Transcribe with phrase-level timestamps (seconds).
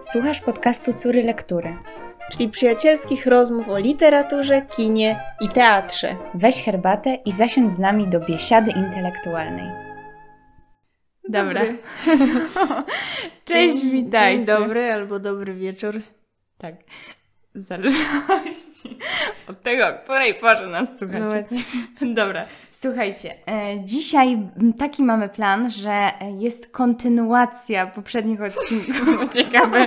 [0.00, 1.76] Słuchasz podcastu Córy Lektury,
[2.32, 6.16] czyli przyjacielskich rozmów o literaturze, kinie i teatrze.
[6.34, 9.70] Weź herbatę i zasiądź z nami do biesiady intelektualnej.
[11.28, 11.62] Dobra.
[13.44, 14.46] Cześć, dzień, witajcie.
[14.46, 16.00] Dzień dobry albo dobry wieczór.
[16.58, 16.74] Tak.
[17.54, 18.98] W zależności
[19.50, 21.20] od tego, o której porze nas słuchacie.
[21.20, 21.62] No właśnie.
[22.14, 23.34] Dobra, słuchajcie.
[23.46, 24.38] E, dzisiaj
[24.78, 29.06] taki mamy plan, że jest kontynuacja poprzednich odcinków.
[29.34, 29.86] Ciekawe.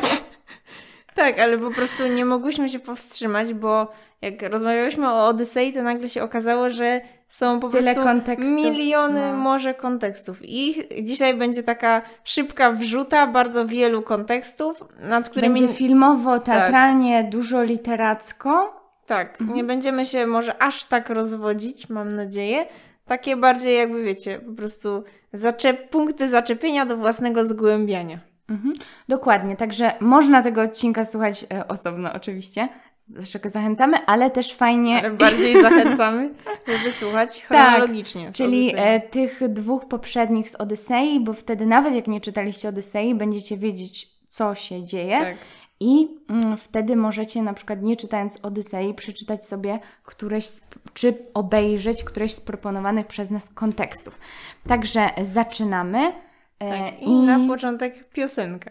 [1.15, 3.91] Tak, ale po prostu nie mogłyśmy się powstrzymać, bo
[4.21, 9.31] jak rozmawiałyśmy o Odysei, to nagle się okazało, że są po Tyle prostu kontekstów, miliony
[9.31, 9.37] no.
[9.37, 10.39] może kontekstów.
[10.43, 15.59] I dzisiaj będzie taka szybka wrzuta bardzo wielu kontekstów, nad którymi...
[15.59, 18.81] Będzie filmowo, teatralnie, dużo literacko.
[19.05, 19.57] Tak, Mhm.
[19.57, 22.65] nie będziemy się może aż tak rozwodzić, mam nadzieję.
[23.05, 25.03] Takie bardziej jakby wiecie, po prostu
[25.33, 28.19] zaczep punkty zaczepienia do własnego zgłębiania.
[28.49, 28.73] Mhm.
[29.07, 32.69] Dokładnie, także można tego odcinka słuchać e, osobno oczywiście.
[33.11, 34.99] Do czego zachęcamy, ale też fajnie.
[34.99, 36.29] Ale bardziej zachęcamy,
[36.67, 38.33] żeby słuchać chronologicznie.
[38.33, 43.15] z Czyli e, tych dwóch poprzednich z Odysei, bo wtedy nawet jak nie czytaliście Odysei,
[43.15, 45.19] będziecie wiedzieć, co się dzieje.
[45.19, 45.35] Tak.
[45.79, 50.47] I mm, wtedy możecie na przykład nie czytając Odysei przeczytać sobie któreś,
[50.93, 54.19] czy obejrzeć któreś z proponowanych przez nas kontekstów.
[54.67, 56.13] Także zaczynamy.
[56.59, 58.69] E, Tak, I na początek piosenka.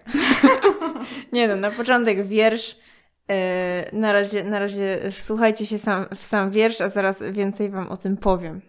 [1.32, 2.76] Nie no, na początek wiersz.
[3.30, 7.88] E, na, razie, na razie słuchajcie się sam, w sam wiersz, a zaraz więcej Wam
[7.88, 8.60] o tym powiem.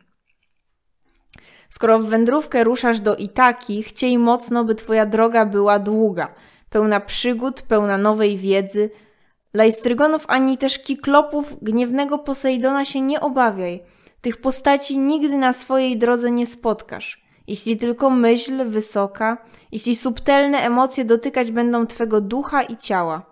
[1.69, 6.33] Skoro w wędrówkę ruszasz do Itaki, chciej mocno, by Twoja droga była długa,
[6.69, 8.89] pełna przygód, pełna nowej wiedzy.
[9.53, 13.83] Lajstrygonów ani też kiklopów gniewnego Posejdona się nie obawiaj.
[14.21, 17.21] Tych postaci nigdy na swojej drodze nie spotkasz.
[17.47, 19.37] Jeśli tylko myśl wysoka,
[19.71, 23.30] jeśli subtelne emocje dotykać będą Twego ducha i ciała.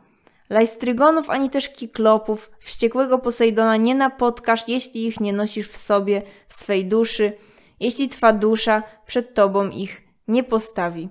[0.50, 6.54] Lajstrygonów ani też kiklopów, wściekłego Posejdona nie napotkasz, jeśli ich nie nosisz w sobie, w
[6.54, 7.34] swej duszy,
[7.80, 11.10] jeśli Twa dusza przed Tobą ich nie postawi.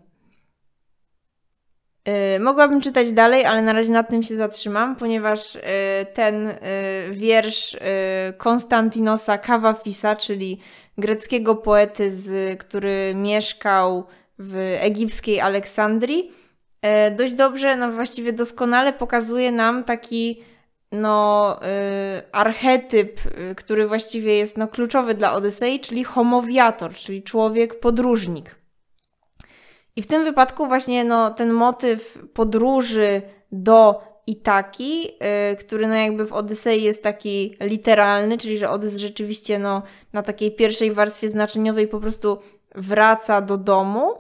[2.07, 5.61] Yy, mogłabym czytać dalej, ale na razie nad tym się zatrzymam, ponieważ yy,
[6.15, 6.55] ten yy,
[7.15, 7.77] wiersz
[8.39, 10.61] Konstantinosa Kawafisa, czyli
[10.99, 14.07] greckiego poety, z, który mieszkał
[14.39, 16.33] w egipskiej Aleksandrii,
[17.17, 20.43] dość dobrze, no właściwie doskonale pokazuje nam taki
[20.93, 27.81] no, y, archetyp, y, który właściwie jest no, kluczowy dla Odysei, czyli homowiator, czyli człowiek
[27.81, 28.55] podróżnik.
[29.97, 33.23] I w tym wypadku właśnie no, ten motyw podróży
[33.53, 35.09] do Itaki,
[35.53, 40.23] y, który no jakby w Odysei jest taki literalny, czyli że Odys rzeczywiście no, na
[40.23, 42.39] takiej pierwszej warstwie znaczeniowej po prostu
[42.75, 44.17] wraca do domu,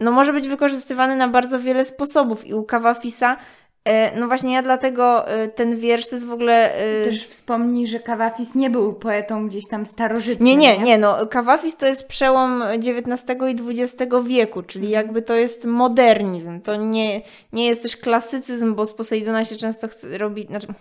[0.00, 2.46] no może być wykorzystywany na bardzo wiele sposobów.
[2.46, 3.36] I u Kawafisa
[3.84, 6.74] e, no właśnie ja dlatego e, ten wiersz to jest w ogóle...
[6.74, 10.46] e, Też wspomnij, że Kawafis nie był poetą gdzieś tam starożytnym.
[10.46, 15.34] Nie, nie, nie, no Kawafis to jest przełom XIX i XX wieku, czyli jakby to
[15.34, 17.20] jest modernizm, to nie,
[17.52, 20.66] nie jest też klasycyzm, bo z Posejdona się często chce robić, znaczy...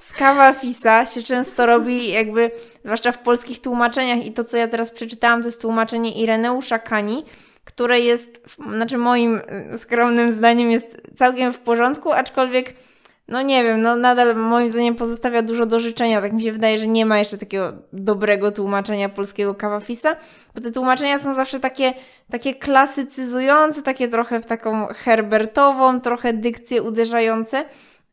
[0.00, 2.50] Z Kawafisa się często robi jakby,
[2.84, 7.24] zwłaszcza w polskich tłumaczeniach i to, co ja teraz przeczytałam, to jest tłumaczenie Ireneusza Kani,
[7.64, 8.40] które jest,
[8.76, 9.40] znaczy moim
[9.78, 12.74] skromnym zdaniem jest całkiem w porządku, aczkolwiek
[13.30, 16.20] no nie wiem, no nadal moim zdaniem pozostawia dużo do życzenia.
[16.20, 20.16] Tak mi się wydaje, że nie ma jeszcze takiego dobrego tłumaczenia polskiego Kawafisa,
[20.54, 21.94] bo te tłumaczenia są zawsze takie,
[22.30, 27.64] takie klasycyzujące, takie trochę w taką herbertową, trochę dykcję uderzające.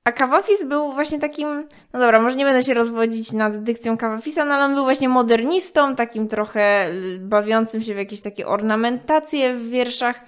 [0.08, 4.46] A Kawafis był właśnie takim, no dobra, może nie będę się rozwodzić nad dykcją Kawafisa,
[4.46, 9.54] no ale on był właśnie modernistą, takim trochę y, bawiącym się w jakieś takie ornamentacje
[9.54, 10.22] w wierszach,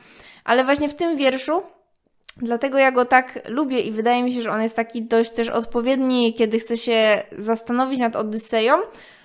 [0.43, 1.61] ale właśnie w tym wierszu
[2.41, 5.49] Dlatego ja go tak lubię i wydaje mi się, że on jest taki dość też
[5.49, 8.77] odpowiedni, kiedy chce się zastanowić nad Odyseją,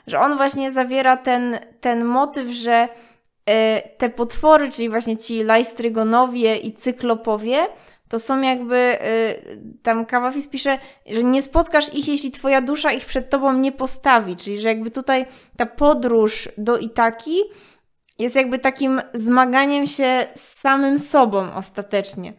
[0.06, 2.88] że on właśnie zawiera ten, ten motyw, że
[3.46, 7.66] e, te potwory, czyli właśnie ci lajstrygonowie i cyklopowie,
[8.08, 9.34] to są jakby, e,
[9.82, 14.36] tam Kawafis pisze, że nie spotkasz ich, jeśli twoja dusza ich przed tobą nie postawi,
[14.36, 17.40] czyli że jakby tutaj ta podróż do Itaki
[18.18, 22.32] jest jakby takim zmaganiem się z samym sobą ostatecznie.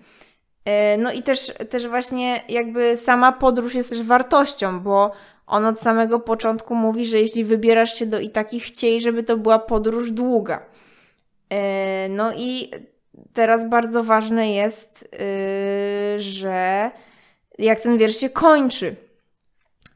[0.65, 5.11] E, No i też, też właśnie jakby sama podróż jest też wartością, bo
[5.47, 9.59] on od samego początku mówi, że jeśli wybierasz się do Itaki, chciej, żeby to była
[9.59, 10.65] podróż długa.
[11.49, 12.71] E, No i
[13.35, 15.09] teraz bardzo ważne jest,
[16.13, 16.91] yy, że
[17.59, 18.95] jak ten wiersz się kończy,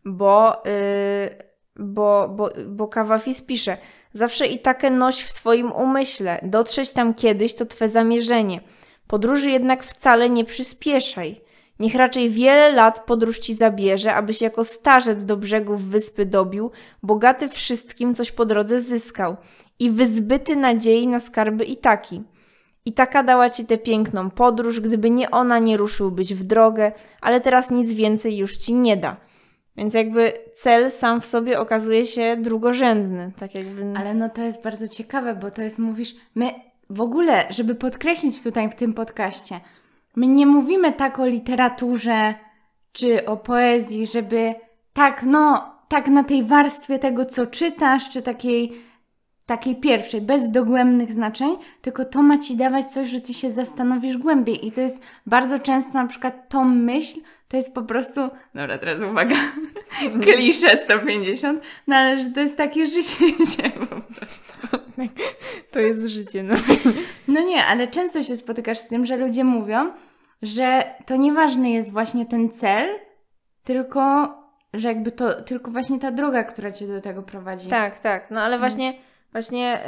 [0.05, 3.77] bo, yy, bo, bo, bo Kawafis pisze
[4.13, 8.61] Zawsze Itakę noś w swoim umyśle, dotrzeć tam kiedyś to Twe zamierzenie.
[9.07, 11.41] Podróży jednak wcale nie przyspieszaj.
[11.79, 16.71] Niech raczej wiele lat podróż ci zabierze, abyś jako starzec do brzegów wyspy dobił,
[17.03, 19.37] bogaty wszystkim, coś po drodze zyskał
[19.79, 22.23] i wyzbyty nadziei na skarby i taki.
[22.89, 26.91] I taka dała ci tę piękną podróż, gdyby nie ona, nie ruszyłbyś w drogę,
[27.21, 29.17] ale teraz nic więcej już ci nie da.
[29.77, 33.93] Więc jakby cel sam w sobie okazuje się drugorzędny, tak jakby...
[33.97, 36.51] Ale no to jest bardzo ciekawe, bo to jest, mówisz, my
[36.89, 39.59] w ogóle, żeby podkreślić tutaj w tym podcaście,
[40.15, 42.33] my nie mówimy tak o literaturze
[42.91, 44.55] czy o poezji, żeby
[44.93, 48.71] tak, no, tak na tej warstwie tego, co czytasz, czy takiej,
[49.49, 51.49] takiej pierwszej, bez dogłębnych znaczeń,
[51.81, 54.67] tylko to ma ci dawać coś, że ty się zastanowisz głębiej.
[54.67, 58.21] I to jest bardzo często na przykład tą myśl, to jest po prostu,
[58.55, 59.35] dobra, teraz uwaga,
[60.21, 64.77] klisze 150, no ale że to jest takie życie po prostu.
[65.71, 66.55] To jest życie, no.
[67.27, 69.91] No nie, ale często się spotykasz z tym, że ludzie mówią,
[70.41, 72.89] że to nieważny jest właśnie ten cel,
[73.63, 74.33] tylko
[74.73, 77.69] że jakby to, tylko właśnie ta droga, która cię do tego prowadzi.
[77.69, 78.31] Tak, tak.
[78.31, 78.93] No ale właśnie,
[79.31, 79.79] właśnie,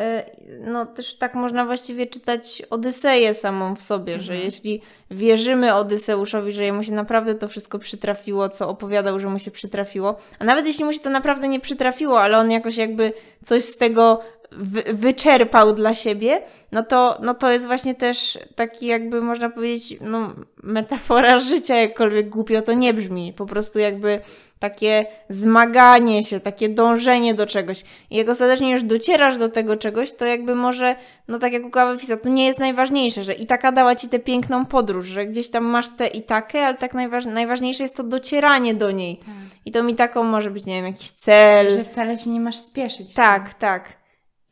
[0.49, 6.51] y, no też tak można właściwie czytać Odyseję samą w sobie, że jeśli wierzymy Odyseuszowi,
[6.51, 10.65] że jemu się naprawdę to wszystko przytrafiło, co opowiadał, że mu się przytrafiło, a nawet
[10.65, 13.13] jeśli mu się to naprawdę nie przytrafiło, ale on jakoś jakby
[13.45, 14.19] coś z tego
[14.51, 16.41] wy, wyczerpał dla siebie,
[16.71, 20.33] no to, no to jest właśnie też taki jakby można powiedzieć, no
[20.63, 23.33] metafora życia, jakkolwiek głupio to nie brzmi.
[23.33, 24.21] Po prostu jakby
[24.61, 27.83] takie zmaganie się, takie dążenie do czegoś.
[28.09, 30.95] I jak ostatecznie już docierasz do tego czegoś, to jakby może,
[31.27, 34.19] no tak jak u Kawafisa, to nie jest najważniejsze, że i taka dała ci tę
[34.19, 38.03] piękną podróż, że gdzieś tam masz tę i takie, ale tak najważ najważniejsze jest to
[38.03, 39.17] docieranie do niej.
[39.17, 39.27] Tak.
[39.65, 41.73] I to mi taką może być, nie wiem, jakiś cel.
[41.73, 43.13] Że wcale się nie masz spieszyć.
[43.13, 44.01] Tak, tak.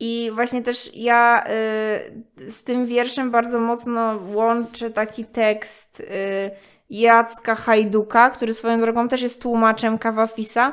[0.00, 1.44] I właśnie też ja
[2.40, 9.08] y, z tym wierszem bardzo mocno łączę taki tekst y, Jacka Hajduka, który swoją drogą
[9.08, 10.72] też jest tłumaczem Kawafisa.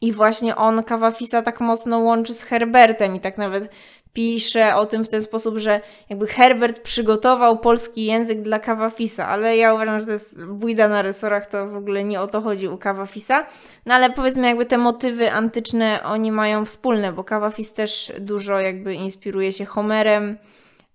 [0.00, 3.70] I właśnie on Kawafisa tak mocno łączy z Herbertem i tak nawet
[4.12, 5.80] pisze o tym w ten sposób, że
[6.10, 11.02] jakby Herbert przygotował polski język dla Kawafisa, ale ja uważam, że to jest bójda na
[11.02, 13.46] resorach, to w ogóle nie o to chodzi u Kawafisa.
[13.86, 18.94] No ale powiedzmy jakby te motywy antyczne oni mają wspólne, bo Kawafis też dużo jakby
[18.94, 20.38] inspiruje się Homerem.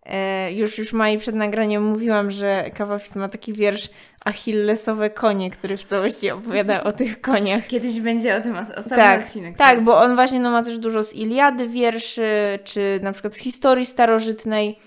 [0.05, 3.89] E, już, już Mai przed nagraniem mówiłam, że Kawafis ma taki wiersz
[4.25, 7.67] Achillesowe konie, który w całości opowiada o tych koniach.
[7.67, 9.57] Kiedyś będzie o tym os- osobny Tak, odcinek.
[9.57, 13.37] tak, bo on właśnie no, ma też dużo z Iliady wierszy, czy na przykład z
[13.37, 14.79] historii starożytnej.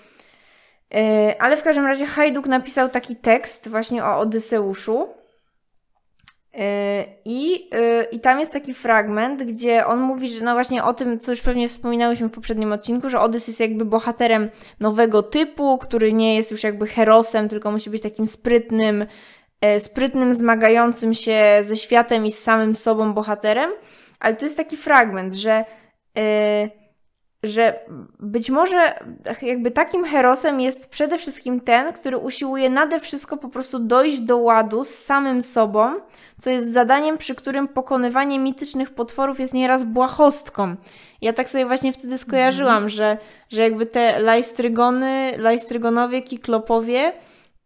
[0.91, 0.99] Yy,
[1.39, 5.07] ale w każdym razie Hajduk napisał taki tekst właśnie o Odyseuszu.
[6.53, 6.61] Yy,
[7.25, 11.19] I, yy, I tam jest taki fragment, gdzie on mówi, że no właśnie o tym,
[11.19, 14.49] co już pewnie wspominałyśmy w poprzednim odcinku, że Odys jest jakby bohaterem
[14.79, 19.05] nowego typu, który nie jest już jakby herosem, tylko musi być takim sprytnym,
[19.61, 23.71] e, sprytnym, zmagającym się ze światem i z samym sobą bohaterem.
[24.19, 25.65] Ale tu jest taki fragment, że,
[26.17, 26.69] e,
[27.43, 27.79] że
[28.19, 28.93] być może
[29.41, 34.37] jakby takim herosem jest przede wszystkim ten, który usiłuje nade wszystko po prostu dojść do
[34.37, 35.93] ładu z samym sobą,
[36.41, 40.75] co jest zadaniem, przy którym pokonywanie mitycznych potworów jest nieraz błahostką.
[41.21, 43.17] Ja tak sobie właśnie wtedy skojarzyłam, że,
[43.49, 47.13] że jakby te lajstrygony, lajstrygonowie, kiklopowie,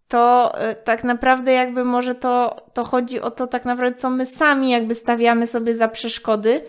[0.08, 4.26] to y, tak naprawdę jakby może to, to chodzi o to tak naprawdę, co my
[4.26, 6.62] sami jakby stawiamy sobie za przeszkody.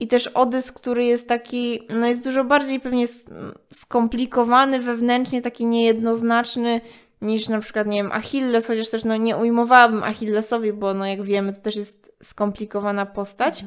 [0.00, 3.04] I też Odys, który jest taki, no jest dużo bardziej pewnie
[3.72, 6.80] skomplikowany wewnętrznie, taki niejednoznaczny
[7.22, 11.22] niż na przykład, nie wiem, Achilles, chociaż też no nie ujmowałabym Achillesowi, bo no jak
[11.22, 13.64] wiemy, to też jest skomplikowana postać.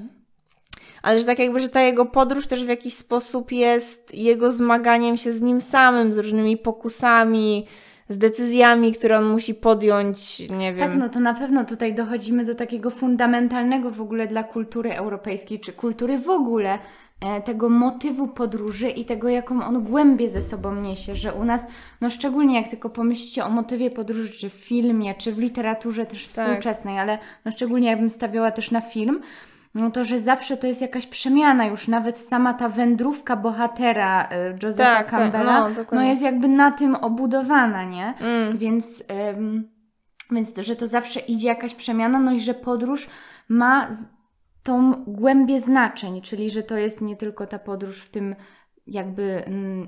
[1.01, 5.17] Ale że tak jakby, że ta jego podróż też w jakiś sposób jest jego zmaganiem
[5.17, 7.67] się z nim samym, z różnymi pokusami,
[8.11, 10.89] z decyzjami, które on musi podjąć, nie wiem.
[10.89, 15.59] Tak, no to na pewno tutaj dochodzimy do takiego fundamentalnego w ogóle dla kultury europejskiej,
[15.59, 16.79] czy kultury w ogóle,
[17.21, 21.67] e, tego motywu podróży i tego, jaką on głębię ze sobą niesie, że u nas,
[22.01, 26.27] no szczególnie jak tylko pomyślicie o motywie podróży, czy w filmie, czy w literaturze też
[26.27, 26.45] Tak.
[26.45, 29.21] współczesnej, ale no szczególnie jakbym stawiała też na film,
[29.73, 34.57] no to, że zawsze to jest jakaś przemiana już, nawet sama ta wędrówka bohatera e,
[34.63, 36.09] Josepha Tak, tak, Campbella, no, no, dokładnie.
[36.09, 38.13] jest jakby na tym obudowana, nie?
[38.19, 38.57] Mm.
[38.57, 39.03] Więc,
[39.37, 39.69] ym,
[40.31, 43.09] więc to, że to zawsze idzie jakaś przemiana, no i że podróż
[43.49, 43.89] ma
[44.63, 48.35] tą głębię znaczeń, czyli że to jest nie tylko ta podróż w tym
[48.87, 49.43] jakby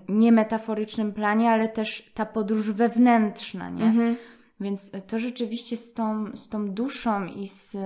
[0.09, 3.83] niemetaforycznym planie, ale też ta podróż wewnętrzna, nie?
[3.83, 4.15] Mhm.
[4.59, 7.77] Więc to rzeczywiście z tą, z tą duszą i z,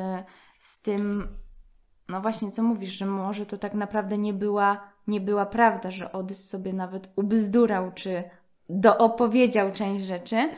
[0.59, 1.27] z tym,
[2.09, 6.11] no właśnie, co mówisz, że może to tak naprawdę nie była, nie była prawda, że
[6.11, 8.23] Odys sobie nawet ubzdurał, czy
[8.69, 10.49] doopowiedział część rzeczy,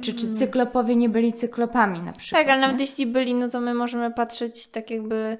[0.00, 2.42] Czy, czy cyklopowie nie byli cyklopami na przykład.
[2.42, 5.38] Tak, ale nawet jeśli byli, no to my możemy patrzeć tak jakby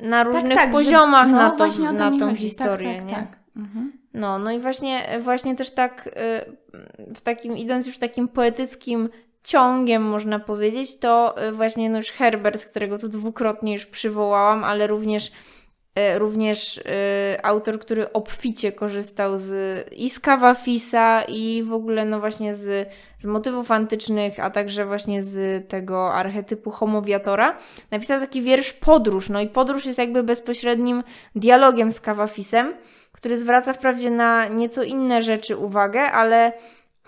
[0.00, 2.36] na różnych tak, że- poziomach no, na, to na tą chodzi.
[2.36, 3.26] historię, tak, tak, nie?
[3.26, 3.38] Tak.
[3.56, 3.92] Mhm.
[4.14, 9.08] No, no i właśnie, właśnie też tak y, w takim, idąc już takim poetyckim
[9.44, 14.86] ciągiem, można powiedzieć, to y, właśnie no już Herbert, którego tu dwukrotnie już przywołałam, ale
[14.86, 15.26] również
[15.98, 16.82] y, również y,
[17.42, 19.52] autor, który obficie korzystał z
[19.92, 25.22] i z Kawafisa i w ogóle no właśnie z, z motywów antycznych, a także właśnie
[25.22, 27.58] z tego archetypu homowiatora,
[27.90, 29.28] napisał taki wiersz Podróż.
[29.28, 31.02] No i Podróż jest jakby bezpośrednim
[31.34, 32.74] dialogiem z Kawafisem,
[33.12, 36.52] który zwraca wprawdzie na nieco inne rzeczy uwagę, ale,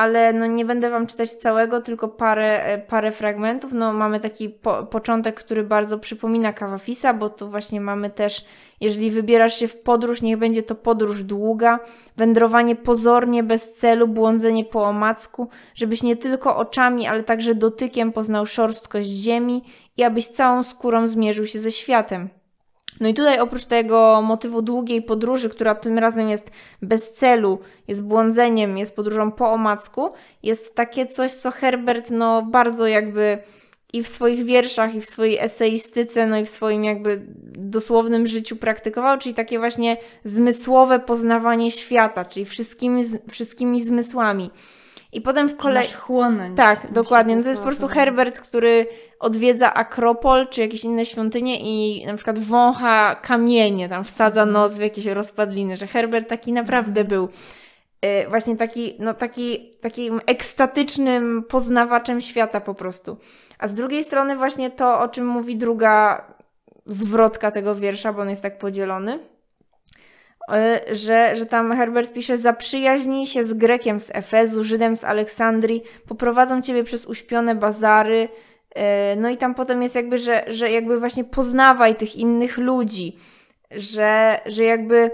[0.00, 3.73] ale no nie będę Wam czytać całego, tylko parę, e, parę fragmentów.
[3.73, 8.45] No mamy taki po, początek, który bardzo przypomina Kawafisa, bo tu właśnie mamy też,
[8.80, 11.80] jeżeli wybierasz się w podróż, niech będzie to podróż długa,
[12.16, 18.47] wędrowanie pozornie, bez celu, błądzenie po omacku, żebyś nie tylko oczami, ale także dotykiem poznał
[18.47, 19.64] szorstkość ziemi
[19.97, 22.39] i abyś całą skórą zmierzył się ze światem.
[23.00, 26.50] No i tutaj oprócz tego motywu długiej podróży, która tym razem jest
[26.83, 30.11] bez celu, jest błądzeniem, jest podróżą po omacku,
[30.42, 33.38] jest takie coś, co Herbert no bardzo jakby
[33.92, 37.23] i w swoich wierszach, i w swojej eseistyce, no i w swoim jakby
[37.57, 44.50] dosłownym życiu praktykował, czyli takie właśnie zmysłowe poznawanie świata, czyli wszystkimi, wszystkimi zmysłami.
[45.12, 45.88] I potem w kolei...
[45.88, 46.57] Chłonąć.
[46.57, 47.35] Tak, dokładnie.
[47.35, 47.88] to No to jest po prostu.
[47.88, 48.87] Herbert, który
[49.21, 54.52] odwiedza Akropol czy jakieś inne świątynie i na przykład wącha kamienie, tam wsadza Mhm.
[54.52, 57.29] nos w jakieś rozpadliny, że Herbert taki naprawdę był
[58.25, 63.19] y, właśnie taki, no taki, takim ekstatycznym poznawaczem świata po prostu.
[63.59, 66.25] A z drugiej strony właśnie to, o czym mówi druga
[66.87, 69.19] zwrotka tego wiersza, bo on jest tak podzielony,
[70.92, 76.62] że, że tam Herbert pisze zaprzyjaźnij się z Grekiem z Efezu, Żydem z Aleksandrii, poprowadzą
[76.62, 78.28] ciebie przez uśpione bazary,
[78.78, 78.80] y,
[79.16, 83.16] no i tam potem jest jakby, że, że jakby właśnie poznawaj tych innych ludzi,
[83.71, 85.11] że, że jakby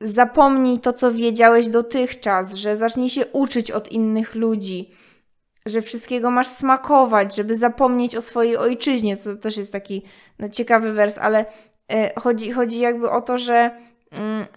[0.00, 4.90] zapomnij to, co wiedziałeś dotychczas, że zacznij się uczyć od innych ludzi,
[5.66, 10.02] że wszystkiego masz smakować, żeby zapomnieć o swojej ojczyźnie, co też jest taki
[10.38, 11.44] no, ciekawy wers, ale
[11.92, 13.70] y, chodzi, chodzi jakby o to, że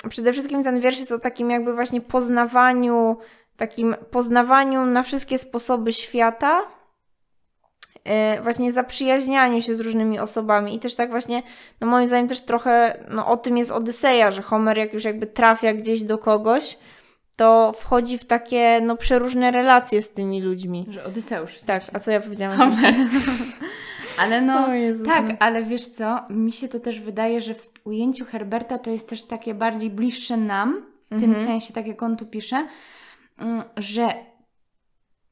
[0.10, 3.18] przede wszystkim ten wiersz jest o takim jakby właśnie poznawaniu,
[3.58, 6.62] takim poznawaniu na wszystkie sposoby świata,
[8.38, 11.44] y, właśnie zaprzyjaźnianiu się z różnymi osobami i też tak właśnie,
[11.82, 15.28] no moim zdaniem też trochę, no o tym jest Odyseja, że Homer jak już jakby
[15.28, 16.78] trafia gdzieś do kogoś,
[17.38, 20.86] to wchodzi w takie, no przeróżne relacje z tymi ludźmi.
[20.90, 21.60] Że Odyseusz.
[21.60, 22.58] Tak, a co ja powiedziałam?
[22.58, 22.96] Homer.
[24.20, 25.36] Ale no, Jezus, tak, no.
[25.40, 29.24] ale wiesz co, mi się to też wydaje, że w ujęciu Herberta to jest też
[29.24, 31.34] takie bardziej bliższe nam, w Mhm.
[31.34, 32.68] tym sensie, tak jak on tu pisze,
[33.38, 34.08] mm, że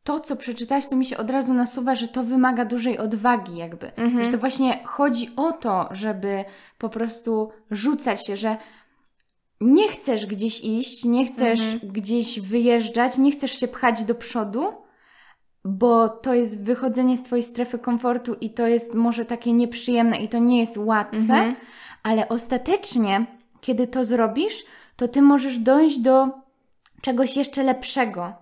[0.04, 3.96] to, co przeczytałaś, to mi się od razu nasuwa, że to wymaga dużej odwagi jakby.
[3.96, 4.24] Mhm.
[4.24, 6.46] Że to właśnie chodzi o to, żeby
[6.78, 8.58] po prostu rzucać się, że
[9.62, 11.92] nie chcesz gdzieś iść, nie chcesz Mhm.
[11.94, 14.74] gdzieś wyjeżdżać, nie chcesz się pchać do przodu,
[15.66, 20.30] bo to jest wychodzenie z Twojej strefy komfortu i to jest może takie nieprzyjemne i
[20.30, 21.56] to nie jest łatwe, Mhm.
[22.04, 23.26] ale ostatecznie,
[23.62, 24.64] kiedy to zrobisz,
[24.96, 26.28] to Ty możesz dojść do
[27.02, 28.34] czegoś jeszcze lepszego.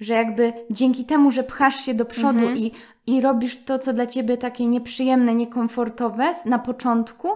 [0.00, 2.56] Że jakby dzięki temu, że pchasz się do przodu Mhm.
[2.56, 2.72] i,
[3.06, 7.28] i robisz to, co dla ciebie takie nieprzyjemne, niekomfortowe na początku,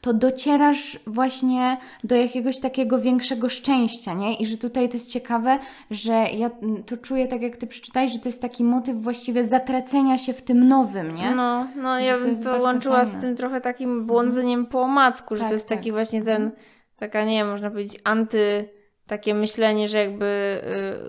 [0.00, 4.34] to docierasz właśnie do jakiegoś takiego większego szczęścia, nie?
[4.36, 5.58] I że tutaj to jest ciekawe,
[5.90, 9.44] że ja mm, to czuję tak, jak ty przeczytałeś, że to jest taki motyw właściwie
[9.44, 11.30] zatracenia się w tym nowym, nie?
[11.30, 13.26] No, no Że ja to bym to bardzo łączyła z fajne.
[13.26, 15.78] tym trochę takim błądzeniem po omacku, że Tak, to jest tak.
[15.78, 16.50] taki właśnie ten,
[16.96, 18.68] taka nie wiem, można powiedzieć anty,
[19.08, 20.60] takie myślenie, że jakby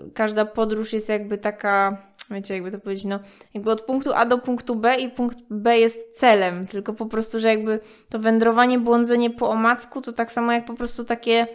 [0.06, 3.20] y, każda podróż jest jakby taka, wiecie, jakby to powiedzieć, no
[3.54, 7.38] jakby od punktu A do punktu B i punkt B jest celem, tylko po prostu,
[7.38, 11.46] że jakby to wędrowanie, błądzenie po omacku to tak samo jak po prostu takie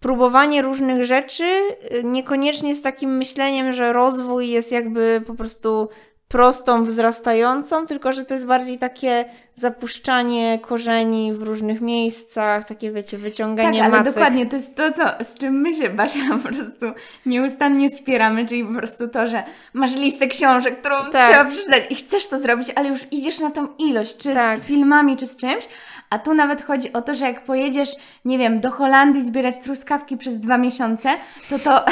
[0.00, 5.88] próbowanie różnych rzeczy, y, niekoniecznie z takim myśleniem, że rozwój jest jakby po prostu
[6.28, 13.10] prostą, wzrastającą, tylko że to jest bardziej takie zapuszczanie korzeni w różnych miejscach, takie wiecie,
[13.16, 14.14] Tak, wyciąganie ale macek.
[14.14, 16.86] dokładnie, to jest to, co, z czym my się, Basia, po prostu
[17.26, 19.42] nieustannie spieramy, czyli po prostu to, że
[19.72, 21.30] masz listę książek, którą Tak.
[21.30, 24.58] trzeba przeczytać i chcesz to zrobić, ale już idziesz na tą ilość, czy Tak.
[24.58, 25.68] z filmami, czy z czymś,
[26.10, 27.90] a tu nawet chodzi o to, że jak pojedziesz,
[28.24, 31.08] nie wiem, do Holandii zbierać truskawki przez dwa miesiące,
[31.50, 31.84] to to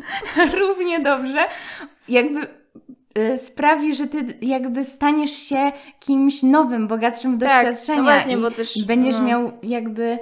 [0.60, 1.40] równie dobrze
[2.08, 2.59] jakby
[3.36, 8.50] sprawi, że ty jakby staniesz się kimś nowym, bogatszym w Tak, doświadczenia no właśnie, bo
[8.50, 9.24] też, będziesz no.
[9.24, 10.18] miał jakby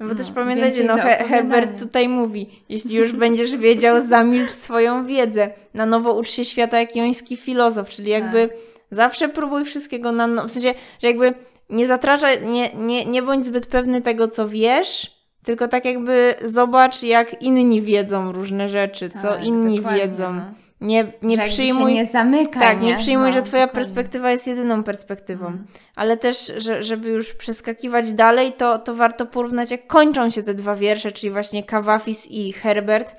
[0.00, 1.24] No bo No, też pamiętajcie, więcej no He-.
[1.28, 5.50] Herbert tutaj mówi, jeśli już będziesz wiedział, zamilcz swoją wiedzę.
[5.74, 8.56] Na nowo ucz się świata jak joński filozof, czyli jakby Tak.
[8.90, 10.48] zawsze próbuj wszystkiego na nowo.
[10.48, 11.34] W sensie, że jakby
[11.70, 17.02] nie zatrażaj, nie, nie, nie bądź zbyt pewny tego, co wiesz, tylko tak jakby zobacz,
[17.02, 20.32] jak inni wiedzą różne rzeczy, co Tak, inni dokładnie, wiedzą.
[20.34, 20.42] no.
[20.80, 21.94] Nie, nie Że przyjmuj...
[21.94, 22.62] Nie zamykaj.
[22.62, 23.84] Tak, nie przyjmuj, No, że twoja dokładnie.
[23.84, 25.46] perspektywa jest jedyną perspektywą.
[25.46, 25.66] Mhm.
[25.96, 30.54] Ale też, że, żeby już przeskakiwać dalej, to, to warto porównać, jak kończą się te
[30.54, 33.16] dwa wiersze, czyli właśnie Kawafis i Herbert.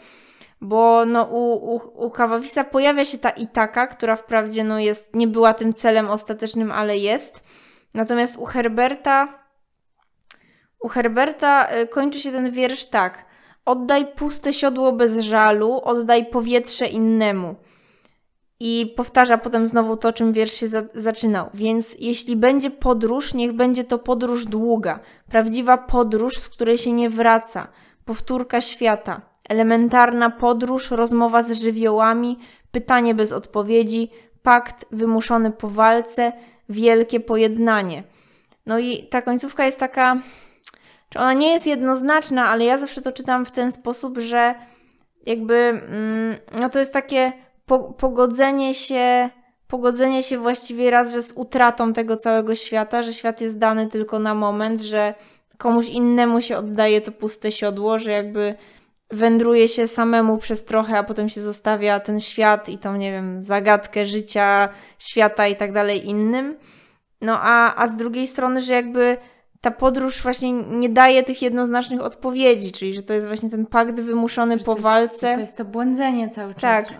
[0.62, 5.28] Bo no, u, u, u Kawafisa pojawia się ta Itaka, która wprawdzie no, jest, nie
[5.28, 7.44] była tym celem ostatecznym, ale jest.
[7.94, 9.42] Natomiast u Herberta
[10.82, 13.26] u Herberta y, kończy się ten wiersz tak.
[13.66, 17.56] Oddaj puste siodło bez żalu, oddaj powietrze innemu.
[18.60, 21.50] I powtarza potem znowu to, czym wiersz się za- zaczynał.
[21.54, 25.00] Więc jeśli będzie podróż, niech będzie to podróż długa,
[25.30, 27.68] prawdziwa podróż, z której się nie wraca,
[28.06, 32.38] powtórka świata, elementarna podróż, rozmowa z żywiołami,
[32.72, 34.12] pytanie bez odpowiedzi,
[34.44, 36.34] pakt wymuszony po walce,
[36.70, 38.04] wielkie pojednanie.
[38.66, 40.18] No i ta końcówka jest taka,
[41.12, 44.56] czy ona nie jest jednoznaczna, ale ja zawsze to czytam w ten sposób, że
[45.26, 47.34] jakby, mm, no to jest takie
[47.66, 49.30] po, pogodzenie się,
[49.68, 54.20] pogodzenie się właściwie raz, że z utratą tego całego świata, że świat jest dany tylko
[54.20, 55.14] na moment, że
[55.58, 58.56] komuś innemu się oddaje to puste siodło, że jakby
[59.10, 63.42] wędruje się samemu przez trochę, a potem się zostawia ten świat i tą, nie wiem,
[63.42, 66.58] zagadkę życia, świata i tak dalej innym.
[67.22, 69.18] No a, a z drugiej strony, że jakby
[69.62, 74.00] ta podróż właśnie nie daje tych jednoznacznych odpowiedzi, czyli że to jest właśnie ten pakt
[74.00, 75.34] wymuszony po to jest- walce.
[75.34, 76.86] To jest to błądzenie cały czas.
[76.88, 76.98] Tak.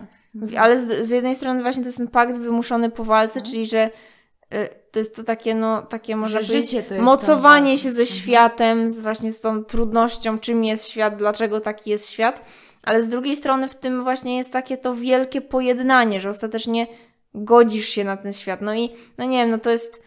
[0.58, 3.52] Ale z, z jednej strony właśnie to jest ten pakt wymuszony po walce, Mhm.
[3.52, 3.90] czyli że
[4.54, 7.82] y, to jest to takie, no, takie można Że powiedzieć, życie to jest mocowanie tą
[7.82, 8.12] się ze walką.
[8.14, 12.42] światem, z właśnie z tą trudnością, czym jest świat, dlaczego taki jest świat,
[12.82, 16.86] ale z drugiej strony w tym właśnie jest takie to wielkie pojednanie, że ostatecznie
[17.34, 18.60] godzisz się na ten świat.
[18.62, 20.02] No i, no nie wiem, no to jest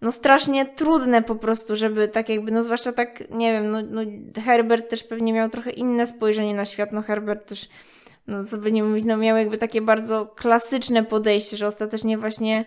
[0.00, 4.00] no strasznie trudne po prostu, żeby tak jakby, no zwłaszcza tak, nie wiem, no, no
[4.44, 7.68] Herbert też pewnie miał trochę inne spojrzenie na świat, no Herbert też,
[8.26, 12.64] no co by nie mówić, no miał jakby takie bardzo klasyczne podejście, że ostatecznie właśnie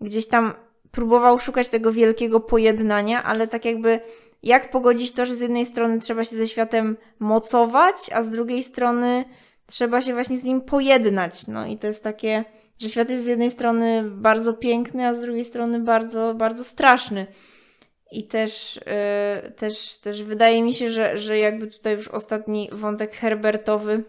[0.00, 0.52] gdzieś tam
[0.90, 4.00] próbował szukać tego wielkiego pojednania, ale tak jakby
[4.42, 8.62] jak pogodzić to, że z jednej strony trzeba się ze światem mocować, a z drugiej
[8.62, 9.24] strony
[9.66, 11.46] trzeba się właśnie z nim pojednać.
[11.48, 12.44] No i to jest takie,
[12.80, 17.26] że świat jest z jednej strony bardzo piękny, a z drugiej strony bardzo, bardzo straszny.
[18.12, 18.80] I też,
[19.44, 24.04] yy, też, też wydaje mi się, że, że jakby tutaj już ostatni wątek Herbertowy,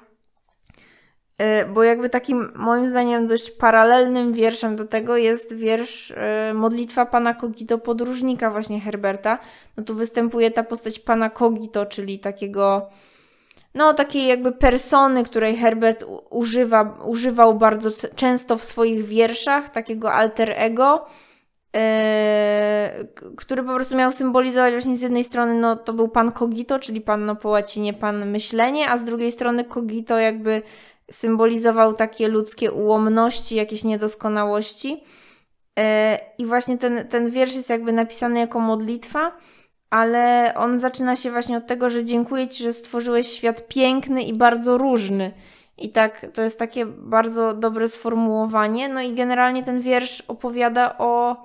[1.39, 6.10] yy, bo jakby takim moim zdaniem dość paralelnym wierszem do tego jest wiersz
[6.47, 9.39] yy, Modlitwa Pana Kogito Podróżnika właśnie Herberta.
[9.77, 12.89] No tu występuje ta postać Pana Kogito, czyli takiego
[13.75, 20.53] no, takiej jakby persony, której Herbert używa, używał bardzo często w swoich wierszach, takiego alter
[20.55, 21.05] ego,
[23.15, 26.79] k- który po prostu miał symbolizować właśnie z jednej strony, no to był pan Cogito,
[26.79, 30.62] czyli pan no po łacinie pan myślenie, a z drugiej strony Cogito jakby
[31.12, 35.03] symbolizował takie ludzkie ułomności, jakieś niedoskonałości.
[35.79, 39.31] E, I właśnie ten, ten wiersz jest jakby napisany jako modlitwa,
[39.91, 44.34] ale on zaczyna się właśnie od tego, że dziękuję Ci, że stworzyłeś świat piękny i
[44.34, 45.32] bardzo różny.
[45.77, 48.89] I tak, to jest takie bardzo dobre sformułowanie.
[48.89, 51.36] No i generalnie ten wiersz opowiada o,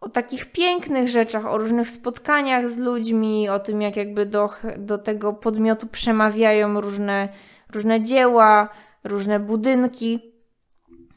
[0.00, 4.98] o takich pięknych rzeczach, o różnych spotkaniach z ludźmi, o tym, jak jakby do, do
[4.98, 7.28] tego podmiotu przemawiają różne,
[7.74, 8.68] różne dzieła,
[9.04, 10.32] różne budynki.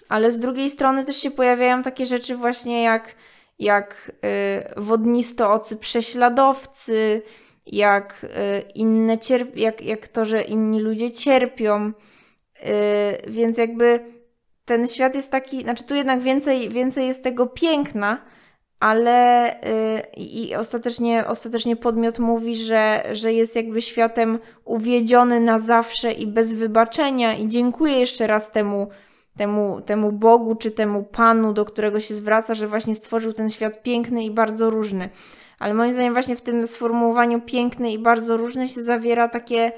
[0.10, 3.16] Ale z drugiej strony też się pojawiają takie rzeczy właśnie jak
[3.60, 4.12] jak
[4.78, 7.22] y, wodnistoocy prześladowcy,
[7.66, 8.28] jak y,
[8.76, 11.88] inne cierp- jak, jak to, że inni ludzie cierpią.
[11.88, 14.00] Y, więc jakby
[14.66, 18.22] ten świat jest taki, znaczy tu jednak więcej, więcej jest tego piękna,
[18.80, 19.50] ale
[20.18, 26.54] i ostatecznie, ostatecznie podmiot mówi, że, że jest jakby światem uwiedziony na zawsze i bez
[26.54, 28.88] wybaczenia i dziękuję jeszcze raz temu
[29.38, 33.84] temu, temu Bogu czy temu Panu, do którego się zwraca, że właśnie stworzył ten świat
[33.84, 35.10] piękny i bardzo różny.
[35.60, 39.72] Ale moim zdaniem właśnie w tym sformułowaniu piękny i bardzo różny się zawiera takie,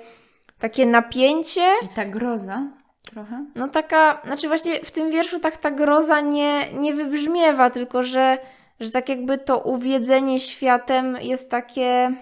[0.59, 1.65] takie napięcie.
[1.85, 2.63] I ta groza
[3.11, 3.45] trochę.
[3.55, 8.37] No taka, znaczy właśnie w tym wierszu tak ta groza nie, nie wybrzmiewa, tylko że,
[8.79, 12.15] że tak jakby to uwiedzenie światem jest takie,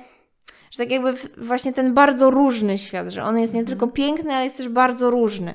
[0.71, 4.43] że tak jakby właśnie ten bardzo różny świat, że on jest nie tylko piękny, ale
[4.43, 5.53] jest też bardzo różny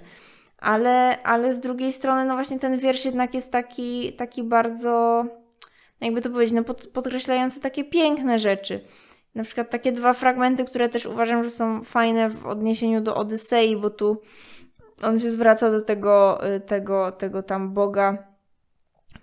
[0.60, 5.24] ale, ale z drugiej strony, no właśnie ten wiersz jednak jest taki, taki bardzo,
[6.00, 8.80] jakby to powiedzieć, no pod, podkreślający takie piękne rzeczy.
[9.34, 13.76] na przykład takie dwa fragmenty, które też uważam, że są fajne w odniesieniu do Odysei,
[13.76, 14.22] bo tu
[15.02, 18.18] on się zwraca do tego, y, tego, tego tam Boga.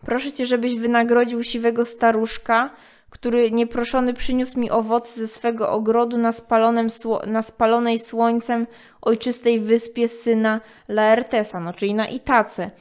[0.06, 2.69] Proszę cię, żebyś wynagrodził siwego staruszka,
[3.10, 6.88] który nieproszony przyniósł mi owoce ze swego ogrodu na, spalonym
[7.28, 8.67] na spalonej słońcem
[9.08, 12.72] ojczystej wyspie syna Laertesa, no czyli na Itace.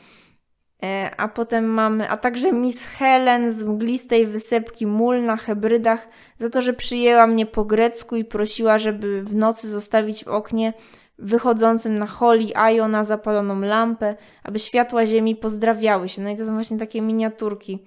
[0.82, 6.08] E, a potem mamy, a także Miss Helen z mglistej wysepki mól na Hebrydach
[6.38, 10.72] za to, że przyjęła mnie po grecku i prosiła, żeby w nocy zostawić w oknie
[11.18, 16.22] wychodzącym na Holi Ajo na zapaloną lampę, aby światła ziemi pozdrawiały się.
[16.22, 17.84] No i to są właśnie takie miniaturki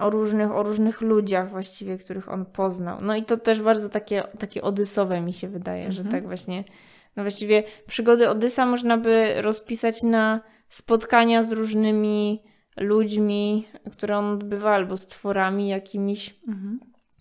[0.00, 2.98] o różnych, o różnych ludziach właściwie, których on poznał.
[3.00, 5.92] No i to też bardzo takie, takie odysowe mi się wydaje, mhm.
[5.92, 6.64] że tak właśnie,
[7.16, 12.42] no właściwie przygody Odysa można by rozpisać na spotkania z różnymi
[12.76, 16.36] ludźmi, które on odbywa, albo z tworami jakimiś.
[16.48, 16.78] Mhm.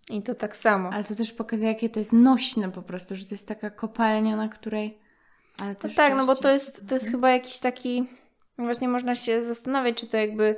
[0.10, 0.90] I to tak samo.
[0.94, 4.36] Ale to też pokazuje, jakie to jest nośne po prostu, że to jest taka kopalnia,
[4.36, 4.98] na której.
[5.62, 7.12] Ale to tak, no bo to jest, to jest mhm.
[7.12, 8.08] chyba jakiś taki.
[8.58, 10.56] Właśnie można się zastanawiać, czy to jakby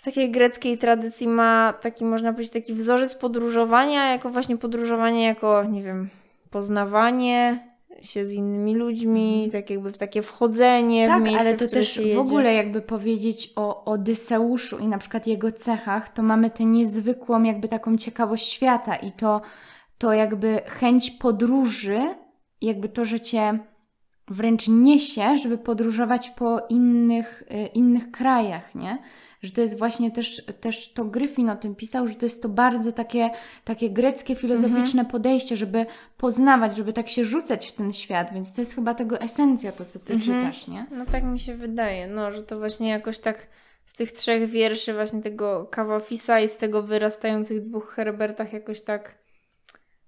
[0.00, 5.64] z takiej greckiej tradycji ma taki, można powiedzieć, taki wzorzec podróżowania, jako właśnie podróżowanie, jako,
[5.64, 6.08] nie wiem,
[6.50, 7.68] poznawanie,
[8.02, 9.50] się z innymi ludźmi, mhm.
[9.50, 13.52] tak jakby w takie wchodzenie tak, w miejsce, ale to też w ogóle jakby powiedzieć
[13.56, 18.96] o Odyseuszu i na przykład jego cechach, to mamy tę niezwykłą jakby taką ciekawość świata
[18.96, 19.40] i to,
[19.98, 22.00] to jakby chęć podróży,
[22.60, 23.58] jakby to, że cię
[24.28, 28.98] wręcz niesie, żeby podróżować po innych, y, innych krajach, nie?
[29.42, 32.48] Że to jest właśnie też, też to Gryfin o tym pisał, że to jest to
[32.48, 33.30] bardzo takie,
[33.64, 35.06] takie greckie, filozoficzne mhm.
[35.06, 39.20] podejście, żeby poznawać, żeby tak się rzucać w ten świat, więc to jest chyba tego
[39.20, 40.40] esencja, to co ty mhm.
[40.40, 40.86] czytasz, nie?
[40.90, 43.46] No tak mi się wydaje, no, że to właśnie jakoś tak
[43.84, 49.18] z tych trzech wierszy właśnie tego Kawafisa i z tego wyrastających dwóch Herbertach jakoś tak,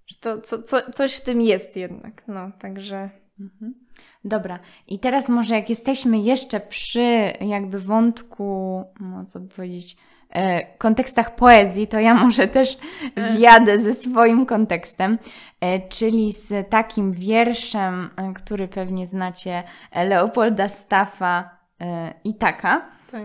[0.05, 3.09] że to co, co, coś w tym jest jednak, no, także...
[3.39, 3.82] Mhm.
[4.25, 9.97] Dobra, i teraz może jak jesteśmy jeszcze przy jakby wątku, no co by powiedzieć,
[10.29, 12.77] e, kontekstach poezji, to ja może też
[13.17, 15.17] wjadę ze swoim kontekstem,
[15.61, 19.63] e, czyli z takim wierszem, e, który pewnie znacie,
[19.95, 21.49] Leopolda Staffa
[21.81, 22.93] e, i taka.
[23.11, 23.23] Tak.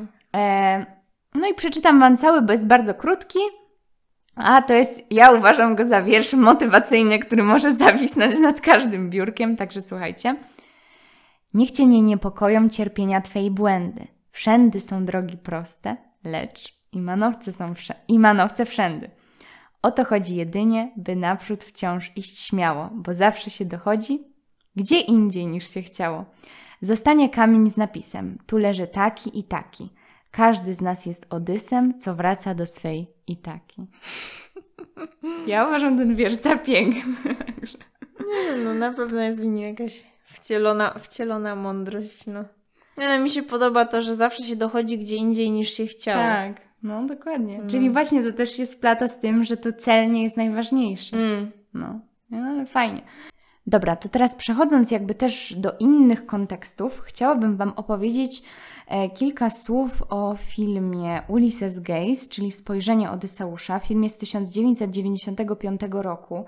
[1.34, 3.38] no i przeczytam Wam cały, bo jest bardzo krótki.
[4.38, 9.56] A to jest, ja uważam go za wiersz motywacyjny, który może zawisnąć nad każdym biurkiem,
[9.56, 10.36] także słuchajcie.
[11.54, 14.06] Niech cię nie niepokoją cierpienia Twej błędy.
[14.30, 19.10] Wszędy są drogi proste, lecz i manowce są wsze- i manowce wszędy.
[19.82, 24.24] O to chodzi jedynie, by naprzód wciąż iść śmiało, bo zawsze się dochodzi
[24.76, 26.24] gdzie indziej niż się chciało.
[26.80, 29.90] Zostanie kamień z napisem: Tu leży taki i taki.
[30.30, 33.86] Każdy z nas jest Odysem, co wraca do swej i taki.
[35.46, 37.02] Ja uważam ten wiersz za piękny.
[38.20, 42.44] Nie, no na pewno jest w nim jakaś Wcielona, wcielona mądrość, no.
[42.96, 46.22] Ale mi się podoba to, że zawsze się dochodzi gdzie indziej niż się chciało.
[46.22, 47.58] Tak, no dokładnie.
[47.58, 47.70] No.
[47.70, 51.16] Czyli właśnie to też się splata z tym, że to cel nie jest najważniejszy.
[51.16, 51.50] Mm.
[51.74, 52.00] No.
[52.30, 53.02] no, ale fajnie.
[53.66, 58.42] Dobra, to teraz przechodząc jakby też do innych kontekstów, chciałabym Wam opowiedzieć
[58.86, 63.78] e, kilka słów o filmie Ulysses Gaze, czyli Spojrzenie Odyseusza.
[63.78, 66.44] Film jest z 1995 roku.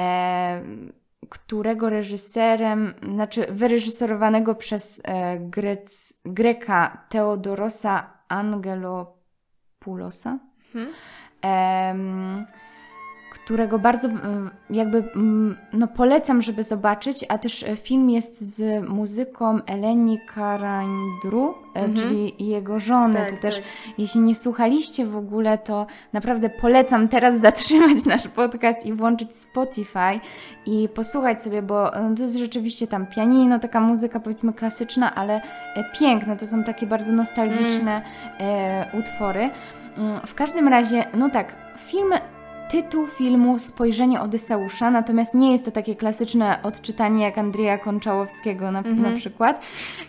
[0.00, 0.62] E,
[1.30, 10.38] którego reżyserem, znaczy wyreżyserowanego przez e, Grec, Greka Teodorosa Angelopoulosa.
[10.72, 10.92] Hmm
[13.34, 14.08] którego bardzo
[14.70, 15.04] jakby
[15.72, 21.94] no, polecam, żeby zobaczyć, a też e, film jest z muzyką Eleni Karandru, e, mhm.
[21.94, 23.14] czyli jego żony.
[23.14, 23.64] Tak, to też, tak.
[23.98, 30.20] jeśli nie słuchaliście w ogóle, to naprawdę polecam teraz zatrzymać nasz podcast i włączyć Spotify
[30.66, 35.40] i posłuchać sobie, bo e, to jest rzeczywiście tam pianino, taka muzyka powiedzmy klasyczna, ale
[35.98, 36.36] piękna.
[36.36, 38.04] To są takie bardzo nostalgiczne mm.
[38.40, 39.50] e, utwory.
[39.96, 42.12] Mm, w każdym razie, no tak, film
[42.74, 48.78] tytuł filmu Spojrzenie Odyseusza, natomiast nie jest to takie klasyczne odczytanie jak Andrzeja Konczałowskiego na,
[48.78, 49.10] mm -hmm.
[49.10, 49.60] na przykład.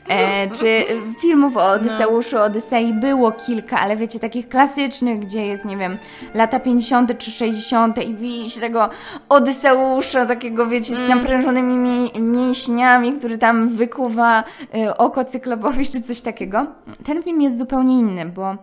[0.07, 0.85] E, czy
[1.19, 2.43] filmów o Odyseuszu, no.
[2.43, 5.97] Odysei było kilka, ale wiecie, takich klasycznych, gdzie jest, nie wiem,
[6.33, 7.17] lata 50.
[7.17, 8.03] czy 60.
[8.03, 8.89] i widzi tego
[9.29, 11.17] Odyseusza, takiego, wiecie, z mm.
[11.17, 14.43] naprężonymi mi mięśniami, który tam wykuwa
[14.75, 16.65] y, oko cyklopowi, czy coś takiego.
[17.03, 18.55] Ten film jest zupełnie inny, bo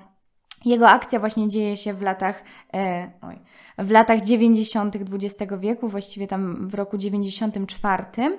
[0.65, 2.43] jego akcja właśnie dzieje się w latach,
[2.75, 3.39] e, oj,
[3.79, 4.97] w latach 90.
[4.97, 8.39] XX wieku, właściwie tam w roku 94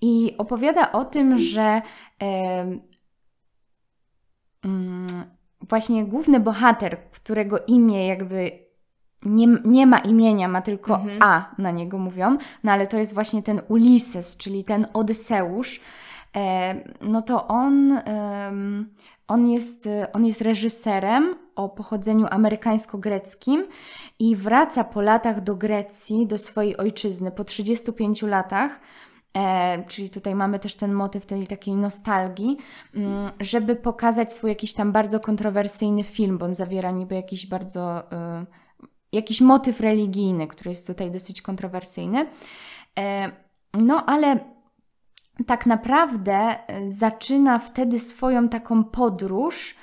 [0.00, 1.82] i opowiada o tym, że
[4.64, 5.06] mm,
[5.60, 8.68] właśnie główny bohater, którego imię jakby
[9.24, 11.18] nie, nie ma imienia, ma tylko mhm.
[11.22, 15.80] A na niego mówią, no ale to jest właśnie ten Ulises, czyli ten Odyseusz.
[16.36, 18.52] E, no to on, e,
[19.28, 23.66] on, jest, on jest reżyserem o pochodzeniu amerykańsko-greckim
[24.18, 28.80] i wraca po latach do Grecji, do swojej ojczyzny, po 35 latach.
[29.36, 32.56] E, czyli tutaj mamy też ten motyw tej takiej nostalgii,
[32.94, 38.02] mm, żeby pokazać swój jakiś tam bardzo kontrowersyjny film, bo on zawiera niby jakiś bardzo.
[38.42, 38.46] Y,
[39.12, 42.26] jakiś motyw religijny, który jest tutaj dosyć kontrowersyjny.
[42.98, 43.32] E,
[43.74, 44.57] no ale
[45.46, 49.74] tak naprawdę e, zaczyna wtedy swoją taką podróż,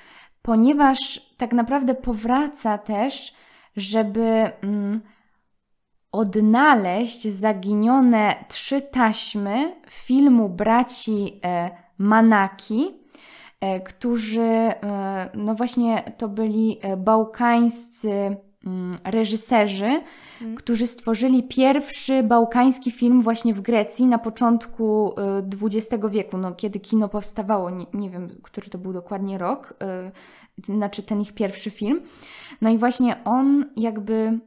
[0.42, 3.36] ponieważ tak naprawdę powraca też,
[3.78, 5.02] żeby mm,
[6.12, 13.06] odnaleźć zaginione trzy taśmy filmu braci e, Manaki,
[13.86, 14.72] którzy,
[15.34, 18.38] no właśnie, to byli bałkańscy
[19.04, 20.02] reżyserzy,
[20.42, 20.56] mm.
[20.56, 25.16] którzy stworzyli pierwszy bałkański film właśnie w Grecji na początku
[25.62, 29.74] XX y, wieku, no, kiedy kino powstawało, nie, nie wiem, który to był dokładnie rok,
[30.60, 32.02] y, znaczy ten ich pierwszy film.
[32.62, 34.40] No i właśnie on jakby,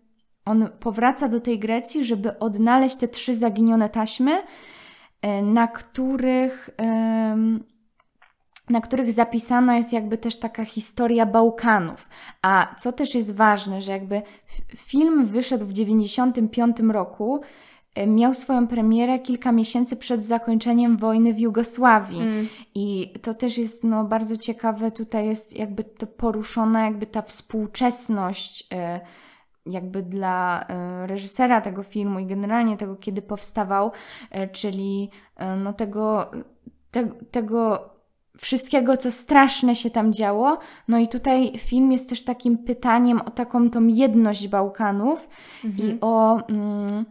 [0.45, 6.71] on powraca do tej Grecji, żeby odnaleźć te trzy zaginione taśmy, y, na których
[8.71, 12.09] na których zapisana jest jakby też taka historia Bałkanów.
[12.43, 14.23] A co też jest ważne, że jakby
[14.77, 17.41] film wyszedł w 95 roku,
[17.95, 22.21] e, miał swoją premierę kilka miesięcy przed zakończeniem wojny w Jugosławii.
[22.21, 22.49] Mm.
[22.75, 28.69] I to też jest no, bardzo ciekawe, tutaj jest jakby to poruszona jakby ta współczesność
[28.73, 29.01] e,
[29.67, 33.93] jakby dla e, reżysera tego filmu i generalnie tego, kiedy powstawał,
[34.53, 35.11] czyli
[35.57, 36.31] no tego,
[36.91, 37.91] te, tego
[38.39, 40.59] wszystkiego, co straszne się tam działo.
[40.89, 45.29] No i tutaj film jest też takim pytaniem o taką tą jedność Bałkanów
[45.65, 45.89] mhm.
[45.89, 46.47] i o.
[46.47, 47.05] Mm,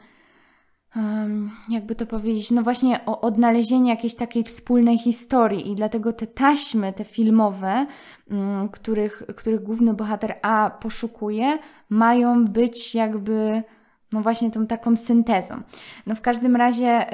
[1.69, 6.93] jakby to powiedzieć, no właśnie o odnalezienie jakiejś takiej wspólnej historii i dlatego te taśmy,
[6.93, 7.85] te filmowe,
[8.31, 11.57] mm, których, których główny bohater A poszukuje,
[11.89, 13.63] mają być jakby,
[14.11, 15.61] no właśnie tą taką syntezą.
[16.05, 17.05] No w każdym razie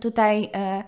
[0.00, 0.84] tutaj e,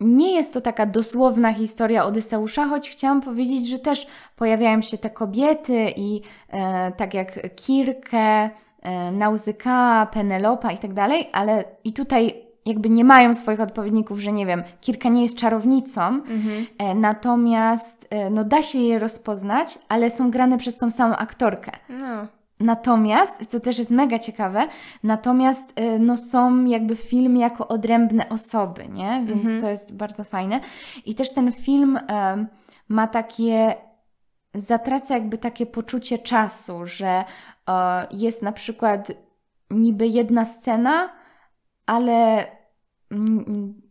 [0.00, 4.06] nie jest to taka dosłowna historia Odyseusza, choć chciałam powiedzieć, że też
[4.36, 8.50] pojawiają się te kobiety i e, tak jak Kirkę,
[8.82, 14.32] e, Nauzyka, Penelopa i tak dalej, ale i tutaj jakby nie mają swoich odpowiedników, że
[14.32, 16.66] nie wiem, Kirka nie jest czarownicą, mhm.
[16.78, 21.72] e, natomiast e, no da się je rozpoznać, ale są grane przez tą samą aktorkę.
[21.88, 22.26] No.
[22.60, 24.68] Natomiast, co też jest mega ciekawe,
[25.02, 29.24] natomiast y, no, są jakby w filmie jako odrębne osoby, nie?
[29.26, 29.60] Więc mhm.
[29.60, 30.60] to jest bardzo fajne.
[31.06, 32.46] I też ten film um,
[32.88, 33.74] ma takie,
[34.54, 37.24] zatraca jakby takie poczucie czasu, że
[37.66, 37.76] um,
[38.10, 39.12] jest na przykład
[39.70, 41.12] niby jedna scena,
[41.86, 42.46] ale
[43.10, 43.82] um,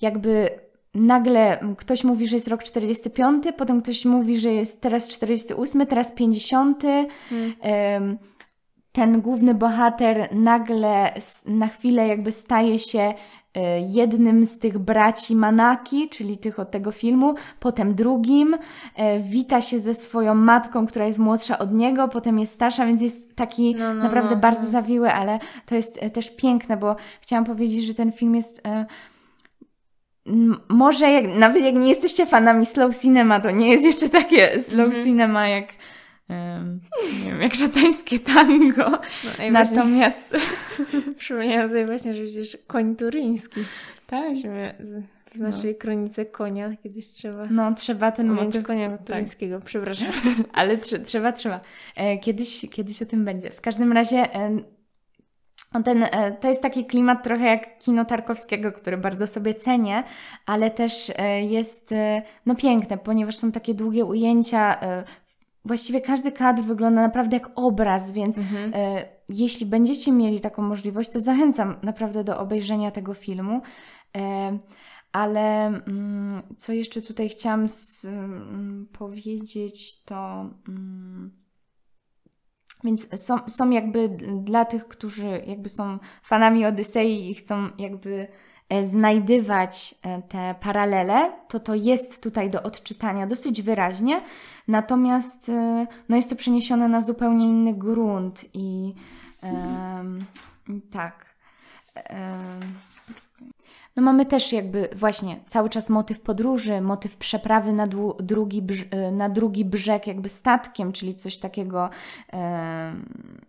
[0.00, 0.60] jakby
[0.94, 6.12] nagle ktoś mówi, że jest rok 45, potem ktoś mówi, że jest teraz 48, teraz
[6.12, 6.82] 50.
[7.28, 8.18] Hmm.
[8.92, 11.14] Ten główny bohater nagle
[11.46, 13.14] na chwilę jakby staje się
[13.54, 18.56] e, jednym z tych braci Manaki, czyli tych od tego filmu, potem drugim,
[18.96, 23.02] e, wita się ze swoją matką, która jest młodsza od niego, potem jest starsza, więc
[23.02, 24.68] jest taki no, no, naprawdę no, bardzo no.
[24.68, 28.62] zawiły, ale to jest e, też piękne, bo chciałam powiedzieć, że ten film jest
[30.68, 34.86] może jak, nawet jak nie jesteście fanami slow cinema, to nie jest jeszcze takie slow
[34.86, 35.04] mm -hmm.
[35.04, 35.66] cinema jak
[36.28, 36.80] um,
[37.24, 38.90] nie wiem, jak szatańskie tango.
[38.90, 40.24] No, Natomiast
[41.18, 43.60] przypomniałam sobie właśnie, że przecież koń turyński.
[44.06, 44.34] Tak.
[45.34, 45.78] w naszej no.
[45.78, 47.46] kronice konia kiedyś trzeba.
[47.50, 48.64] No, trzeba ten motyw.
[48.64, 49.06] konia tak.
[49.06, 49.64] turyńskiego, tak.
[49.64, 50.12] przepraszam.
[50.52, 51.60] Ale tr trzeba, trzeba.
[51.96, 53.50] E, kiedyś, kiedyś o tym będzie.
[53.50, 54.58] W każdym razie e,
[55.82, 60.04] ten, e, to jest taki klimat trochę jak kino Tarkowskiego, który bardzo sobie cenię,
[60.46, 64.80] ale też e, jest e, no, piękne, ponieważ są takie długie ujęcia.
[65.64, 68.72] Właściwie każdy kadr wygląda naprawdę jak obraz, więc mhm.
[69.28, 73.60] jeśli będziecie mieli taką możliwość, to zachęcam naprawdę do obejrzenia tego filmu.
[75.12, 77.66] Ale mm, co jeszcze tutaj chciałam
[78.04, 80.46] mm, powiedzieć, to.
[82.84, 84.08] Więc są, są jakby
[84.44, 88.26] dla tych, którzy jakby są fanami Odysei i chcą jakby
[88.68, 94.20] e, znajdywać e, te paralele, to to jest tutaj do odczytania dosyć wyraźnie,
[94.68, 98.94] natomiast e, no jest to przeniesione na zupełnie inny grunt i
[99.42, 100.24] um,
[100.92, 101.34] tak.
[101.94, 102.91] Um,
[103.96, 107.86] no mamy też jakby właśnie cały czas motyw podróży, motyw przeprawy na,
[108.20, 108.62] drugi,
[109.12, 111.90] na drugi brzeg jakby statkiem, czyli coś takiego,
[112.32, 112.92] e,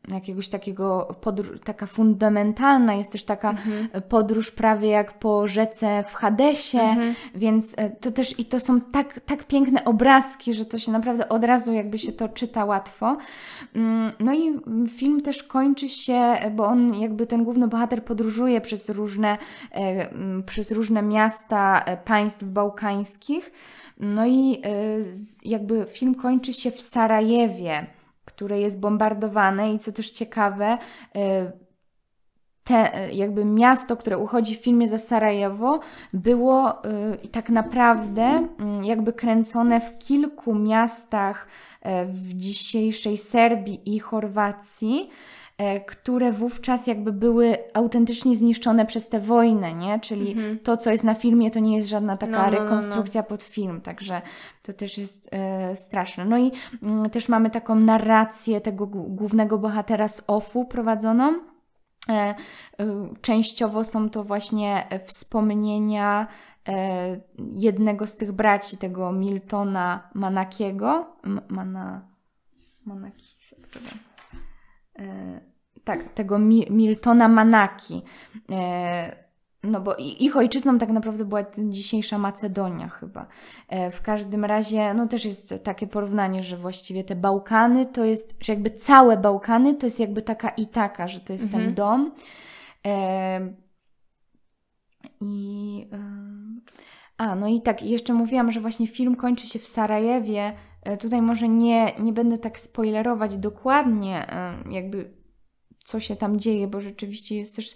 [0.08, 1.16] jakiegoś takiego,
[1.64, 3.88] taka fundamentalna, jest też taka mhm.
[4.10, 7.16] podróż prawie jak po rzece w Hadesie, mhm.
[7.36, 11.30] więc e, to też i to są tak, tak piękne obrazki, że to się naprawdę
[11.30, 13.18] od razu jakby się to czyta łatwo.
[13.76, 18.90] Mm, no i film też kończy się, bo on jakby ten główny bohater podróżuje przez
[18.90, 19.38] różne
[19.72, 20.10] e,
[20.46, 23.52] przez różne miasta e, państw bałkańskich.
[24.00, 24.69] No i e,
[25.46, 27.86] jakby film kończy się w Sarajewie,
[28.26, 30.78] które jest bombardowane i co też ciekawe,
[31.15, 31.52] e,
[32.63, 35.80] te, jakby miasto, które uchodzi w filmie za Sarajewo,
[36.13, 36.82] było
[37.32, 38.48] tak naprawdę
[38.84, 41.48] jakby kręcone w kilku miastach
[42.06, 45.10] w dzisiejszej Serbii i Chorwacji.
[45.58, 50.00] E, które wówczas jakby były autentycznie zniszczone przez tę wojnę, nie?
[50.00, 50.60] Czyli mhm.
[50.60, 52.63] to, co jest na filmie, to nie jest żadna taka no, no, no, no.
[52.63, 54.22] rekonstrukcja no, pod film, także
[54.62, 56.26] to też jest e, straszne.
[56.26, 56.52] No i
[56.84, 61.34] mm, też mamy taką narrację tego głównego bohatera z OFU prowadzoną.
[62.10, 62.36] E, e,
[63.22, 66.28] częściowo są to właśnie wspomnienia
[66.68, 67.20] e,
[67.56, 71.16] jednego z tych braci, tego Miltona Manakiego.
[71.24, 72.13] M Mana...
[72.86, 74.12] Manakisa, E,
[75.84, 78.02] tak, tego Miltona Manaki.
[78.52, 79.24] E,
[79.64, 83.28] no bo ich ojczyzną tak naprawdę była dzisiejsza Macedonia chyba.
[83.68, 88.36] E, w każdym razie, no też jest takie porównanie, że właściwie te Bałkany to jest,
[88.40, 91.64] że jakby całe Bałkany to jest jakby taka i taka, że to jest mhm.
[91.64, 92.12] ten dom.
[95.22, 95.88] I...
[97.18, 100.56] A, no i tak, jeszcze mówiłam, że właśnie film kończy się w Sarajewie, E,
[101.00, 105.13] tutaj może nie, nie będę tak spoilerować dokładnie, e, jakby
[105.86, 107.76] co się tam dzieje, bo rzeczywiście jest też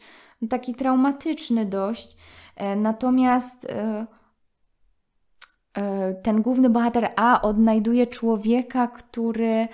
[0.49, 2.17] taki traumatyczny dość.
[2.55, 3.67] E, natomiast
[6.23, 9.67] ten główny bohater A odnajduje człowieka, który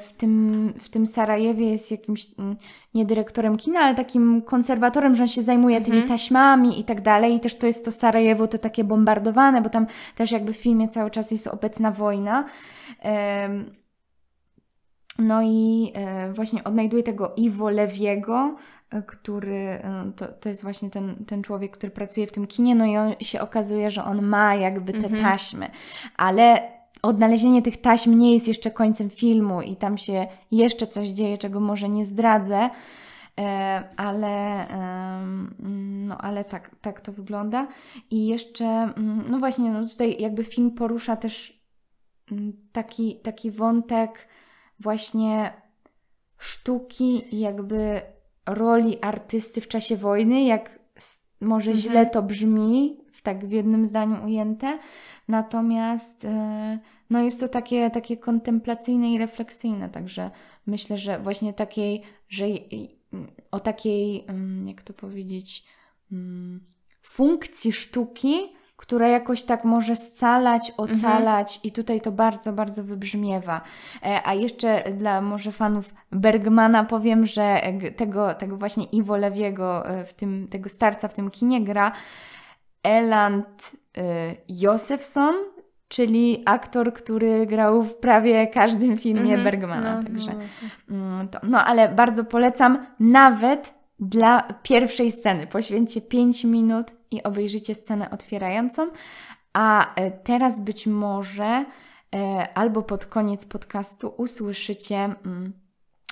[0.00, 2.56] w tym, w tym Sarajewie jest jakimś mm,
[2.94, 5.96] nie dyrektorem kina, ale takim konserwatorem, że on się zajmuje mhm.
[5.96, 7.34] tymi taśmami i tak dalej.
[7.34, 10.88] I też to jest to Sarajewo, to takie bombardowane, bo tam też jakby w filmie
[10.88, 12.44] cały czas jest obecna wojna.
[15.18, 18.56] No i e, właśnie odnajduje tego Iwo Lewiego, e,
[19.06, 22.84] który e, to, to jest właśnie ten, ten człowiek, który pracuje w tym kinie, no
[22.84, 25.22] i on się okazuje, że on ma jakby te mhm.
[25.22, 25.70] taśmy,
[26.16, 31.38] ale odnalezienie tych taśm nie jest jeszcze końcem filmu i tam się jeszcze coś dzieje,
[31.38, 32.70] czego może nie zdradzę,
[33.96, 34.66] ale,
[36.06, 37.68] no, ale tak, tak to wygląda.
[38.10, 41.62] I jeszcze, mm, no właśnie, no tutaj jakby film porusza też
[42.32, 44.28] mm, taki, taki wątek
[44.80, 45.52] właśnie
[46.38, 48.02] sztuki i jakby
[48.54, 50.78] roli artysty w czasie wojny, jak
[51.40, 51.82] może mhm.
[51.82, 54.78] źle to brzmi, w tak w jednym zdaniu ujęte,
[55.28, 56.78] natomiast e,
[57.10, 60.30] no jest to takie, takie kontemplacyjne i refleksyjne, także
[60.66, 62.44] myślę, że właśnie takiej, że
[63.50, 65.64] o takiej, mm, jak to powiedzieć,
[66.12, 66.60] mm,
[67.02, 68.34] funkcji sztuki,
[68.78, 71.60] która jakoś tak może scalać, ocalać mhm.
[71.64, 73.60] i tutaj to bardzo, bardzo wybrzmiewa.
[74.02, 77.62] E, a jeszcze dla może fanów Bergmana powiem, że
[77.96, 81.92] tego, tego właśnie Iwo Lewiego, e, w tym, tego starca w tym kinie gra
[82.82, 84.00] Eland y,
[84.48, 85.34] Josefson,
[85.88, 89.44] czyli aktor, który grał w prawie każdym filmie mm -hmm.
[89.44, 89.96] Bergmana.
[89.96, 90.32] No, Także,
[90.88, 91.28] no.
[91.30, 95.46] To, no ale bardzo polecam, nawet dla pierwszej sceny.
[95.46, 98.90] Poświęćcie 5 minut i obejrzycie scenę otwierającą.
[99.52, 101.64] A e, teraz być może
[102.14, 105.52] e, albo pod koniec podcastu usłyszycie mm,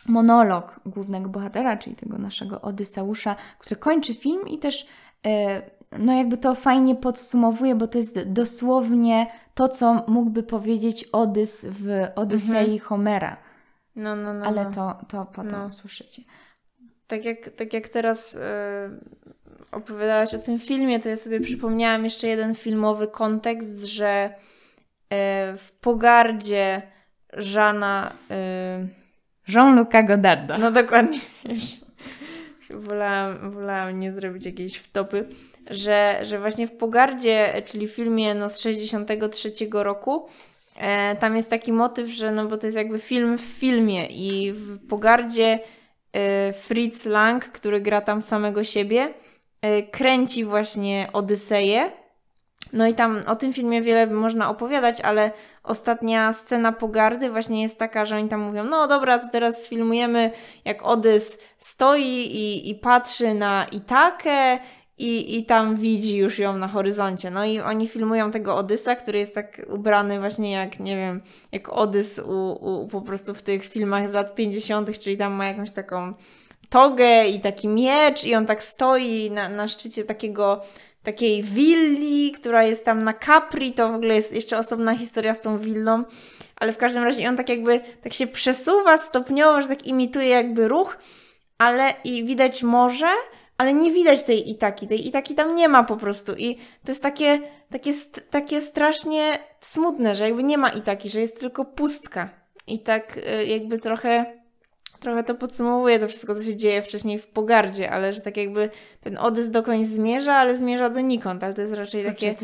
[0.07, 4.87] monolog głównego bohatera, czyli tego naszego Odyseusza, który kończy film i też
[5.27, 5.62] e,
[5.99, 12.09] no jakby to fajnie podsumowuje, bo to jest dosłownie to, co mógłby powiedzieć Odys w
[12.16, 12.79] Odysei mhm.
[12.79, 13.37] Homera.
[13.96, 14.46] No, no, no.
[14.46, 14.70] Ale no.
[14.70, 15.66] to, to potem no.
[15.66, 16.22] usłyszycie
[17.09, 18.40] tak jak, tak jak teraz yy,
[19.73, 24.35] opowiadałaś o tym filmie, to ja sobie przypomniałam jeszcze jeden filmowy kontekst, że
[25.11, 25.16] yy,
[25.57, 26.83] w pogardzie
[27.33, 28.12] Żana...
[28.31, 28.88] Yy,
[29.49, 30.59] Jean-Luca Godarda.
[30.59, 31.19] No dokładnie.
[32.71, 35.28] wolałam, wolałam nie zrobić jakiejś wtopy,
[35.70, 40.28] że, że właśnie w Pogardzie, czyli filmie no, z 63 roku,
[40.76, 44.53] e, tam jest taki motyw, że no bo to jest jakby film w filmie i
[44.53, 45.76] w Pogardzie Y,
[46.53, 49.14] Fritz Lang, który gra tam samego siebie,
[49.64, 51.93] y, kręci właśnie Odyseję.
[52.73, 55.31] No i tam o tym filmie wiele można opowiadać, ale
[55.62, 60.31] ostatnia scena pogardy właśnie jest taka, że oni tam mówią, no dobra, to teraz sfilmujemy
[60.64, 64.59] jak Odys stoi i, i patrzy na Itakę
[64.99, 67.30] i, i tam widzi już ją na horyzoncie.
[67.30, 71.22] No i oni filmują tego Odysa, który jest tak ubrany właśnie jak, nie wiem,
[71.53, 75.47] jak Odys u, u, po prostu w tych filmach z lat 50., czyli tam ma
[75.47, 76.14] jakąś taką
[76.68, 80.62] togę i taki miecz i on tak stoi na, na szczycie takiego
[81.03, 85.40] takiej willi, która jest tam na Capri, to w ogóle jest jeszcze osobna historia z
[85.40, 86.05] tą willą,
[86.57, 90.68] ale w każdym razie on tak jakby tak się przesuwa stopniowo, że tak imituje jakby
[90.68, 90.99] ruch,
[91.59, 93.11] ale i widać morze,
[93.59, 94.86] ale nie widać tej Itaki.
[94.86, 96.32] Tej Itaki tam nie ma po prostu.
[96.34, 97.40] I to jest takie,
[97.70, 97.92] takie,
[98.30, 102.28] takie strasznie smutne, że jakby nie ma Itaki, że jest tylko pustka.
[102.66, 104.26] I tak y, jakby trochę,
[105.00, 108.70] trochę to podsumowuje to wszystko, co się dzieje wcześniej w Pogardzie, ale że tak jakby
[109.00, 112.36] ten Odys dokąd zmierza, ale zmierza donikąd, ale to jest raczej takie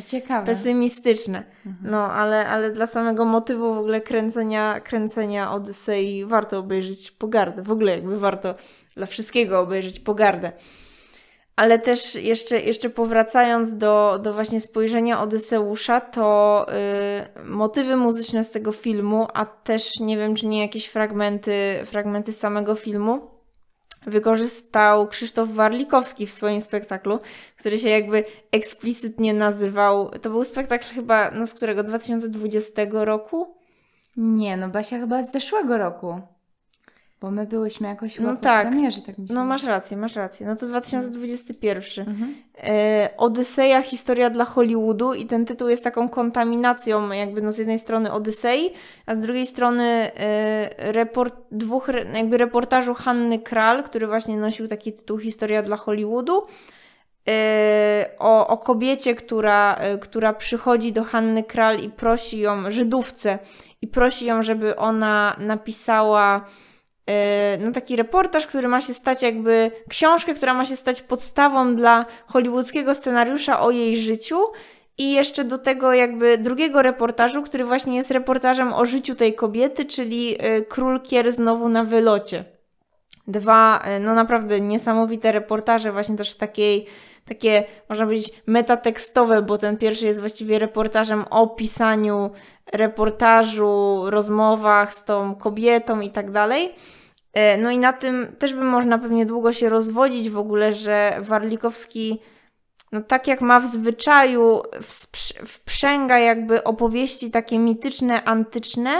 [0.46, 1.42] pesymistyczne.
[1.66, 1.90] Mhm.
[1.90, 7.62] No, ale, ale dla samego motywu w ogóle kręcenia, kręcenia Odysei warto obejrzeć Pogardę.
[7.62, 8.54] W ogóle jakby warto
[8.96, 10.52] dla wszystkiego obejrzeć Pogardę.
[11.56, 16.66] Ale też jeszcze, jeszcze powracając do, do właśnie spojrzenia Odyseusza, to
[17.36, 21.52] yy, motywy muzyczne z tego filmu, a też nie wiem, czy nie jakieś fragmenty,
[21.84, 23.30] fragmenty samego filmu,
[24.06, 27.18] wykorzystał Krzysztof Warlikowski w swoim spektaklu,
[27.56, 30.10] który się jakby eksplicytnie nazywał.
[30.10, 33.56] To był spektakl chyba, no z którego 2020 roku?
[34.16, 36.20] Nie, no Basia chyba z zeszłego roku.
[37.22, 38.68] Bo my byłyśmy jakoś no tak.
[38.68, 39.34] premierze, tak myślę.
[39.34, 40.46] No masz rację, masz rację.
[40.46, 42.08] No to 2021.
[42.08, 42.34] Mhm.
[42.58, 47.78] E, Odyseja, historia dla Hollywoodu i ten tytuł jest taką kontaminacją jakby no z jednej
[47.78, 48.70] strony Odysei,
[49.06, 54.92] a z drugiej strony e, report, dwóch jakby reportażu Hanny Kral, który właśnie nosił taki
[54.92, 56.42] tytuł Historia dla Hollywoodu.
[57.28, 63.38] E, o, o kobiecie, która, e, która przychodzi do Hanny Kral i prosi ją, Żydówce,
[63.82, 66.46] i prosi ją, żeby ona napisała
[67.60, 72.06] no taki reportaż, który ma się stać jakby książkę, która ma się stać podstawą dla
[72.26, 74.38] hollywoodzkiego scenariusza o jej życiu
[74.98, 79.84] i jeszcze do tego jakby drugiego reportażu, który właśnie jest reportażem o życiu tej kobiety,
[79.84, 82.44] czyli e, Król Kier znowu na wylocie.
[83.26, 86.86] Dwa, e, no naprawdę niesamowite reportaże właśnie też w takiej
[87.24, 92.30] takie, można powiedzieć, metatekstowe, bo ten pierwszy jest właściwie reportażem o pisaniu
[92.72, 96.74] reportażu, rozmowach z tą kobietą i tak dalej.
[97.32, 101.16] E, no i na tym też by można pewnie długo się rozwodzić w ogóle, że
[101.20, 102.20] Warlikowski,
[102.92, 104.62] no tak jak ma w zwyczaju,
[105.46, 108.90] wprzęga jakby opowieści takie mityczne, antyczne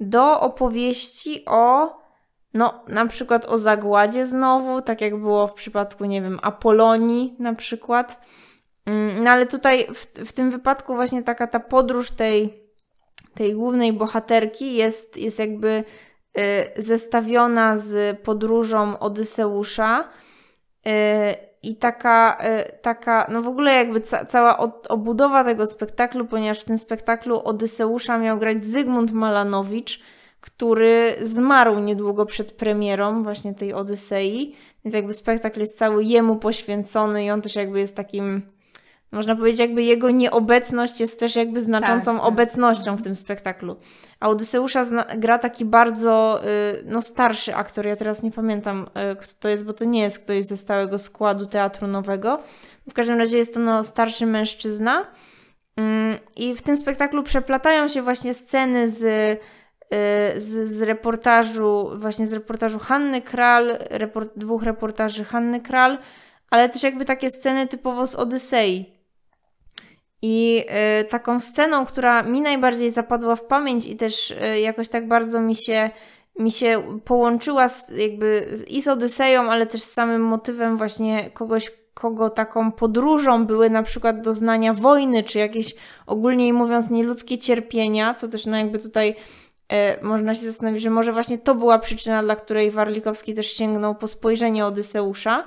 [0.00, 1.96] do opowieści o,
[2.54, 7.54] no na przykład o zagładzie znowu, tak jak było w przypadku, nie wiem, Apolonii na
[7.54, 8.20] przykład.
[8.86, 12.59] Mm, no ale tutaj w, w tym wypadku właśnie taka ta podróż tej,
[13.40, 15.84] tej głównej bohaterki jest, jest jakby
[16.38, 20.08] Y, zestawiona z podróżą Odyseusza.
[20.86, 20.90] Y,
[21.62, 22.38] I taka,
[22.68, 27.42] y, taka, no w ogóle jakby ca cała obudowa tego spektaklu, ponieważ w tym spektaklu
[27.44, 30.00] Odyseusza miał grać Zygmunt Malanowicz,
[30.40, 34.56] który zmarł niedługo przed premierą właśnie tej Odysei.
[34.84, 38.42] Więc jakby spektakl jest cały jemu poświęcony i on też jakby jest takim
[39.12, 42.28] można powiedzieć, jakby jego nieobecność jest też jakby znaczącą tak, tak.
[42.32, 43.76] obecnością w tym spektaklu.
[44.20, 44.84] A Odyseusza
[45.16, 47.86] gra taki bardzo y, no, starszy aktor.
[47.86, 50.98] Ja teraz nie pamiętam, y, kto to jest, bo to nie jest ktoś ze stałego
[50.98, 52.42] składu teatru nowego.
[52.90, 55.06] W każdym razie jest to no, starszy mężczyzna.
[55.76, 62.26] Mm, I w tym spektaklu przeplatają się właśnie sceny z, y, z, z reportażu, właśnie
[62.26, 65.98] z reportażu Hanny Kral, report, dwóch reportaży Hanny Kral,
[66.50, 68.99] ale też jakby takie sceny typowo z Odysei.
[70.22, 70.64] I
[71.00, 75.40] y, taką sceną, która mi najbardziej zapadła w pamięć i też y, jakoś tak bardzo
[75.40, 75.90] mi się,
[76.38, 81.70] mi się połączyła z, jakby i z Odyseją, ale też z samym motywem właśnie kogoś,
[81.94, 85.74] kogo taką podróżą były na przykład doznania wojny, czy jakieś
[86.06, 89.16] ogólnie mówiąc nieludzkie cierpienia, co też no jakby tutaj
[89.72, 93.94] y, można się zastanowić, że może właśnie to była przyczyna, dla której Warlikowski też sięgnął
[93.94, 95.44] po spojrzenie Odyseusza.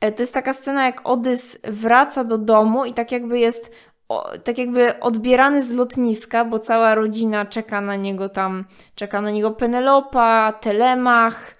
[0.00, 3.70] To jest taka scena, jak Odys wraca do domu i tak jakby jest
[4.08, 9.30] o, tak jakby odbierany z lotniska, bo cała rodzina czeka na niego tam, czeka na
[9.30, 11.54] niego Penelopa, Telemach,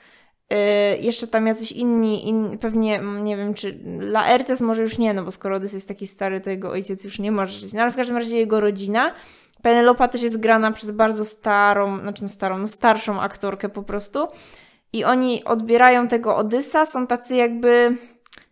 [0.50, 0.56] yy,
[1.00, 5.24] jeszcze tam jacyś inni, in, pewnie, mm, nie wiem, czy Laertes może już nie, no
[5.24, 7.90] bo skoro Odys jest taki stary, to jego ojciec już nie może żyć, no ale
[7.90, 9.14] w każdym razie jego rodzina.
[9.62, 14.28] Penelopa też jest grana przez bardzo starą, znaczy no starą, no starszą aktorkę po prostu.
[14.92, 17.96] I oni odbierają tego Odysa, są tacy jakby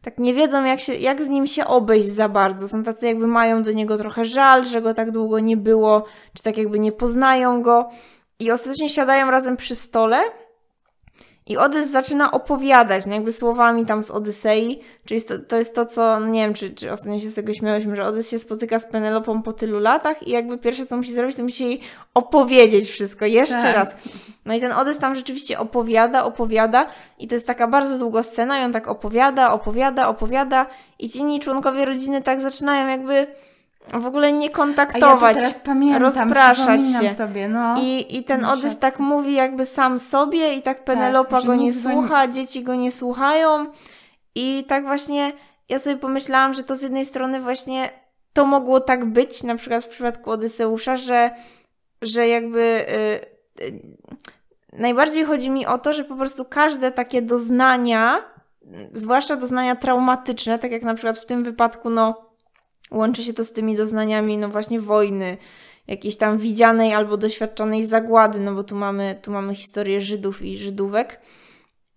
[0.02, 2.68] tak nie wiedzą, jak, się, jak z nim się obejść za bardzo.
[2.68, 6.42] Są tacy, jakby mają do niego trochę żal, że go tak długo nie było, czy
[6.42, 7.90] tak jakby nie poznają go.
[8.38, 10.22] I ostatecznie siadają razem przy stole.
[11.46, 15.86] I Odys zaczyna opowiadać, no jakby słowami tam z Odysei, czyli to, to jest to,
[15.86, 18.78] co, no nie wiem, czy, czy ostatnio się z tego śmiałyśmy, że Odys się spotyka
[18.78, 21.80] z Penelopą po tylu latach i jakby pierwsze, co musi zrobić, to musi jej
[22.14, 23.74] opowiedzieć wszystko, jeszcze Tak.
[23.74, 23.96] raz.
[24.44, 26.86] No i ten Odys tam rzeczywiście opowiada, opowiada
[27.18, 30.66] i to jest taka bardzo długa scena i on tak opowiada, opowiada, opowiada
[30.98, 33.26] i ci inni członkowie rodziny tak zaczynają jakby
[33.94, 35.36] w ogóle nie ja kontaktować.
[35.36, 37.14] teraz pamiętam, rozpraszać się.
[37.14, 37.74] sobie, no.
[37.80, 41.60] I, I ten Odys tak mówi jakby sam sobie i tak Penelopa że go nie
[41.60, 43.66] go nie- słucha, dzieci go nie słuchają
[44.34, 45.32] i tak właśnie
[45.68, 47.90] ja sobie pomyślałam, że to z jednej strony właśnie
[48.32, 51.30] to mogło tak być, na przykład w przypadku Odyseusza, że,
[52.02, 52.60] że jakby
[53.60, 53.82] y, y,
[54.72, 58.18] najbardziej chodzi mi o to, że po prostu każde takie doznania,
[58.62, 62.31] y, zwłaszcza doznania traumatyczne, tak jak na przykład w tym wypadku, no
[62.92, 65.36] łączy się to z tymi doznaniami, no właśnie wojny,
[65.86, 70.58] jakiejś tam widzianej albo doświadczonej zagłady, no bo tu mamy, tu mamy historię Żydów i
[70.58, 71.20] Żydówek,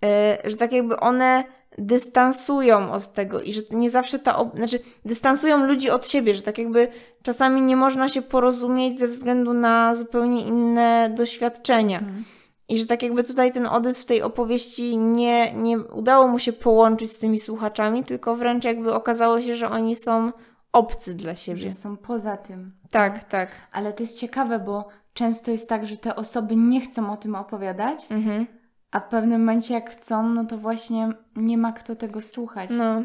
[0.02, 0.10] yy,
[0.50, 1.43] że tak jakby one
[1.78, 6.41] dystansują od tego i że nie zawsze ta, ob- znaczy dystansują ludzi od siebie, że
[6.41, 6.88] tak jakby
[7.24, 12.00] czasami nie można się porozumieć ze względu na zupełnie inne doświadczenia.
[12.00, 12.24] Mhm.
[12.70, 16.54] I że tak jakby tutaj ten Odys w tej opowieści nie, nie udało mu się
[16.54, 20.32] połączyć z tymi słuchaczami, tylko wręcz jakby okazało się, że oni są
[20.76, 21.61] obcy dla siebie.
[21.61, 22.71] Że są poza tym.
[22.91, 23.49] Tak, tak.
[23.71, 27.36] Ale to jest ciekawe, bo często jest tak, że te osoby nie chcą o tym
[27.36, 28.47] opowiadać, Mhm.
[28.91, 32.69] a w pewnym momencie jak chcą, no to właśnie nie ma kto tego słuchać.
[32.73, 33.01] No.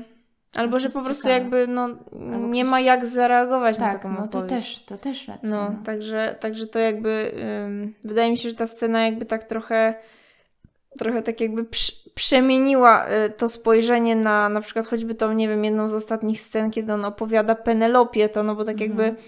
[0.54, 1.38] Albo, to że po prostu ciekawe.
[1.40, 1.88] jakby no,
[2.48, 4.76] nie ktoś- ma jak zareagować na tak, taką no to opowieść.
[4.78, 5.48] też, to też racja.
[5.48, 7.32] No, także, także to jakby
[7.66, 9.94] ym, wydaje mi się, że ta scena jakby tak trochę
[10.98, 15.64] trochę tak jakby prz, przemieniła y, to spojrzenie na na przykład choćby tą, nie wiem,
[15.64, 18.90] jedną z ostatnich scen, kiedy on opowiada Penelopie, to no bo tak Mhm.
[18.90, 19.22] jakby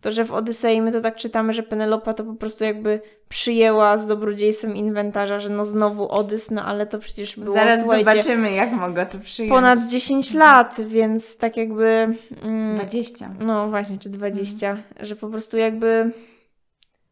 [0.00, 3.98] to, że w Odysei my to tak czytamy, że Penelopa to po prostu jakby przyjęła
[3.98, 8.72] z dobrodziejstwem inwentarza, że no znowu Odys, no ale to przecież było, Zaraz zobaczymy, jak
[8.72, 9.50] mogę to przyjąć.
[9.52, 12.16] ponad 10 lat, więc tak jakby...
[12.42, 13.30] Mm, 20.
[13.40, 16.10] no właśnie, czy 20, że po prostu jakby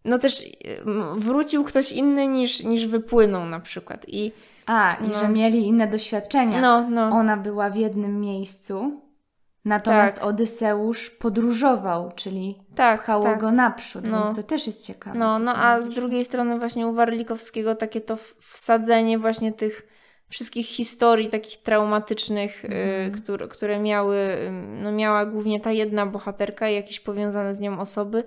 [0.09, 0.43] no też
[0.87, 4.33] mm, wrócił ktoś inny niż, niż wypłynął na przykład i
[4.67, 5.21] A, i No.
[5.21, 6.61] że mieli inne doświadczenia.
[6.61, 9.01] no, no, Ona była w jednym miejscu,
[9.65, 10.25] natomiast Tak.
[10.25, 13.41] Odyseusz podróżował, czyli tak, pchało tak.
[13.41, 14.25] go naprzód, No.
[14.25, 15.19] więc to też jest ciekawe.
[15.19, 19.89] No, no a z drugiej strony właśnie u Warlikowskiego takie to wsadzenie właśnie tych
[20.31, 22.83] wszystkich historii takich traumatycznych, Mhm.
[23.09, 24.51] y, które, które miały, y,
[24.83, 28.25] no miała głównie ta jedna bohaterka i jakieś powiązane z nią osoby,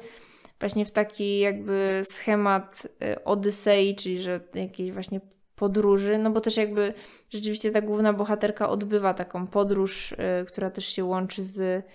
[0.62, 5.22] właśnie w taki jakby schemat y, Odysei, czyli że jakiejś właśnie
[5.56, 6.94] podróży, no bo też jakby
[7.30, 10.16] rzeczywiście ta główna bohaterka odbywa taką podróż, y,
[10.48, 11.86] która też się łączy z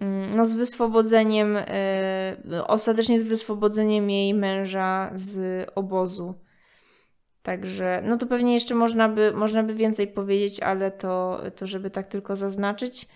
[0.00, 1.64] mm, no z wyswobodzeniem, y,
[2.66, 6.34] ostatecznie z wyswobodzeniem jej męża z obozu.
[7.42, 11.90] Także, no to pewnie jeszcze można by, można by więcej powiedzieć, ale to, to żeby
[11.90, 13.08] tak tylko zaznaczyć,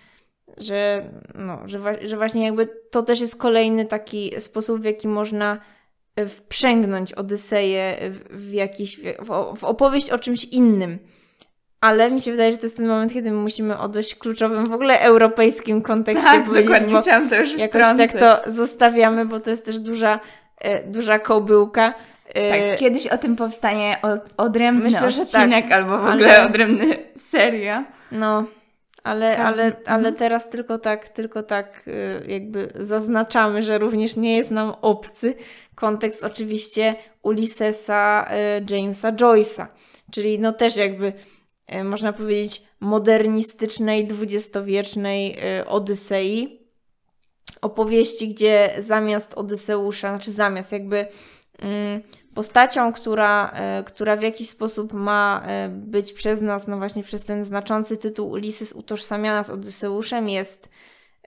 [0.57, 1.03] że,
[1.35, 5.57] no, że, że właśnie jakby to też jest kolejny taki sposób, w jaki można
[6.19, 8.19] y, wprzęgnąć Odyseję w,
[8.49, 10.99] w jakiś, w, w opowieść o czymś innym.
[11.81, 14.65] Ale mi się wydaje, że to jest ten moment, kiedy my musimy o dość kluczowym
[14.65, 19.25] w ogóle europejskim kontekście tak, powiedzieć, dokładnie, bo chciałam to już jakoś tak to zostawiamy,
[19.25, 20.19] bo to jest też duża,
[20.61, 21.93] e, duża kobyłka.
[22.33, 26.45] E, Tak, kiedyś o tym powstanie o- odrębny Myślę, że odcinek albo w ale- ogóle
[26.45, 27.85] odrębny seria.
[28.11, 28.43] No,
[29.05, 30.15] ale, Każdy- ale, ale mhm.
[30.15, 35.35] teraz tylko tak, tylko tak y, jakby zaznaczamy, że również nie jest nam obcy
[35.75, 38.27] kontekst oczywiście Ulyssesa
[38.69, 39.67] y, Jamesa Joyce'a,
[40.11, 41.13] czyli no też jakby
[41.75, 45.37] y, można powiedzieć modernistycznej, dwudziestowiecznej
[45.67, 46.65] Odysei.
[47.61, 51.07] Opowieści, gdzie zamiast Odyseusza, znaczy zamiast jakby
[51.59, 52.01] mm,
[52.35, 57.25] postacią, która, e, która w jakiś sposób ma e, być przez nas, no właśnie przez
[57.25, 60.69] ten znaczący tytuł Ulises utożsamiana z Odyseuszem jest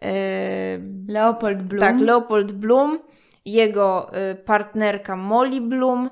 [0.02, 0.12] e,
[1.08, 1.80] Leopold Bloom.
[1.80, 2.98] tak, Leopold Bloom,
[3.44, 4.10] jego
[4.44, 6.10] partnerka Molly Bloom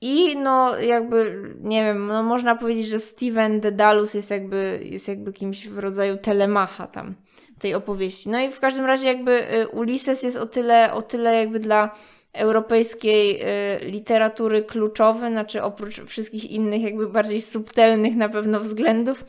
[0.00, 5.32] i no jakby, nie wiem, no można powiedzieć, że Steven Dedalus jest jakby, jest jakby
[5.32, 7.14] kimś w rodzaju telemacha tam
[7.58, 8.30] tej opowieści.
[8.30, 11.90] No i w każdym razie jakby Ulises jest o tyle, o tyle jakby dla
[12.32, 19.24] europejskiej y, literatury kluczowy, znaczy oprócz wszystkich innych jakby bardziej subtelnych na pewno względów,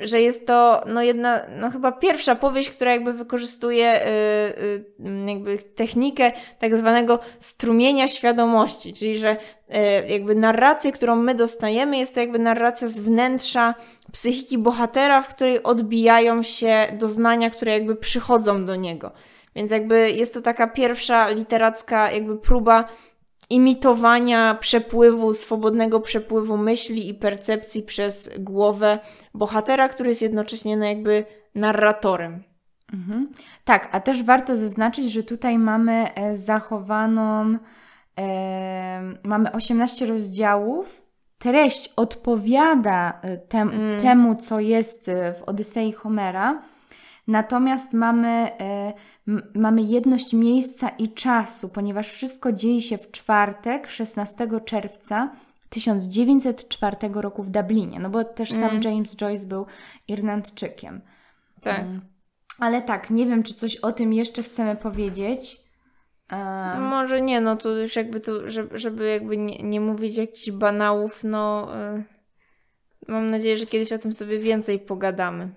[0.00, 4.84] że jest to no jedna, no chyba pierwsza powieść, która jakby wykorzystuje y, y,
[5.26, 9.36] jakby technikę tak zwanego strumienia świadomości, czyli że
[10.08, 13.74] jakby narrację, którą my dostajemy, jest to jakby narracja z wnętrza
[14.12, 19.12] psychiki bohatera, w której odbijają się doznania, które jakby przychodzą do niego.
[19.56, 22.84] Więc jakby jest to taka pierwsza literacka jakby próba
[23.50, 28.98] imitowania przepływu, swobodnego przepływu myśli i percepcji przez głowę
[29.34, 31.24] bohatera, który jest jednocześnie no jakby
[31.54, 32.42] narratorem.
[32.92, 33.28] Mhm.
[33.64, 37.58] Tak, a też warto zaznaczyć, że tutaj mamy e, zachowaną,
[38.18, 41.02] e, mamy 18 rozdziałów.
[41.38, 44.00] Treść odpowiada e, tem, mm.
[44.00, 46.62] temu, co jest e, w Odysei Homera.
[47.28, 48.28] Natomiast mamy,
[48.60, 48.92] e,
[49.54, 55.30] mamy jedność miejsca i czasu, ponieważ wszystko dzieje się w czwartek, 16 czerwca
[55.68, 58.00] 1904 roku w Dublinie.
[58.00, 58.82] No bo też sam mm.
[58.82, 59.66] James Joyce był
[60.08, 61.00] Irlandczykiem.
[61.60, 61.78] Tak.
[61.78, 62.00] Um,
[62.58, 65.60] ale tak, nie wiem, czy coś o tym jeszcze chcemy powiedzieć.
[66.32, 66.82] Um.
[66.82, 71.24] Może nie, no to już jakby tu, żeby, żeby jakby nie, nie mówić jakichś banałów,
[71.24, 72.04] no y,
[73.08, 75.48] mam nadzieję, że kiedyś o tym sobie więcej pogadamy.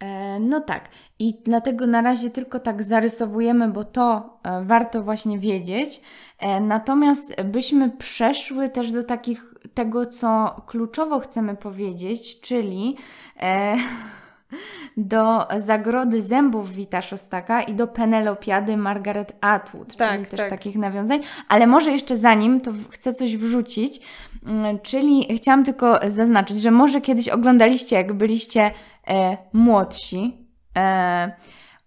[0.00, 0.88] E, no tak,
[1.18, 6.00] i dlatego na razie tylko tak zarysowujemy, bo to e, warto właśnie wiedzieć.
[6.38, 12.96] E, natomiast byśmy przeszły też do takich tego, co kluczowo chcemy powiedzieć, czyli
[14.96, 20.50] do Zagrody Zębów Wita Szostaka i do Penelopiady Margaret Atwood, tak, czyli też tak.
[20.50, 21.20] takich nawiązań.
[21.48, 24.00] Ale może jeszcze zanim, to chcę coś wrzucić,
[24.46, 28.70] mm, czyli chciałam tylko zaznaczyć, że może kiedyś oglądaliście, jak byliście
[29.08, 30.46] e, młodsi,
[30.76, 31.32] e,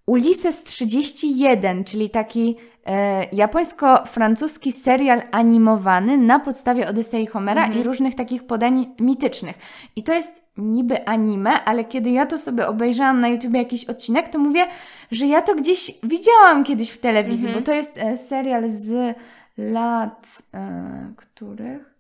[0.05, 2.55] Ulises 31, czyli taki
[2.86, 7.82] e, japońsko-francuski serial animowany na podstawie Odysei Homera mhm.
[7.82, 9.55] i różnych takich podań mitycznych.
[9.95, 14.30] I to jest niby anime, ale kiedy ja to sobie obejrzałam na YouTube jakiś odcinek,
[14.30, 14.65] to mówię,
[15.11, 17.59] że ja to gdzieś widziałam kiedyś w telewizji, mhm.
[17.59, 19.17] bo to jest e, serial z
[19.57, 21.91] lat e, których?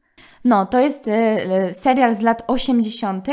[0.45, 1.11] No, to jest y,
[1.69, 3.27] y, serial z lat 80.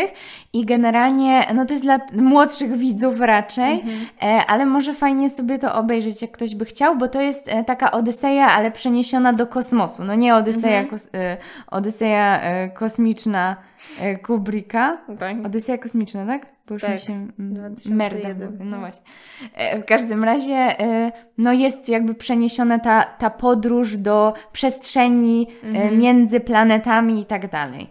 [0.53, 4.07] i generalnie, no to jest dla młodszych widzów raczej, mhm.
[4.23, 7.65] e, ale może fajnie sobie to obejrzeć, jak ktoś by chciał, bo to jest e,
[7.65, 10.05] taka Odyseja, ale przeniesiona do kosmosu.
[10.05, 10.89] No nie Odyseja, mhm.
[10.89, 11.11] kos, y,
[11.67, 13.57] Odyseja e, kosmiczna
[14.01, 14.99] e, Kubricka.
[15.19, 15.37] Tak.
[15.47, 16.58] Odyseja kosmiczna, tak?
[16.69, 16.95] Bo już tak.
[16.95, 17.27] mi się
[17.91, 18.29] merda.
[18.61, 19.03] No właśnie.
[19.55, 25.67] E, w każdym razie e, no jest jakby przeniesiona ta, ta podróż do przestrzeni e,
[25.67, 25.99] mhm.
[25.99, 27.91] między planetami i tak dalej.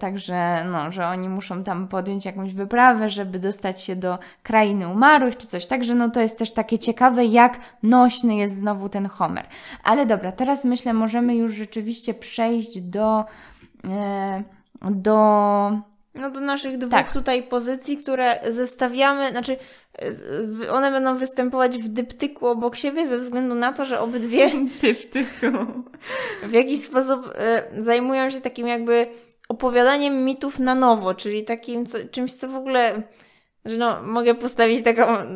[0.00, 5.36] Także no, że oni muszą tam podjąć jakąś wyprawę, żeby dostać się do krainy umarłych
[5.36, 5.66] czy coś.
[5.66, 9.46] Także no to jest też takie ciekawe, jak nośny jest znowu ten Homer.
[9.84, 13.24] Ale dobra, teraz myślę, możemy już rzeczywiście przejść do
[14.90, 15.80] do
[16.16, 17.12] no do naszych dwóch tak.
[17.12, 19.56] tutaj pozycji, które zestawiamy, znaczy
[20.72, 24.50] one będą występować w dyptyku obok siebie ze względu na to, że obydwie
[24.82, 25.46] dyptyku
[26.42, 27.32] w jakiś sposób
[27.78, 29.06] y, zajmują się takim jakby
[29.48, 33.02] opowiadaniem mitów na nowo, czyli takim co, czymś, co w ogóle
[33.64, 35.26] że no, mogę postawić taką y,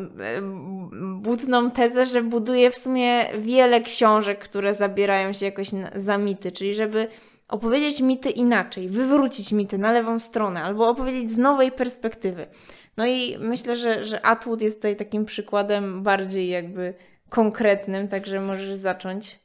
[1.21, 6.51] butną tezę, że buduje w sumie wiele książek, które zabierają się jakoś na, za mity,
[6.51, 7.07] czyli żeby
[7.51, 12.47] opowiedzieć mity inaczej, wywrócić mity na lewą stronę, albo opowiedzieć z nowej perspektywy.
[12.97, 16.93] No i myślę, że, że Atwood jest tutaj takim przykładem bardziej jakby
[17.29, 19.39] konkretnym, także możesz zacząć.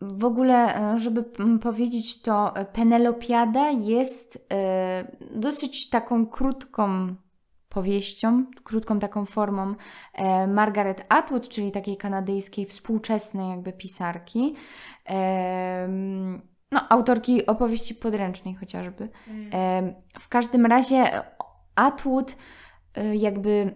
[0.00, 1.24] W ogóle, e, żeby
[1.62, 5.04] powiedzieć to, e, Penelopiada jest e,
[5.34, 7.14] dosyć taką krótką
[7.68, 9.74] powieścią, krótką taką formą
[10.48, 14.54] Margaret Atwood, czyli takiej kanadyjskiej współczesnej jakby pisarki
[16.72, 19.08] no, autorki opowieści podręcznej chociażby.
[19.28, 19.94] Mm.
[20.20, 21.22] W każdym razie
[21.74, 22.36] Atwood
[22.98, 23.74] y, jakby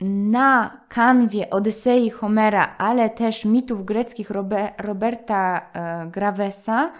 [0.00, 4.30] na kanwie Odysei Homera, ale też mitów greckich
[4.78, 6.92] Roberta e, Gravesa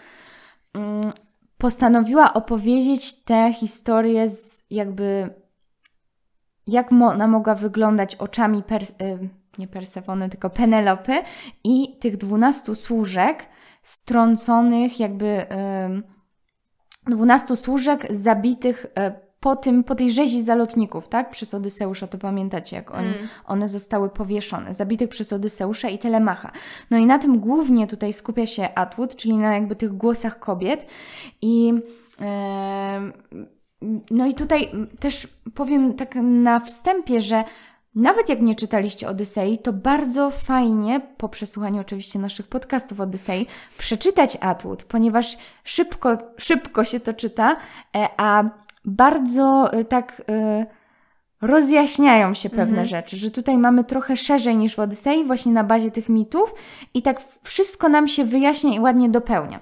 [0.74, 1.00] mm,
[1.58, 5.34] postanowiła opowiedzieć tę historię z jakby
[6.66, 11.22] jak ona mogła wyglądać oczami Pers y, nie Persefony, tylko Penelopy
[11.64, 13.46] i tych dwunastu służek,
[13.86, 15.46] strąconych, jakby
[17.06, 21.30] dwunastu służek zabitych e, po, tym, po tej rzezi zalotników, tak?
[21.30, 23.28] Przez Odyseusza, to pamiętacie, jak oni, mm.
[23.44, 26.52] one zostały powieszone, zabitych przez Odyseusza i Telemacha.
[26.90, 30.86] No i na tym głównie tutaj skupia się Atwood, czyli na jakby tych głosach kobiet
[31.42, 31.72] i
[34.10, 34.70] no i tutaj
[35.00, 37.44] też powiem tak na wstępie, że
[37.96, 43.46] nawet jak nie czytaliście Odysei, to bardzo fajnie, po przesłuchaniu oczywiście naszych podcastów Odysei,
[43.78, 47.56] przeczytać Atwood, ponieważ szybko, szybko się to czyta,
[47.96, 48.44] e, a
[48.84, 50.66] bardzo e, tak e,
[51.40, 52.86] rozjaśniają się pewne mhm.
[52.86, 56.54] rzeczy, że tutaj mamy trochę szerzej niż w Odysei, właśnie na bazie tych mitów
[56.94, 59.60] i tak wszystko nam się wyjaśnia i ładnie dopełnia.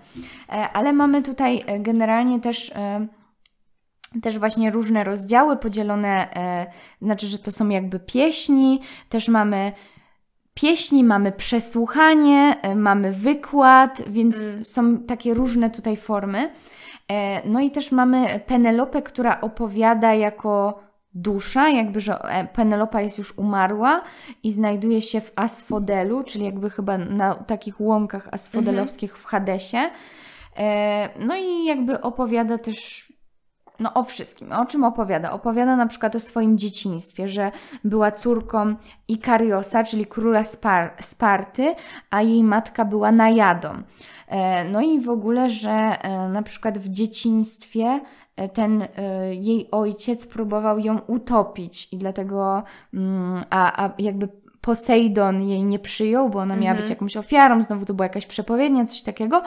[0.72, 2.72] Ale mamy tutaj generalnie też
[4.22, 6.66] też właśnie różne rozdziały podzielone, e,
[7.02, 9.72] znaczy, że to są jakby pieśni, też mamy
[10.54, 14.64] pieśni, mamy przesłuchanie, e, mamy wykład, więc Mm.
[14.64, 16.50] są takie różne tutaj formy.
[17.08, 20.80] E, No i też mamy Penelopę, która opowiada jako
[21.14, 22.18] dusza, jakby, że
[22.52, 24.02] Penelopa jest już umarła
[24.42, 29.90] i znajduje się w Asfodelu, czyli jakby chyba na takich łąkach asfodelowskich w Hadesie.
[31.18, 33.12] No i jakby opowiada też
[33.81, 34.53] no o wszystkim.
[34.53, 35.33] O czym opowiada?
[35.33, 37.53] Opowiada na przykład o swoim dzieciństwie, że
[37.85, 38.75] była córką
[39.09, 41.75] Ikariosa, czyli króla Spar- Sparty,
[42.11, 43.70] a jej matka była Najadą.
[44.29, 48.01] E, No i w ogóle, że e, na przykład w dzieciństwie
[48.37, 48.87] e, ten
[49.33, 52.62] jej ojciec próbował ją utopić i dlatego,
[52.95, 54.29] mm, a, a jakby
[54.61, 56.81] Posejdon jej nie przyjął, bo ona miała Mhm.
[56.81, 59.43] być jakąś ofiarą, znowu to była jakaś przepowiednia, coś takiego.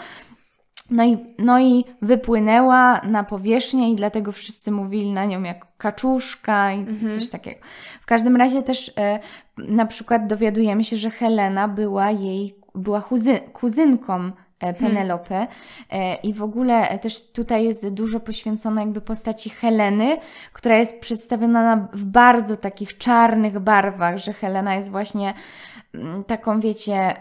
[0.90, 6.72] No i, no i wypłynęła na powierzchnię i dlatego wszyscy mówili na nią jak kaczuszka
[6.72, 7.12] i Mhm.
[7.12, 7.60] coś takiego.
[8.02, 9.20] W każdym razie też e,
[9.58, 15.36] na przykład dowiadujemy się, że Helena była jej, była kuzy, kuzynką e, Penelopy
[15.90, 20.18] e, i w ogóle też tutaj jest dużo poświęcone jakby postaci Heleny,
[20.54, 25.34] która jest przedstawiona na, w bardzo takich czarnych barwach, że Helena jest właśnie
[25.94, 27.16] mm, taką, wiecie,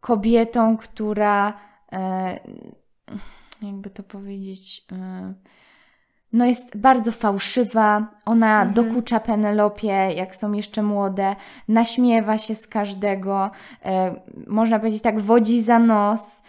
[0.00, 1.52] kobietą, która
[3.62, 5.34] jakby to powiedzieć, e,
[6.32, 8.74] no jest bardzo fałszywa, ona Mhm.
[8.74, 11.36] dokucza Penelopie, jak są jeszcze młode,
[11.68, 13.50] naśmiewa się z każdego,
[13.84, 14.14] e,
[14.46, 16.42] można powiedzieć tak, wodzi za nos,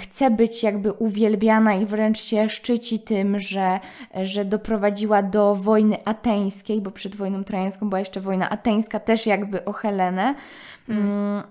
[0.00, 3.80] chce być jakby uwielbiana i wręcz się szczyci tym, że,
[4.22, 9.64] że doprowadziła do wojny ateńskiej, bo przed wojną trojańską była jeszcze wojna ateńska, też jakby
[9.64, 10.34] o Helenę.
[10.88, 11.42] Mm,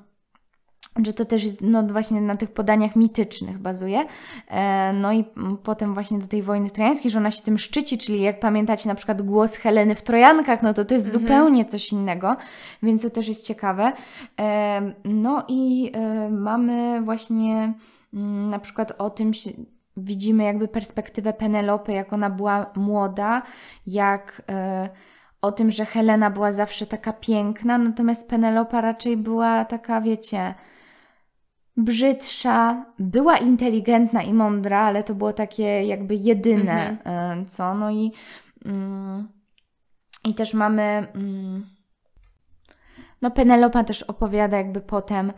[1.03, 4.05] że to też jest no, właśnie na tych podaniach mitycznych bazuje.
[4.47, 5.25] E, no i
[5.63, 8.95] potem właśnie do tej wojny trojańskiej, że ona się tym szczyci, czyli jak pamiętacie na
[8.95, 12.35] przykład głos Heleny w Trojankach, no to to jest zupełnie coś innego,
[12.83, 13.91] więc to też jest ciekawe.
[14.39, 17.73] E, no i e, mamy właśnie
[18.13, 19.51] mm, na przykład o tym się,
[19.97, 23.41] widzimy jakby perspektywę Penelopy, jak ona była młoda,
[23.87, 24.41] jak
[25.41, 30.53] o tym, że Helena była zawsze taka piękna, natomiast Penelopa raczej była taka, wiecie,
[31.77, 37.73] brzydsza, była inteligentna i mądra, ale to było takie jakby jedyne, e, co.
[37.75, 38.11] No i,
[38.65, 39.27] mm,
[40.25, 41.07] i też mamy.
[41.15, 41.65] Mm,
[43.21, 45.33] no, Penelopa też opowiada jakby potem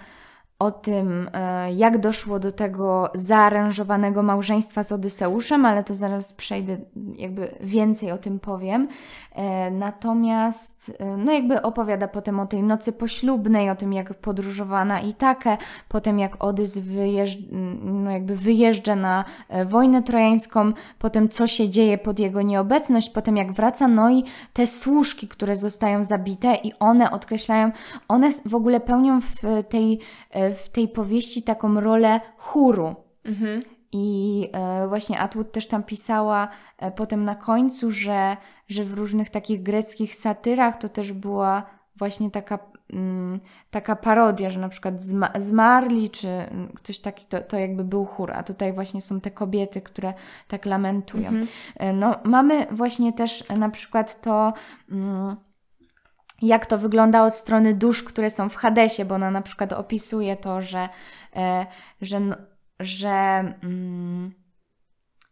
[0.59, 6.77] o tym, e, jak doszło do tego zaaranżowanego małżeństwa z Odyseuszem, ale to zaraz przejdę,
[7.15, 8.87] jakby więcej o tym powiem.
[9.31, 14.85] E, Natomiast, e, no jakby opowiada potem o tej nocy poślubnej, o tym jak podróżowała
[14.85, 15.57] na Itakę,
[15.89, 17.43] potem jak Odys wyjeżdż,
[17.83, 19.25] no jakby wyjeżdża na
[19.65, 24.67] wojnę trojańską, potem co się dzieje pod jego nieobecność, potem jak wraca, no i te
[24.67, 27.71] służki, które zostają zabite i one odkreślają,
[28.07, 29.99] one w ogóle pełnią w tej,
[30.51, 32.95] w tej powieści taką rolę chóru.
[33.25, 33.59] Mhm.
[33.91, 38.37] I e, właśnie Atwood też tam pisała e, potem na końcu, że,
[38.67, 41.63] że w różnych takich greckich satyrach to też była
[41.95, 42.59] właśnie taka,
[42.93, 43.39] mm,
[43.71, 48.05] taka parodia, że na przykład zma- zmarli, czy mm, ktoś taki, to, to jakby był
[48.05, 50.13] chór, a tutaj właśnie są te kobiety, które
[50.47, 51.31] tak lamentują.
[51.75, 54.53] E, No, mamy właśnie też na przykład to.
[54.91, 55.35] Mm,
[56.41, 60.37] jak to wygląda od strony dusz, które są w Hadesie, bo ona na przykład opisuje
[60.37, 60.89] to, że,
[61.35, 61.65] e,
[62.01, 62.19] że,
[62.79, 63.09] że,
[63.63, 64.33] mm,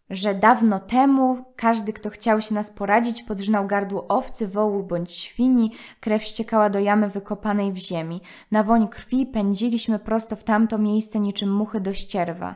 [0.09, 5.71] że dawno temu każdy, kto chciał się nas poradzić, podrzynał gardło owcy, wołu bądź świni,
[5.99, 8.21] krew ściekała do jamy wykopanej w ziemi.
[8.51, 12.55] Na woń krwi pędziliśmy prosto w tamto miejsce niczym muchy do ścierwa.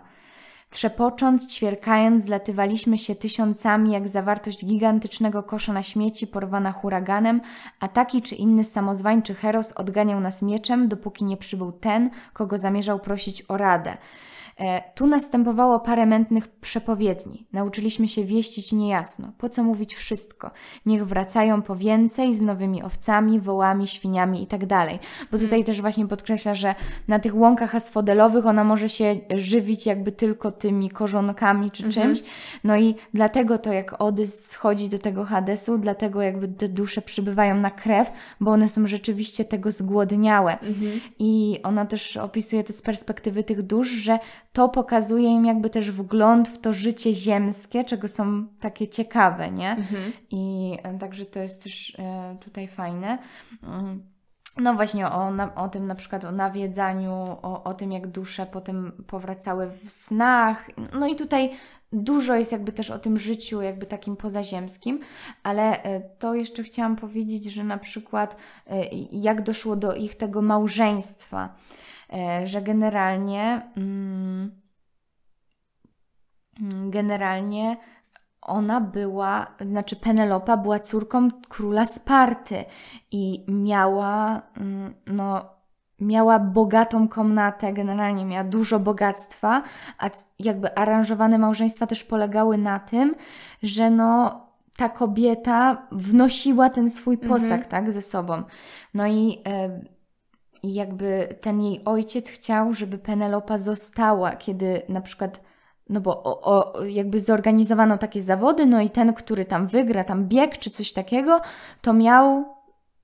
[0.70, 7.42] Trzepocząc, ćwierkając, zlatywaliśmy się tysiącami, jak zawartość gigantycznego kosza na śmieci porwana huraganem,
[7.80, 13.00] a taki czy inny samozwańczy heros odganiał nas mieczem, dopóki nie przybył ten, kogo zamierzał
[13.00, 13.98] prosić o radę.
[14.60, 17.48] E, tu następowało parę mętnych przepowiedni.
[17.54, 19.32] Nauczyliśmy się wieścić niejasno.
[19.38, 20.52] Po co mówić wszystko?
[20.86, 25.00] Niech wracają po więcej z nowymi owcami, wołami, świniami i tak dalej.
[25.32, 26.76] Bo tutaj też właśnie podkreśla, że
[27.08, 32.24] na tych łąkach asfodelowych ona może się żywić jakby tylko tymi korzonkami czy czymś.
[32.64, 37.56] No i dlatego to jak Odys schodzi do tego Hadesu, dlatego jakby te dusze przybywają
[37.56, 40.58] na krew, bo one są rzeczywiście tego zgłodniałe.
[41.20, 44.20] I ona też opisuje to z perspektywy tych dusz, że
[44.60, 49.76] to pokazuje im jakby też wgląd w to życie ziemskie, czego są takie ciekawe, nie?
[50.32, 53.18] I e, także to jest też e, tutaj fajne.
[53.64, 54.04] Mm.
[54.58, 58.92] no właśnie o, o tym na przykład o nawiedzaniu, o, o tym jak dusze potem
[59.08, 60.70] powracały w snach.
[60.94, 61.52] No i tutaj
[61.94, 65.00] dużo jest jakby też o tym życiu jakby takim pozaziemskim,
[65.44, 68.38] ale e, to jeszcze chciałam powiedzieć, że na przykład
[69.12, 71.56] jak doszło do ich tego małżeństwa,
[72.44, 74.52] że generalnie mm,
[76.90, 77.78] generalnie
[78.42, 82.66] ona była, znaczy Penelopa była córką króla Sparty
[83.12, 85.46] i miała, mm, no,
[86.00, 89.64] miała bogatą komnatę, generalnie miała dużo bogactwa,
[89.98, 93.16] a jakby aranżowane małżeństwa też polegały na tym,
[93.64, 94.42] że no,
[94.78, 97.66] ta kobieta wnosiła ten swój posag, mhm.
[97.66, 98.44] tak, ze sobą.
[98.94, 99.82] No i, e,
[100.64, 105.42] i jakby ten jej ojciec chciał, żeby Penelopa została, kiedy na przykład
[105.90, 110.28] no bo o, o, jakby zorganizowano takie zawody, no i ten, który tam wygra, tam
[110.28, 111.42] bieg czy coś takiego,
[111.82, 112.46] to miał,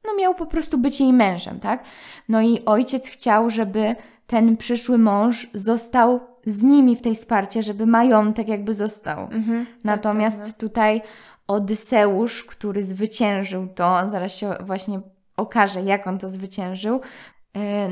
[0.05, 1.83] no miał po prostu być jej mężem, tak?
[2.29, 3.95] No i ojciec chciał, żeby
[4.27, 9.23] ten przyszły mąż został z nimi w tej sparcie, żeby majątek jakby został.
[9.23, 11.01] Mhm, tak, Natomiast tak, tak, tutaj
[11.47, 14.99] Odyseusz, który zwyciężył to, zaraz się właśnie
[15.37, 17.01] okaże, jak on to zwyciężył,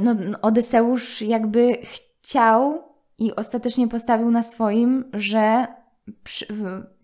[0.03, 2.83] no Odyseusz jakby chciał
[3.17, 5.67] i ostatecznie postawił na swoim, że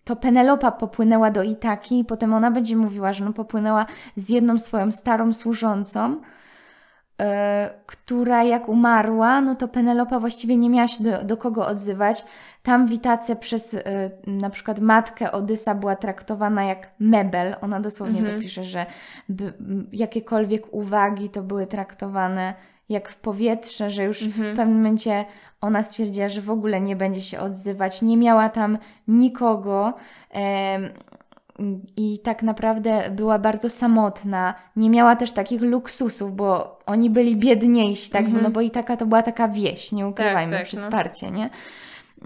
[0.04, 3.86] to Penelopa popłynęła do Itaki i potem ona będzie mówiła, że no popłynęła
[4.16, 6.20] z jedną swoją starą służącą,
[7.18, 7.26] yy,
[7.90, 12.24] która jak umarła, no to Penelopa właściwie nie miała się do, do kogo odzywać.
[12.62, 13.82] Tam w Itace przez yy,
[14.26, 17.56] na przykład matkę Odysa była traktowana jak mebel.
[17.60, 18.36] Ona dosłownie mhm.
[18.36, 18.86] to pisze, że
[19.28, 19.52] by,
[19.92, 22.54] jakiekolwiek uwagi to były traktowane
[22.88, 24.54] jak w powietrze, że już mhm.
[24.54, 25.24] w pewnym momencie
[25.60, 28.78] ona stwierdziła, że w ogóle nie będzie się odzywać, nie miała tam
[29.08, 29.94] nikogo.
[31.96, 34.54] I tak naprawdę była bardzo samotna.
[34.76, 38.24] Nie miała też takich luksusów, bo oni byli biedniejsi, tak?
[38.24, 38.42] Mhm.
[38.42, 40.82] No bo i taka to była taka wieś, nie ukrywajmy, tak, tak, przy no.
[41.30, 41.50] Nie?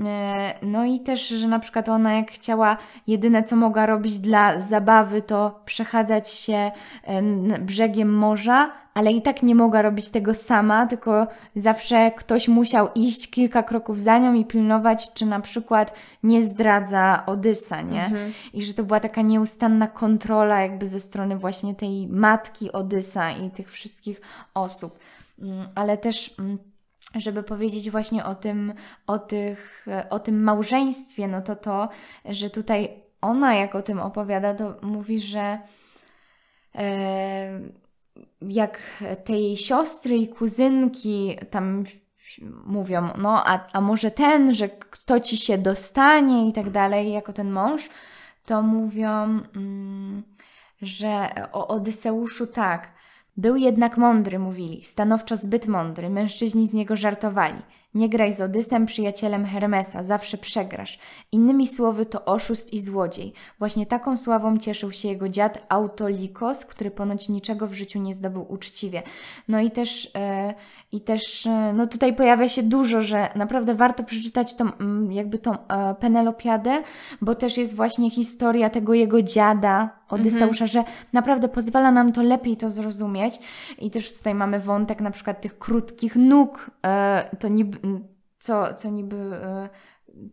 [0.06, 2.76] E, no i też, że na przykład ona jak chciała,
[3.06, 6.70] jedyne co mogła robić dla zabawy to przechadzać się
[7.60, 11.26] brzegiem morza, ale i tak nie mogła robić tego sama, tylko
[11.56, 17.22] zawsze ktoś musiał iść kilka kroków za nią i pilnować, czy na przykład nie zdradza
[17.26, 18.04] Odysa, nie?
[18.04, 18.32] Mhm.
[18.52, 23.50] I że to była taka nieustanna kontrola jakby ze strony właśnie tej matki Odysa i
[23.50, 24.20] tych wszystkich
[24.54, 24.98] osób.
[25.38, 26.58] Mm, ale też mm,
[27.14, 28.74] żeby powiedzieć właśnie o tym,
[29.06, 31.88] o, tych, o tym małżeństwie, no to to,
[32.24, 35.58] że tutaj ona jak o tym opowiada, to mówi, że
[36.74, 37.60] e,
[38.40, 38.78] jak
[39.24, 41.84] te jej siostry i kuzynki tam
[42.66, 47.32] mówią, no a, a może ten, że kto ci się dostanie i tak dalej, jako
[47.32, 47.88] ten mąż,
[48.46, 50.22] to mówią, mm,
[50.82, 52.93] że o Odyseuszu tak,
[53.36, 57.58] był jednak mądry, mówili, stanowczo zbyt mądry, mężczyźni z niego żartowali.
[57.94, 60.98] Nie graj z Odysem, przyjacielem Hermesa, zawsze przegrasz.
[61.32, 63.32] Innymi słowy, to oszust i złodziej.
[63.58, 68.52] Właśnie taką sławą cieszył się jego dziad Autolikos, który ponoć niczego w życiu nie zdobył
[68.52, 69.02] uczciwie.
[69.48, 70.54] No i też, e,
[70.94, 75.38] i też e, no tutaj pojawia się dużo, że naprawdę warto przeczytać tą, mm, jakby
[75.38, 76.82] tą e, Penelopiadę,
[77.20, 80.68] bo też jest właśnie historia tego jego dziada, Odyseusza, mhm.
[80.68, 83.38] że naprawdę pozwala nam to lepiej to zrozumieć.
[83.78, 87.78] I też tutaj mamy wątek na przykład tych krótkich nóg, e, to niby,
[88.38, 89.68] co, co niby e,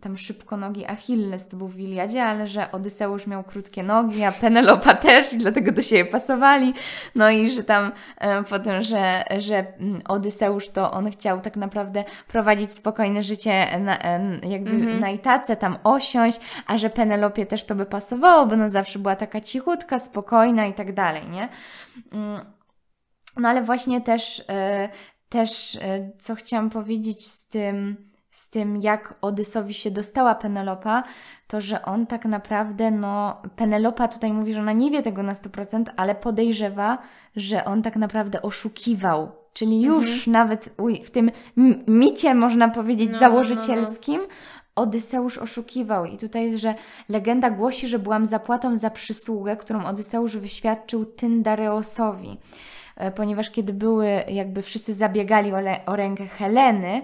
[0.01, 4.31] tam szybko nogi Achilles to był w Iliadzie, ale że Odyseusz miał krótkie nogi, a
[4.31, 6.73] Penelopa też i dlatego do siebie pasowali.
[7.15, 12.03] No i że tam e, potem, że, że mm, Odyseusz to on chciał tak naprawdę
[12.27, 14.99] prowadzić spokojne życie na, e, jakby mm -hmm.
[14.99, 19.15] na Itace, tam osiąść, a że Penelopie też to by pasowało, bo ona zawsze była
[19.15, 21.49] taka cichutka, spokojna i tak dalej, nie?
[22.11, 22.39] Mm.
[23.37, 24.89] No ale właśnie też, e,
[25.29, 25.79] też
[26.19, 28.10] co chciałam powiedzieć z tym
[28.41, 31.03] z tym, jak Odysowi się dostała Penelopa,
[31.47, 35.33] to że on tak naprawdę, no, Penelopa tutaj mówi, że ona nie wie tego na
[35.33, 36.97] 100%, ale podejrzewa,
[37.35, 39.31] że on tak naprawdę oszukiwał.
[39.53, 40.31] Czyli już mhm.
[40.31, 40.69] nawet
[41.05, 41.31] w tym
[41.87, 44.83] micie, można powiedzieć, no, założycielskim, no, no.
[44.83, 46.05] Odyseusz oszukiwał.
[46.05, 46.75] I tutaj jest, że
[47.09, 52.37] legenda głosi, że byłam zapłatą za przysługę, którą Odyseusz wyświadczył Tyndareosowi.
[52.95, 57.01] E, ponieważ kiedy były, jakby wszyscy zabiegali o, o rękę Heleny,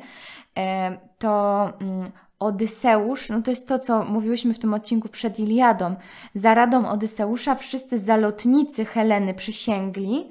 [0.57, 5.95] e, to mm, Odyseusz, no to jest to, co mówiłyśmy w tym odcinku przed Iliadą.
[6.35, 10.29] Za radą Odyseusza wszyscy zalotnicy Heleny przysięgli,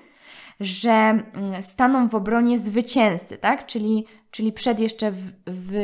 [0.61, 3.66] że mm, staną w obronie zwycięzcy, tak?
[3.66, 5.74] Czyli, czyli przed jeszcze w, w,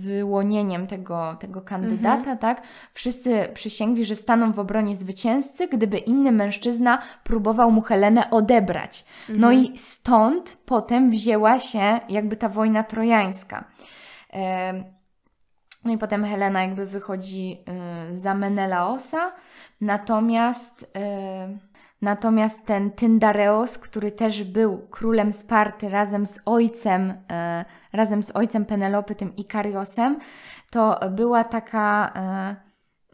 [0.00, 2.38] wyłonieniem tego, tego kandydata, Mhm.
[2.38, 2.62] tak?
[2.92, 9.04] Wszyscy przysięgli, że staną w obronie zwycięzcy, gdyby inny mężczyzna próbował mu Helenę odebrać.
[9.28, 9.64] No Mhm.
[9.64, 13.64] i stąd potem wzięła się jakby ta wojna trojańska.
[15.84, 17.64] No i potem Helena jakby wychodzi
[18.10, 19.32] y, za Menelaosa,
[19.80, 21.58] natomiast, y,
[22.02, 27.14] natomiast ten Tyndareos, który też był królem Sparty razem z ojcem, y,
[27.92, 30.18] razem z ojcem Penelopy, tym Ikariosem,
[30.70, 32.12] to była taka,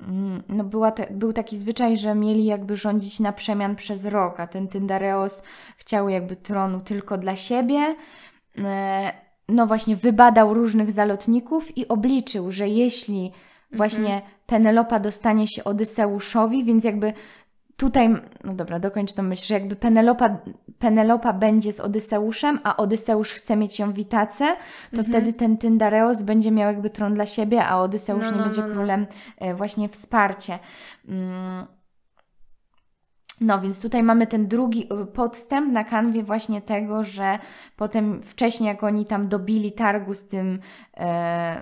[0.00, 4.40] mm, no była te, był taki zwyczaj, że mieli jakby rządzić na przemian przez rok,
[4.40, 5.42] a ten Tyndareos
[5.76, 7.96] chciał jakby tronu tylko dla siebie.
[9.48, 13.32] No właśnie wybadał różnych zalotników i obliczył, że jeśli
[13.72, 17.12] właśnie Penelopa dostanie się Odyseuszowi, więc jakby
[17.76, 18.08] tutaj,
[18.44, 20.38] no dobra, dokończę tą myśl, że jakby Penelopa,
[20.78, 24.56] Penelopa będzie z Odyseuszem, a Odyseusz chce mieć ją w Itace,
[24.96, 28.44] to wtedy ten Tyndareos będzie miał jakby tron dla siebie, a Odyseusz No, nie no,
[28.44, 28.74] będzie no, no.
[28.74, 29.06] królem
[29.38, 30.58] e, właśnie wsparcie.
[31.08, 31.77] Mm.
[33.40, 37.38] No, więc tutaj mamy ten drugi y, podstęp na kanwie właśnie tego, że
[37.76, 40.60] potem wcześniej, jak oni tam dobili targu z tym,
[40.96, 41.60] e,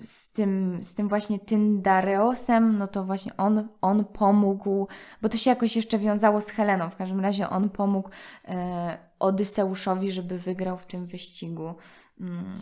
[0.00, 4.88] z tym, z tym właśnie Tyndareosem, no to właśnie on, on pomógł,
[5.22, 8.10] bo to się jakoś jeszcze wiązało z Heleną, w każdym razie on pomógł
[8.44, 11.74] e, Odyseuszowi, żeby wygrał w tym wyścigu.
[12.20, 12.58] Mm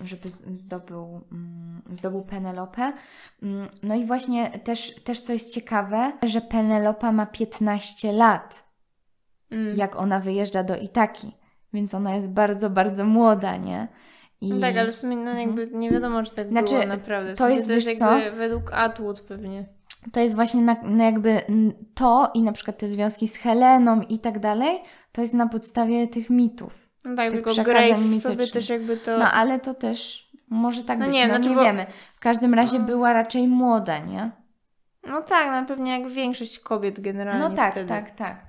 [0.00, 2.92] żeby zdobył, mm, zdobył Penelopę.
[3.42, 8.68] Mm, No i właśnie też, też co jest ciekawe, że Penelopa ma 15 lat,
[9.50, 9.76] Mm.
[9.76, 11.32] jak ona wyjeżdża do Itaki,
[11.72, 13.88] więc ona jest bardzo, bardzo młoda, nie?
[14.40, 17.34] I No tak, ale w sumie no, jakby nie wiadomo, czy tak Znaczy, było naprawdę.
[17.34, 19.66] W to jest, to jest wiesz jakby według Atwood pewnie.
[20.12, 21.42] to jest właśnie na, na jakby
[21.94, 24.78] to i na przykład te związki z Heleną i tak dalej,
[25.12, 26.87] to jest na podstawie tych mitów.
[27.04, 29.18] No tak, tylko Graves sobie też jakby to...
[29.18, 31.86] No ale to też może tak No być, nie, no znaczy, nie bo- wiemy.
[32.16, 32.84] W każdym razie No.
[32.84, 34.30] była raczej młoda, nie?
[35.08, 37.88] No tak, no pewnie jak większość kobiet generalnie No tak, wtedy.
[37.88, 38.46] tak, tak.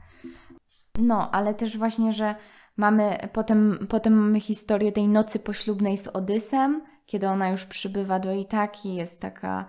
[0.99, 2.35] No, ale też właśnie, że
[2.77, 8.31] mamy potem, potem mamy historię tej nocy poślubnej z Odysem, kiedy ona już przybywa do
[8.33, 9.65] Itaki, jest taka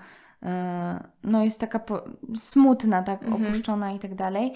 [1.25, 2.03] no jest taka po,
[2.37, 3.45] smutna, tak Mhm.
[3.47, 4.53] opuszczona i tak dalej.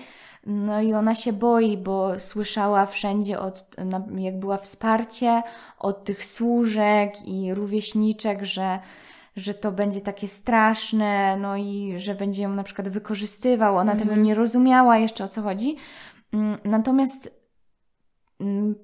[0.46, 3.66] No i ona się boi, bo słyszała wszędzie, od,
[4.16, 5.42] jak była wsparcie
[5.78, 8.78] od tych służek i rówieśniczek, że
[9.36, 13.76] że to będzie takie straszne, no i że będzie ją na przykład wykorzystywał.
[13.76, 15.76] Ona tego nie rozumiała jeszcze o co chodzi.
[16.32, 17.40] Mm, Natomiast
[18.40, 18.74] mm,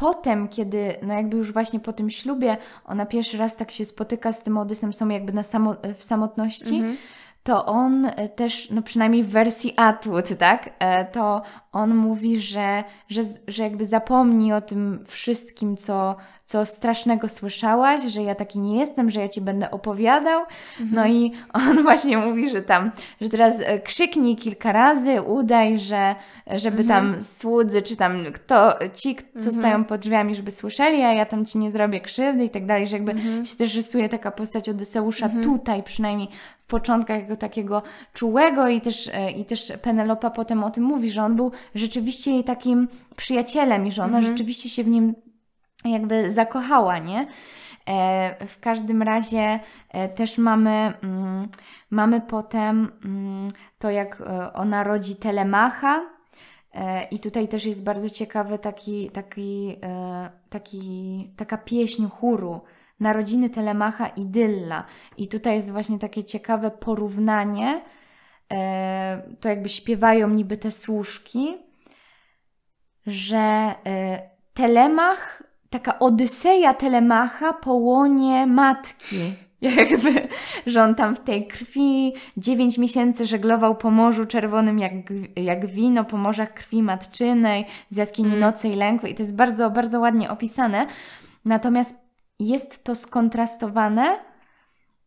[0.00, 4.32] potem, kiedy, no jakby już właśnie po tym ślubie, ona pierwszy raz tak się spotyka
[4.32, 6.96] z tym Odysem, są jakby na samo, w samotności, Mhm.
[7.42, 11.42] to on e, też, no przynajmniej w wersji Atwood, tak, e, to
[11.72, 16.16] on mówi, że, że, że jakby zapomnij o tym wszystkim, co,
[16.46, 20.42] co strasznego słyszałaś, że ja taki nie jestem, że ja ci będę opowiadał.
[20.92, 22.90] No i on właśnie mówi, że tam,
[23.20, 26.14] że teraz e, krzyknij kilka razy, udaj, że
[26.46, 31.26] żeby tam słudzy, czy tam kto, ci, co stają pod drzwiami, żeby słyszeli, a ja
[31.26, 33.14] tam ci nie zrobię krzywdy i tak dalej, że jakby
[33.44, 36.28] się też rysuje taka postać Odyseusza tutaj przynajmniej
[36.62, 41.10] w początkach jako takiego czułego i też, e, i też Penelopa potem o tym mówi,
[41.10, 45.14] że on był rzeczywiście jej takim przyjacielem i że ona rzeczywiście się w nim
[45.84, 47.26] jakby zakochała, nie?
[47.88, 51.48] E, w każdym razie e, też mamy, mm,
[51.90, 53.48] mamy potem mm,
[53.78, 56.02] to, jak e, ona rodzi Telemacha.
[56.74, 62.60] E, I tutaj też jest bardzo ciekawy taki, taki, e, taki, taka pieśń chóru.
[63.00, 64.84] Narodziny Telemacha Idylla.
[65.16, 67.80] I tutaj jest właśnie takie ciekawe porównanie.
[68.52, 71.56] E, to jakby śpiewają niby te służki,
[73.06, 74.22] że e,
[74.54, 79.16] Telemach, taka Odyseja Telemacha po łonie matki.
[79.60, 80.28] Jakby,
[80.66, 84.92] że on tam w tej krwi dziewięć miesięcy żeglował po Morzu Czerwonym jak,
[85.36, 88.40] jak wino, po morzach krwi matczynej, z jaskini Mm.
[88.40, 89.06] nocy i lęku.
[89.06, 90.86] I to jest bardzo, bardzo ładnie opisane.
[91.44, 91.96] Natomiast
[92.38, 94.18] jest to skontrastowane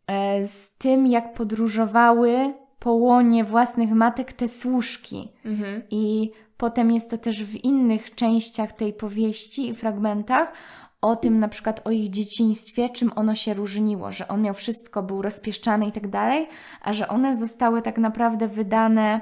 [0.08, 2.54] e, z tym, jak podróżowały
[2.84, 5.30] po łonie własnych matek te służki.
[5.46, 5.82] Mhm.
[5.90, 10.54] I potem jest to też w innych częściach tej powieści i fragmentach
[11.02, 15.04] o tym na przykład o ich dzieciństwie, czym ono się różniło, że on miał wszystko,
[15.04, 16.48] był rozpieszczany i tak dalej,
[16.82, 19.22] a że one zostały tak naprawdę wydane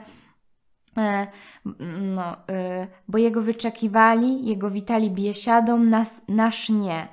[0.97, 1.27] e,
[2.01, 7.07] no, e, bo jego wyczekiwali, jego witali biesiadą, nas, nasz nie.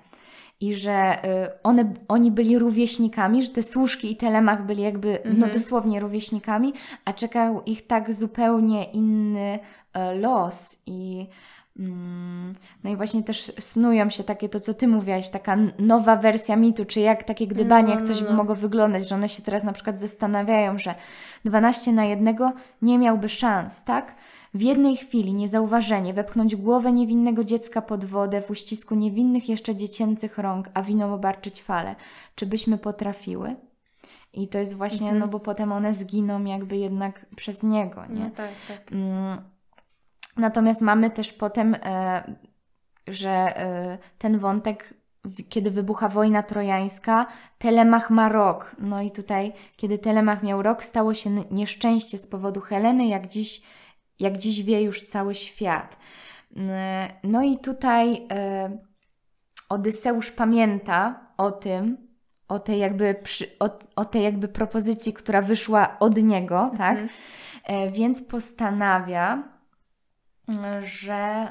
[0.61, 5.31] I że y, one, oni byli rówieśnikami, że te służki i Telemach byli jakby no
[5.31, 5.53] Mhm.
[5.53, 6.73] dosłownie rówieśnikami,
[7.05, 9.59] a czekał ich tak zupełnie inny
[9.95, 11.27] e, los i
[11.79, 12.55] mm,
[12.85, 16.85] no i właśnie też snują się takie to, co ty mówiłaś, taka nowa wersja mitu,
[16.85, 18.37] czy jak takie gdybanie, No, jak no, coś by no.
[18.37, 20.95] mogło wyglądać, że one się teraz na przykład zastanawiają, że
[21.45, 22.53] 12 na jednego
[22.83, 24.15] nie miałby szans, tak?
[24.55, 30.39] W jednej chwili niezauważenie wepchnąć głowę niewinnego dziecka pod wodę w uścisku niewinnych jeszcze dziecięcych
[30.39, 31.97] rąk, a winą obarczyć fale.
[32.35, 33.57] Czy byśmy potrafiły?
[34.33, 35.19] I to jest właśnie, Mhm.
[35.19, 38.21] no bo potem one zginą jakby jednak przez niego, nie?
[38.25, 38.93] No tak, tak.
[38.93, 39.39] Mm,
[40.37, 42.35] Natomiast mamy też potem, e,
[43.09, 44.95] że e, ten wątek,
[45.49, 47.27] kiedy wybucha wojna trojańska,
[47.59, 48.77] Telemach ma rok.
[48.79, 53.63] No i tutaj, kiedy Telemach miał rok, stało się nieszczęście z powodu Heleny, jak dziś,
[54.21, 55.99] jak dziś wie już cały świat.
[56.57, 58.79] Mm, No i tutaj e,
[59.69, 62.09] Odyseusz pamięta o tym,
[62.49, 66.99] o tej jakby, przy, o, o tej jakby propozycji, która wyszła od niego, tak?
[66.99, 67.09] Mhm.
[67.65, 69.43] E, więc postanawia,
[70.83, 71.49] że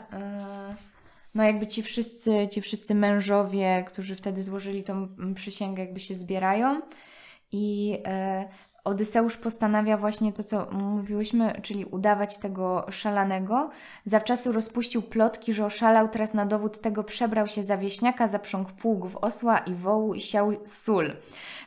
[1.35, 6.81] no jakby ci wszyscy, ci wszyscy mężowie, którzy wtedy złożyli tą przysięgę, jakby się zbierają
[7.51, 7.97] i
[8.83, 13.69] Odyseusz postanawia właśnie to, co mówiłyśmy, czyli udawać tego szalanego.
[14.05, 19.15] Zawczasu rozpuścił plotki, że oszalał, teraz na dowód tego przebrał się za wieśniaka, zaprzągł pługów
[19.15, 21.13] osła i wołu i siał sól.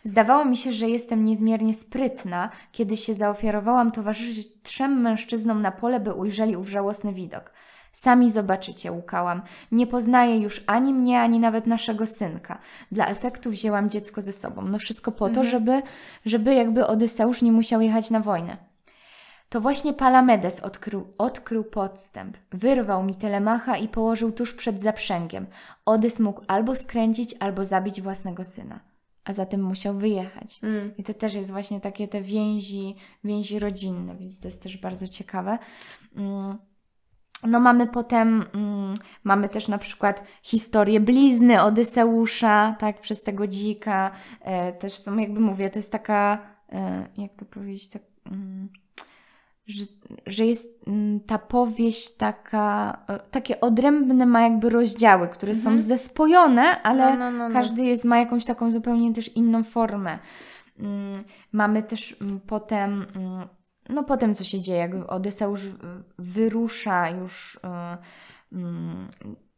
[0.04, 6.00] Zdawało mi się, że jestem niezmiernie sprytna, kiedy się zaofiarowałam towarzyszyć trzem mężczyznom na pole,
[6.00, 7.52] by ujrzeli ów żałosny widok.
[7.92, 9.42] Sami zobaczycie, łukałam.
[9.72, 12.58] Nie poznaję już ani mnie, ani nawet naszego synka.
[12.92, 14.62] Dla efektu wzięłam dziecko ze sobą.
[14.62, 15.82] No wszystko po to, żeby,
[16.26, 18.56] żeby jakby Odyseusz nie musiał jechać na wojnę.
[19.48, 22.36] To właśnie Palamedes odkrył, odkrył podstęp.
[22.52, 25.46] Wyrwał mi Telemacha i położył tuż przed zaprzęgiem.
[25.84, 28.80] Odys mógł albo skręcić, albo zabić własnego syna.
[29.24, 30.60] A zatem musiał wyjechać.
[30.62, 30.96] Mm.
[30.96, 35.08] I to też jest właśnie takie te więzi, więzi rodzinne, więc to jest też bardzo
[35.08, 35.58] ciekawe.
[36.16, 36.58] Mm.
[37.46, 44.10] No mamy potem, mm, mamy też na przykład historię blizny Odyseusza, tak, przez tego dzika.
[44.40, 46.38] E, też są, jakby mówię, to jest taka,
[46.72, 48.68] e, jak to powiedzieć, tak, mm,
[49.66, 49.84] że,
[50.26, 55.80] że jest mm, ta powieść taka, e, takie odrębne ma jakby rozdziały, które są Mhm.
[55.82, 57.54] zespojone, ale No, no, no, no.
[57.54, 60.18] każdy jest, ma jakąś taką zupełnie też inną formę.
[60.78, 63.06] Mm, Mamy też mm, potem,
[63.90, 65.68] mm, no potem co się dzieje, jak Odyseusz
[66.18, 67.58] wyrusza już y,
[68.52, 69.08] mm,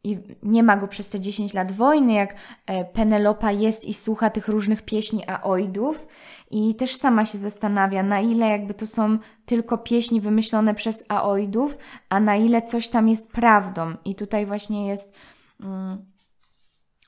[0.03, 4.29] i nie ma go przez te 10 lat wojny, jak e, Penelopa jest i słucha
[4.29, 6.07] tych różnych pieśni Aoidów
[6.51, 11.77] i też sama się zastanawia, na ile jakby to są tylko pieśni wymyślone przez Aoidów,
[12.09, 13.95] a na ile coś tam jest prawdą.
[14.05, 15.13] I tutaj właśnie jest...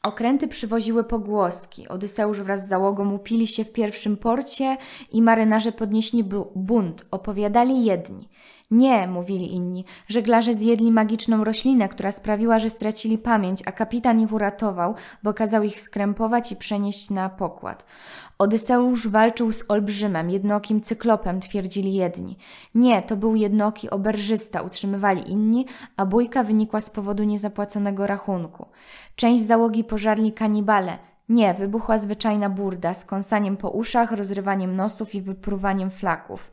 [0.05, 1.87] Okręty przywoziły pogłoski.
[1.87, 4.77] Odyseusz wraz z załogą upili się w pierwszym porcie
[5.11, 7.05] i marynarze podnieśli bu- bunt.
[7.11, 8.29] Opowiadali jedni.
[8.71, 9.85] Nie, mówili inni.
[10.07, 15.63] Żeglarze zjedli magiczną roślinę, która sprawiła, że stracili pamięć, a kapitan ich uratował, bo kazał
[15.63, 17.85] ich skrępować i przenieść na pokład.
[18.37, 22.37] Odyseusz walczył z olbrzymem, jednookim cyklopem, twierdzili jedni.
[22.75, 25.65] Nie, to był jednooki oberżysta, utrzymywali inni,
[25.97, 28.65] a bójka wynikła z powodu niezapłaconego rachunku.
[29.15, 30.97] Część załogi pożarli kanibale.
[31.29, 36.51] Nie, wybuchła zwyczajna burda z kąsaniem po uszach, rozrywaniem nosów i wypruwaniem flaków.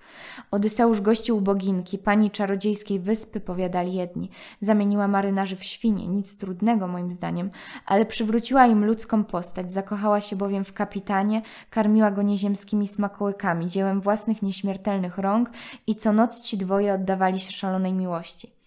[0.50, 4.30] Odyseusz gościł boginki, pani czarodziejskiej wyspy, powiadali jedni.
[4.60, 7.50] Zamieniła marynarzy w świnie, nic trudnego moim zdaniem,
[7.86, 14.00] ale przywróciła im ludzką postać, zakochała się bowiem w kapitanie, karmiła go nieziemskimi smakołykami, dziełem
[14.00, 15.50] własnych nieśmiertelnych rąk
[15.86, 18.61] i co noc ci dwoje oddawali się szalonej miłości.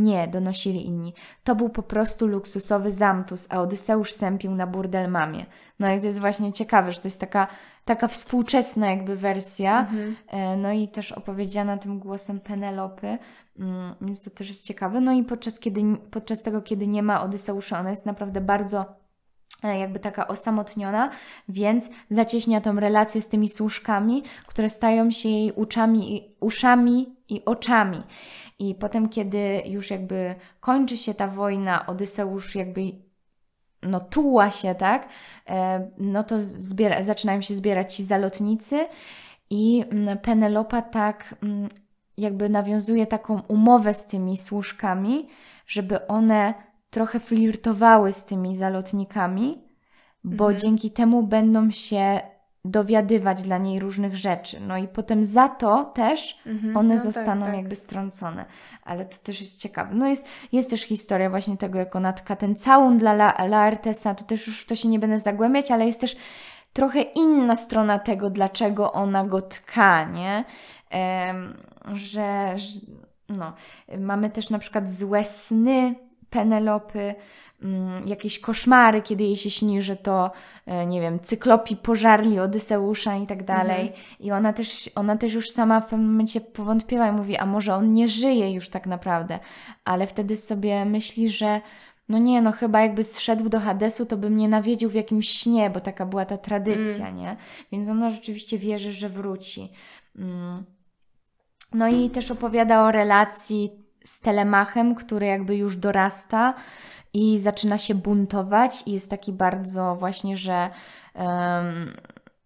[0.00, 1.14] Nie, donosili inni.
[1.44, 5.46] To był po prostu luksusowy zamtus, a Odyseusz sępił na burdel mamie.
[5.78, 7.46] No i to jest właśnie ciekawe, że to jest taka,
[7.84, 10.16] taka współczesna jakby wersja, Mhm.
[10.28, 13.18] e, no i też opowiedziana tym głosem Penelopy,
[13.58, 15.00] mm, więc to też jest ciekawe.
[15.00, 18.84] No i podczas, kiedy, podczas tego, kiedy nie ma Odyseusza, ona jest naprawdę bardzo
[19.62, 21.10] e, jakby taka osamotniona,
[21.48, 27.44] więc zacieśnia tą relację z tymi służkami, które stają się jej uczami i, uszami i
[27.44, 28.02] oczami.
[28.58, 32.80] I potem, kiedy już jakby kończy się ta wojna, Odyseusz jakby
[33.82, 35.08] no tuła się, tak,
[35.48, 38.86] e, no to zbiera, zaczynają się zbierać ci zalotnicy
[39.50, 41.68] i mm, Penelopa tak mm,
[42.16, 45.28] jakby nawiązuje taką umowę z tymi służkami,
[45.66, 46.54] żeby one
[46.90, 49.64] trochę flirtowały z tymi zalotnikami,
[50.24, 50.58] bo Mhm.
[50.58, 52.20] dzięki temu będą się
[52.64, 54.60] dowiadywać dla niej różnych rzeczy.
[54.60, 56.76] No i potem za to też Mhm.
[56.76, 57.56] one No tak, zostaną tak.
[57.56, 58.44] jakby strącone.
[58.84, 59.94] Ale to też jest ciekawe.
[59.94, 64.14] No jest, jest też historia właśnie tego, jak ona tka ten całun dla La- Laertesa,
[64.14, 66.16] to też już w to się nie będę zagłębiać, ale jest też
[66.72, 70.44] trochę inna strona tego, dlaczego ona go tka, nie?
[70.90, 71.56] Em,
[71.92, 72.80] że, że
[73.28, 73.52] no,
[73.98, 75.94] mamy też na przykład złe sny
[76.30, 77.14] Penelopy,
[77.62, 80.30] mm, jakieś koszmary, kiedy jej się śni, że to,
[80.66, 83.92] e, nie wiem, cyklopi pożarli Odyseusza i tak dalej.
[84.20, 87.74] I ona też, ona też już sama w pewnym momencie powątpiła i mówi, a może
[87.74, 89.38] on nie żyje już tak naprawdę.
[89.84, 91.60] Ale wtedy sobie myśli, że
[92.08, 95.70] no nie, no chyba jakby zszedł do Hadesu, to by mnie nawiedził w jakimś śnie,
[95.70, 97.36] bo taka była ta tradycja, nie?
[97.72, 99.72] Więc ona rzeczywiście wierzy, że wróci.
[100.16, 100.64] Mm.
[101.74, 103.70] No i też opowiada o relacji
[104.04, 106.54] z Telemachem, który jakby już dorasta
[107.14, 110.70] i zaczyna się buntować i jest taki bardzo właśnie, że
[111.14, 111.96] em,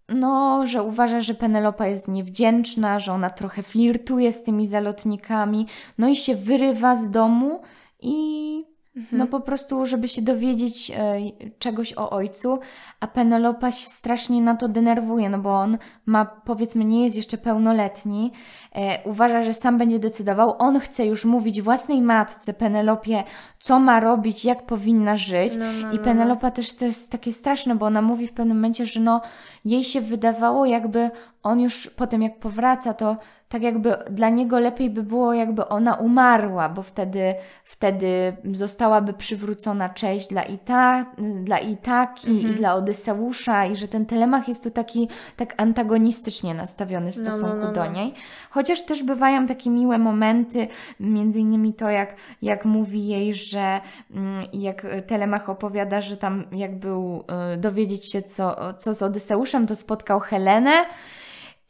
[0.08, 5.66] no, że uważa, że Penelopa jest niewdzięczna, że ona trochę flirtuje z tymi zalotnikami,
[5.98, 7.62] no i się wyrywa z domu
[8.00, 8.73] i
[9.12, 11.16] no po prostu, żeby się dowiedzieć e,
[11.58, 12.58] czegoś o ojcu,
[13.00, 17.38] a Penelopa się strasznie na to denerwuje, no bo on ma, powiedzmy, nie jest jeszcze
[17.38, 18.32] pełnoletni,
[18.72, 23.24] e, uważa, że sam będzie decydował, on chce już mówić własnej matce, Penelopie,
[23.58, 25.56] co ma robić, jak powinna żyć.
[25.56, 28.56] No, no, i no, Penelopa też to jest takie straszne, bo ona mówi w pewnym
[28.56, 29.20] momencie, że no
[29.64, 31.10] jej się wydawało jakby
[31.42, 33.16] on już potem jak powraca, to
[33.54, 39.88] tak jakby dla niego lepiej by było, jakby ona umarła, bo wtedy, wtedy zostałaby przywrócona
[39.88, 41.06] cześć dla, Ita,
[41.44, 42.52] dla Itaki Mhm.
[42.54, 47.22] i dla Odyseusza i że ten Telemach jest tu taki tak antagonistycznie nastawiony w No,
[47.24, 47.92] no, stosunku no, do no.
[47.92, 48.14] niej.
[48.50, 50.68] Chociaż też bywają takie miłe momenty,
[51.00, 53.80] między innymi to, jak, jak mówi jej, że
[54.14, 57.24] mm, jak Telemach opowiada, że tam jak był
[57.54, 60.72] y, dowiedzieć się, co, co z Odyseuszem, to spotkał Helenę.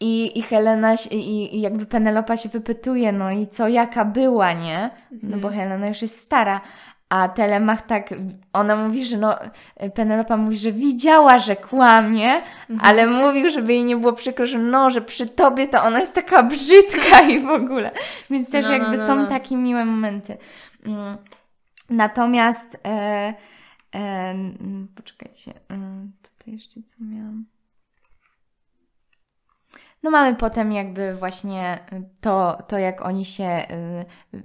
[0.04, 4.90] I, I Helena, i, i jakby Penelopa się wypytuje, no i co, jaka była, nie?
[5.22, 6.60] No bo Helena już jest stara.
[7.08, 8.14] A Telemach tak,
[8.52, 9.38] ona mówi, że no,
[9.94, 12.30] Penelopa mówi, że widziała, że kłamie,
[12.80, 16.14] ale mówił, żeby jej nie było przykro, że no, że przy tobie to ona jest
[16.14, 17.90] taka brzydka i w ogóle.
[18.30, 19.26] Więc też No, no, jakby no, są no.
[19.26, 20.36] takie miłe momenty.
[20.86, 21.16] Mm.
[21.90, 23.34] Natomiast, e,
[23.94, 24.34] e,
[24.94, 27.53] poczekajcie, e, tutaj jeszcze co miałam.
[30.04, 31.78] No mamy potem jakby właśnie
[32.20, 33.66] to, to jak oni się,
[34.34, 34.44] y,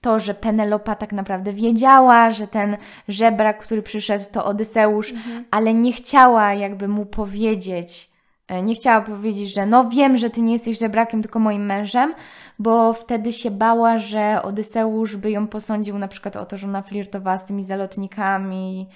[0.00, 2.76] to, że Penelopa tak naprawdę wiedziała, że ten
[3.08, 5.12] żebrak, który przyszedł, to Odyseusz,
[5.50, 8.10] ale nie chciała jakby mu powiedzieć,
[8.48, 12.14] e, nie chciała powiedzieć, że no wiem, że ty nie jesteś żebrakiem, tylko moim mężem,
[12.58, 16.82] bo wtedy się bała, że Odyseusz by ją posądził na przykład o to, że ona
[16.82, 18.88] flirtowała z tymi zalotnikami,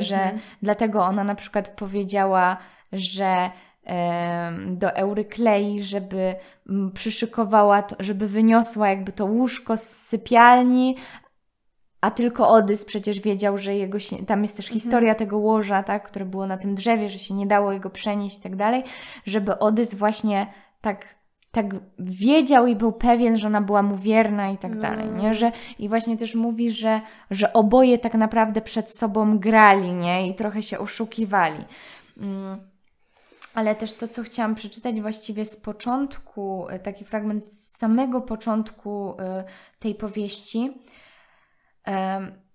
[0.00, 0.30] że
[0.62, 2.56] dlatego ona na przykład powiedziała,
[2.92, 3.50] że
[4.66, 6.34] do Euryklei, żeby
[6.94, 10.96] przyszykowała, to, żeby wyniosła jakby to łóżko z sypialni,
[12.00, 16.02] a tylko Odys przecież wiedział, że jego się, tam jest też historia tego łoża, tak,
[16.08, 18.84] które było na tym drzewie, że się nie dało jego przenieść i tak dalej,
[19.26, 20.46] żeby Odys właśnie
[20.80, 21.22] tak
[21.52, 21.66] tak
[21.98, 24.82] wiedział i był pewien, że ona była mu wierna i tak No.
[24.82, 25.34] dalej, nie?
[25.34, 27.00] Że, I właśnie też mówi, że,
[27.30, 30.28] że oboje tak naprawdę przed sobą grali, nie?
[30.28, 31.64] I trochę się oszukiwali.
[32.16, 32.71] Mm.
[33.54, 39.14] Ale też to, co chciałam przeczytać właściwie z początku, e, taki fragment z samego początku
[39.20, 39.44] e,
[39.78, 40.82] tej powieści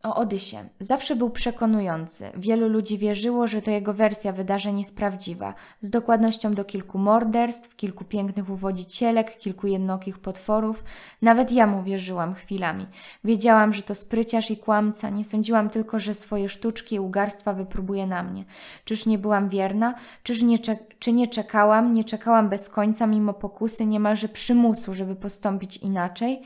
[0.03, 0.57] o Odysie.
[0.79, 2.31] Zawsze był przekonujący.
[2.35, 5.53] Wielu ludzi wierzyło, że to jego wersja wydarzeń jest prawdziwa.
[5.81, 10.83] Z dokładnością do kilku morderstw, kilku pięknych uwodzicielek, kilku jednokich potworów.
[11.21, 12.85] Nawet ja mu wierzyłam chwilami.
[13.23, 15.09] Wiedziałam, że to spryciarz i kłamca.
[15.09, 18.45] Nie sądziłam tylko, że swoje sztuczki i ugarstwa wypróbuje na mnie.
[18.85, 19.93] Czyż nie byłam wierna?
[20.23, 20.57] Czyż nie,
[20.99, 21.93] czy nie czekałam?
[21.93, 26.41] Nie czekałam bez końca, mimo pokusy, niemalże przymusu, żeby postąpić inaczej?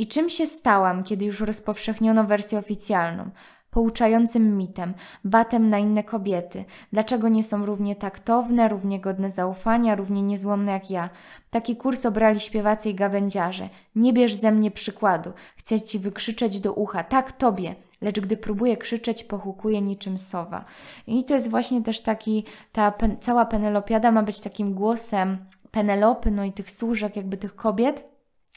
[0.00, 3.30] I czym się stałam, kiedy już rozpowszechniono wersję oficjalną?
[3.70, 4.94] Pouczającym mitem,
[5.24, 6.64] batem na inne kobiety.
[6.92, 11.10] Dlaczego nie są równie taktowne, równie godne zaufania, równie niezłomne jak ja?
[11.50, 13.68] Taki kurs obrali śpiewacy i gawędziarze.
[13.94, 15.32] Nie bierz ze mnie przykładu.
[15.56, 17.04] Chcę ci wykrzyczeć do ucha.
[17.04, 17.74] Tak, tobie.
[18.00, 20.64] Lecz gdy próbuję krzyczeć, pochukuje niczym sowa.
[21.06, 25.38] I to jest właśnie też taki, ta pen, cała Penelopiada ma być takim głosem
[25.70, 28.09] Penelopy, no i tych służek, jakby tych kobiet,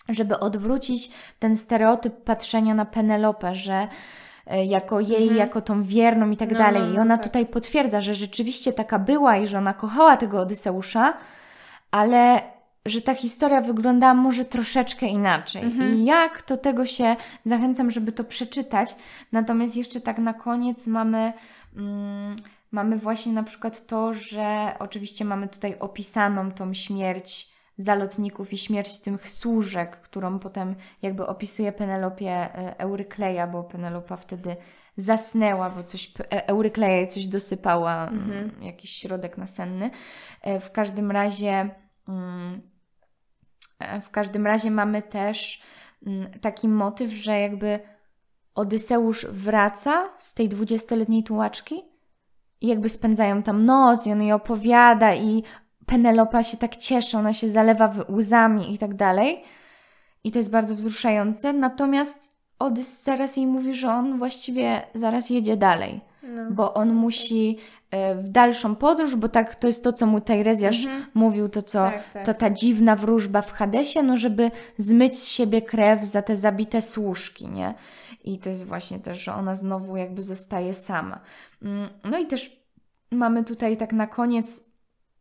[0.10, 3.88] żeby odwrócić ten stereotyp patrzenia na Penelopę, że
[4.48, 6.74] e, jako jej, jako tą wierną i tak Mhm.
[6.74, 6.90] No, dalej.
[6.90, 7.26] no, I no, ona tak.
[7.26, 11.14] tutaj potwierdza, że rzeczywiście taka była i że ona kochała tego Odyseusza,
[11.92, 12.42] ale
[12.86, 15.64] że ta historia wyglądała może troszeczkę inaczej.
[15.64, 15.94] Mhm.
[15.94, 17.16] I jak to tego się
[17.46, 18.96] zachęcam, żeby to przeczytać.
[19.32, 21.34] Natomiast jeszcze tak na koniec mamy.
[21.78, 22.36] Mm,
[22.72, 29.00] mamy właśnie na przykład to, że oczywiście mamy tutaj opisaną tą śmierć zalotników i śmierć
[29.00, 34.56] tych służek, którą potem jakby opisuje Penelopie e, Eurykleja, bo Penelopa wtedy
[34.98, 38.64] zasnęła, bo coś e, Eurykleja jej coś dosypała, mm, Mhm.
[38.64, 39.92] jakiś środek nasenny.
[40.42, 41.70] E, W każdym razie
[42.08, 42.62] mm,
[44.02, 45.62] w każdym razie mamy też
[46.08, 47.80] mm, taki motyw, że jakby
[48.56, 51.82] Odyseusz wraca z tej dwudziestoletniej tułaczki
[52.62, 55.44] i jakby spędzają tam noc i on jej opowiada i
[55.86, 59.44] Penelopa się tak cieszy, ona się zalewa łzami i tak dalej.
[60.24, 61.54] I to jest bardzo wzruszające.
[61.54, 62.30] Natomiast
[62.60, 66.52] Odys zaraz jej mówi, że on właściwie zaraz jedzie dalej, No.
[66.52, 67.58] bo on musi
[67.92, 71.06] e, w dalszą podróż, bo tak to jest to, co mu Tajrezjasz Mhm.
[71.14, 72.26] mówił, to co Tak, tak.
[72.26, 76.82] to ta dziwna wróżba w Hadesie, no żeby zmyć z siebie krew za te zabite
[76.82, 77.74] służki, nie?
[78.24, 81.20] I to jest właśnie też, że ona znowu jakby zostaje sama.
[81.62, 82.64] Mm, No i też
[83.12, 84.64] mamy tutaj tak na koniec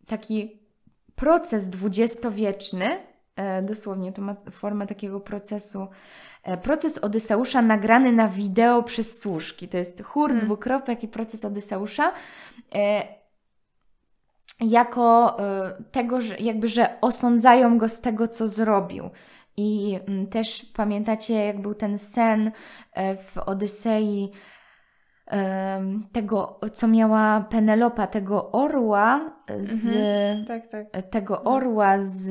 [0.06, 0.60] taki
[1.14, 2.98] proces dwudziestowieczny,
[3.36, 5.88] e, dosłownie to ma formę takiego procesu,
[6.42, 9.68] e, proces Odyseusza nagrany na wideo przez służki.
[9.68, 10.46] To jest chór, Hmm.
[10.46, 12.12] dwukropek i proces Odyseusza.
[12.74, 13.04] E,
[14.60, 15.36] jako
[15.92, 19.10] tego, że jakby, że osądzają go z tego, co zrobił.
[19.56, 22.52] I mm, też pamiętacie, jak był ten sen
[23.16, 24.30] w Odysei
[26.12, 29.20] tego, co miała Penelopa, tego orła
[29.58, 29.94] z
[30.48, 30.86] Tak, tak.
[31.10, 32.28] tego orła z,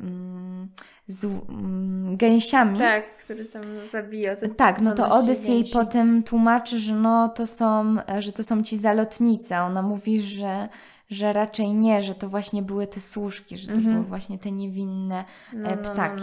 [0.00, 0.68] mm,
[1.06, 2.78] z mm, gęsiami.
[2.78, 3.62] Tak, który tam
[3.92, 4.36] zabija.
[4.36, 5.72] Te Tak, no to dwanaście Odys jej gęsi.
[5.72, 9.56] potem tłumaczy, że no to są, że to są ci zalotnicy.
[9.56, 10.68] Ona mówi, że,
[11.10, 13.94] że raczej nie, że to właśnie były te służki, że to Mhm.
[13.94, 16.22] były właśnie te niewinne No, e, no, no, ptaki.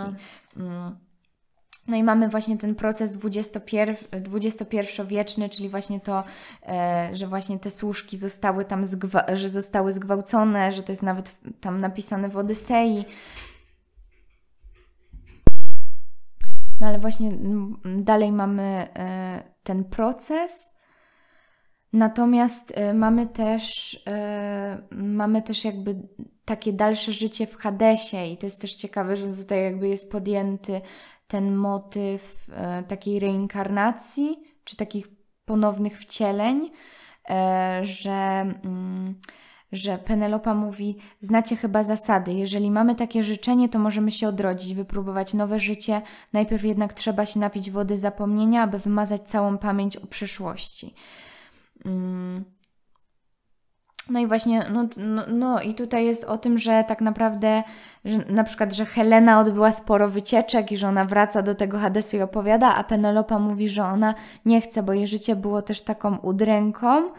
[1.90, 1.96] No.
[1.98, 3.18] I mamy właśnie ten proces
[4.36, 6.24] XXI-wieczny, czyli właśnie to,
[6.68, 11.36] e, że właśnie te służki zostały tam, zgwa- że zostały zgwałcone, że to jest nawet
[11.62, 13.06] tam napisane w Odysei.
[16.82, 20.74] No ale właśnie mm, dalej mamy e, ten proces.
[21.94, 24.04] Natomiast e, mamy też,
[24.92, 25.96] mamy też jakby
[26.46, 30.82] takie dalsze życie w Hadesie i to jest też ciekawe, że tutaj jakby jest podjęty
[31.30, 35.08] ten motyw e, takiej reinkarnacji, czy takich
[35.46, 36.70] ponownych wcieleń,
[37.30, 38.12] e, że,
[38.64, 39.16] mm,
[39.72, 42.34] że Penelopa mówi: Znacie chyba zasady.
[42.34, 46.02] Jeżeli mamy takie życzenie, to możemy się odrodzić, wypróbować nowe życie.
[46.34, 50.94] Najpierw jednak trzeba się napić wody zapomnienia, aby wymazać całą pamięć o przeszłości.
[54.10, 57.64] No i właśnie, no, no, no i tutaj jest o tym, że tak naprawdę,
[58.06, 62.18] że na przykład, że Helena odbyła sporo wycieczek i że ona wraca do tego Hadesu
[62.18, 64.14] i opowiada, a Penelopa mówi, że ona
[64.46, 67.10] nie chce, bo jej życie było też taką udręką,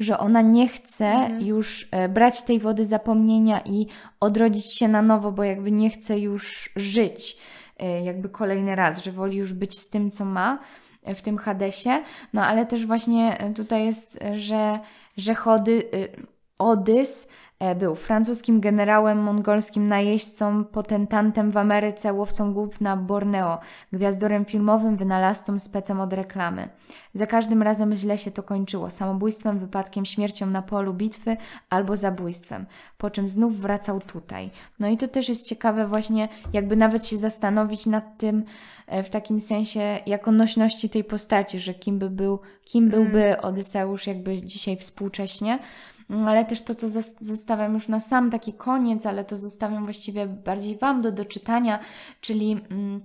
[0.00, 1.40] że ona nie chce Mhm.
[1.40, 3.86] już e, brać tej wody zapomnienia i
[4.20, 7.38] odrodzić się na nowo, bo jakby nie chce już żyć
[7.78, 10.58] e, jakby kolejny raz, że woli już być z tym, co ma
[11.02, 12.02] e, w tym Hadesie.
[12.32, 14.78] No ale też właśnie tutaj jest, że,
[15.16, 15.82] że chody,
[16.60, 17.28] Odys
[17.58, 23.58] e, był francuskim generałem, mongolskim najeźdźcą, potentantem w Ameryce, łowcą głup na Borneo,
[23.92, 26.68] gwiazdorem filmowym, wynalazcą, specem od reklamy.
[27.14, 31.36] Za każdym razem źle się to kończyło, samobójstwem, wypadkiem, śmiercią na polu bitwy
[31.70, 32.66] albo zabójstwem,
[32.98, 34.50] po czym znów wracał tutaj.
[34.78, 38.44] No i to też jest ciekawe właśnie, jakby nawet się zastanowić nad tym
[38.86, 44.06] e, w takim sensie, jako nośności tej postaci, że kim by był, kim byłby Odyseusz
[44.06, 45.58] jakby dzisiaj współcześnie.
[46.10, 46.86] Mm, Ale też to, co
[47.20, 51.78] zostawiam już na sam taki koniec, ale to zostawiam właściwie bardziej Wam do doczytania,
[52.20, 53.00] czyli mm,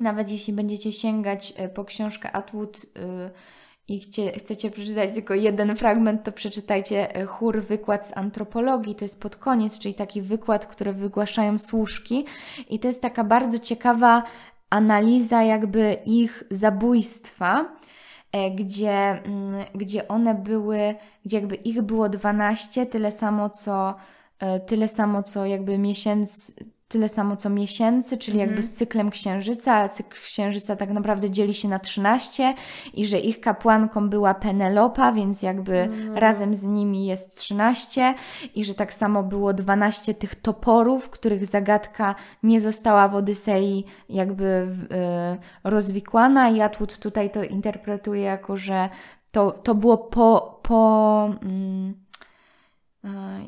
[0.00, 2.84] nawet jeśli będziecie sięgać e, po książkę Atwood y,
[3.88, 4.00] i
[4.38, 8.94] chcecie przeczytać tylko jeden fragment, to przeczytajcie e, chór wykład z antropologii.
[8.94, 12.24] To jest pod koniec, czyli taki wykład, który wygłaszają służki.
[12.68, 14.22] I to jest taka bardzo ciekawa
[14.70, 17.83] analiza jakby ich zabójstwa, e,
[18.54, 20.94] gdzie, mm, gdzie one były,
[21.24, 23.94] gdzie jakby ich było 12, tyle samo co,
[24.38, 26.52] e, tyle samo co jakby miesięcy,
[26.94, 31.54] tyle samo co miesięcy, czyli jakby z cyklem księżyca, ale cykl księżyca tak naprawdę dzieli
[31.54, 32.54] się na 13
[32.94, 38.14] i że ich kapłanką była Penelopa, więc jakby razem z nimi jest 13
[38.54, 44.44] i że tak samo było 12 tych toporów, których zagadka nie została w Odysei jakby
[44.44, 46.48] y, rozwikłana.
[46.48, 48.88] I Atwood tutaj to interpretuje jako, że
[49.32, 52.03] to, to było po, po mm,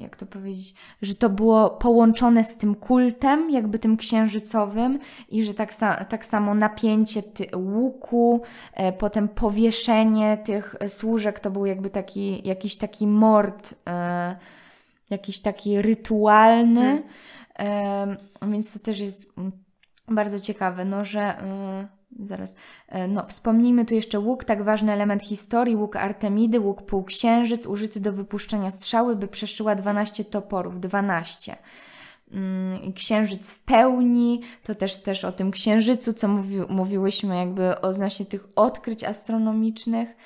[0.01, 5.55] jak to powiedzieć, że to było połączone z tym kultem, jakby tym księżycowym i że
[5.55, 7.23] tak, sa tak samo napięcie
[7.57, 8.43] łuku,
[8.73, 14.37] e, potem powieszenie tych służek to był jakby taki, jakiś taki mord, e,
[15.11, 17.03] jakiś taki rytualny,
[17.59, 18.17] hmm.
[18.43, 19.33] e, więc to też jest
[20.09, 22.57] bardzo ciekawe, no że e, Zaraz.
[22.89, 28.01] E, no, wspomnijmy tu jeszcze łuk, tak ważny element historii, łuk Artemidy, łuk półksiężyc, użyty
[28.01, 30.81] do wypuszczenia strzały, by przeszyła 12 toporów.
[30.81, 31.57] 12.
[32.31, 38.27] Mm, księżyc w pełni, to też, też o tym księżycu, co mówi, mówiłyśmy jakby odnośnie
[38.27, 40.17] tych odkryć astronomicznych.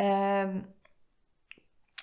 [0.00, 0.62] E,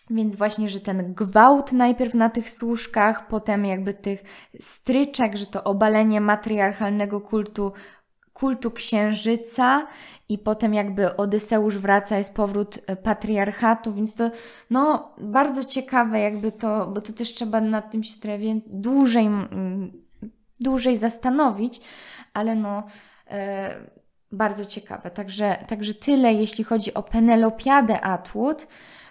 [0.09, 4.23] więc właśnie, że ten gwałt najpierw na tych służkach, potem jakby tych
[4.59, 7.71] stryczek, że to obalenie matriarchalnego kultu
[8.39, 9.87] kultu księżyca
[10.29, 14.31] i potem jakby Odyseusz wraca, jest powrót e, patriarchatu, więc to
[14.69, 18.37] no bardzo ciekawe jakby to, bo to też trzeba nad tym się trochę
[18.67, 19.29] dłużej,
[20.59, 21.81] dłużej zastanowić,
[22.33, 22.83] ale no
[23.27, 23.75] e,
[24.31, 25.11] bardzo ciekawe.
[25.11, 28.67] Także, także tyle jeśli chodzi o Penelopiadę Atwood.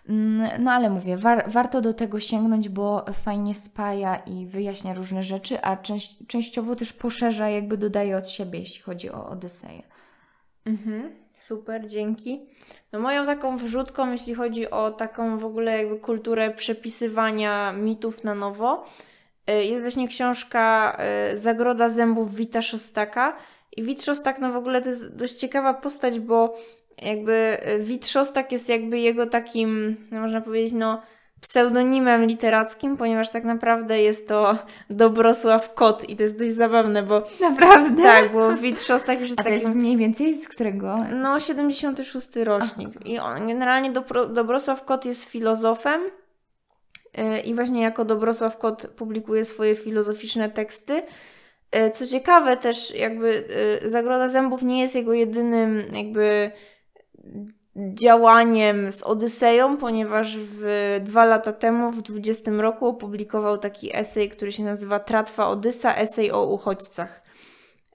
[0.08, 5.22] Mm, no ale mówię, war, warto do tego sięgnąć, bo fajnie spaja i wyjaśnia różne
[5.22, 9.82] rzeczy, a część, częściowo też poszerza, jakby dodaje od siebie, jeśli chodzi o Odyseję.
[10.66, 12.46] Mhm, super, dzięki.
[12.92, 18.34] No moją taką wrzutką, jeśli chodzi o taką w ogóle jakby kulturę przepisywania mitów na
[18.34, 18.84] nowo,
[19.50, 20.96] y, jest właśnie książka
[21.34, 23.36] y, Zagroda zębów Wita Szostaka.
[23.76, 26.54] I Wit Szostak, no w ogóle to jest dość ciekawa postać, bo
[27.02, 31.02] jakby y, Witrzostak jest jakby jego takim, no można powiedzieć, no
[31.40, 34.58] pseudonimem literackim, ponieważ tak naprawdę jest to
[34.90, 37.22] Dobrosław Kot i to jest dość zabawne, bo...
[37.40, 38.02] Naprawdę?
[38.02, 39.64] Tak, bo Witrzostak już jest A to takim...
[39.66, 40.98] jest mniej więcej z którego?
[41.12, 42.88] No, 76 rocznik.
[42.88, 43.00] Aha.
[43.04, 46.02] I on, generalnie Dobro, Dobrosław Kot jest filozofem
[47.18, 51.02] yy, i właśnie jako Dobrosław Kot publikuje swoje filozoficzne teksty.
[51.74, 53.44] Yy, co ciekawe też jakby
[53.82, 56.50] yy, Zagroda Zębów nie jest jego jedynym jakby
[57.94, 64.52] działaniem z Odyseją, ponieważ w, dwa lata temu, w 20 roku, opublikował taki esej, który
[64.52, 67.22] się nazywa Tratwa Odysa, esej o uchodźcach,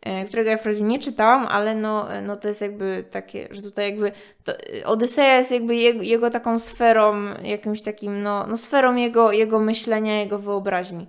[0.02, 3.90] e, którego ja wprawdzie nie czytałam, ale no, no to jest jakby takie, że tutaj
[3.90, 4.12] jakby
[4.44, 4.54] to,
[4.86, 10.20] Odyseja jest jakby jego, jego, taką sferą, jakimś takim, no, no sferą jego, jego myślenia,
[10.20, 11.08] jego wyobraźni.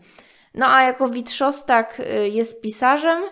[0.55, 3.23] No a jako Witrzostak e, jest pisarzem,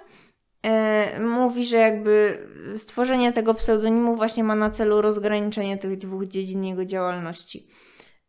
[1.20, 2.38] mówi, że jakby
[2.76, 7.66] stworzenie tego pseudonimu właśnie ma na celu rozgraniczenie tych dwóch dziedzin jego działalności.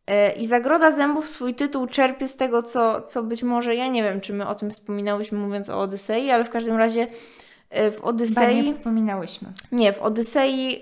[0.06, 4.02] E, I Zagroda Zębów swój tytuł czerpie z tego, co, co być może, ja nie
[4.02, 7.06] wiem, czy my o tym wspominałyśmy mówiąc o Odysei, ale w każdym razie
[7.70, 8.62] e, w Odysei...
[8.62, 9.52] nie wspominałyśmy.
[9.72, 10.80] Nie, w Odysei,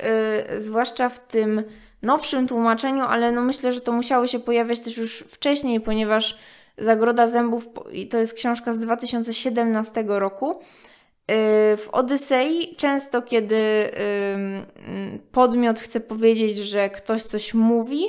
[0.58, 1.62] zwłaszcza w tym
[2.02, 6.38] nowszym tłumaczeniu, ale no myślę, że to musiało się pojawiać też już wcześniej, ponieważ
[6.78, 7.68] Zagroda Zębów
[8.10, 10.60] to jest książka z 2017 roku,
[11.77, 13.90] w Odysei często, kiedy
[15.32, 18.05] podmiot chce powiedzieć, że ktoś coś mówi,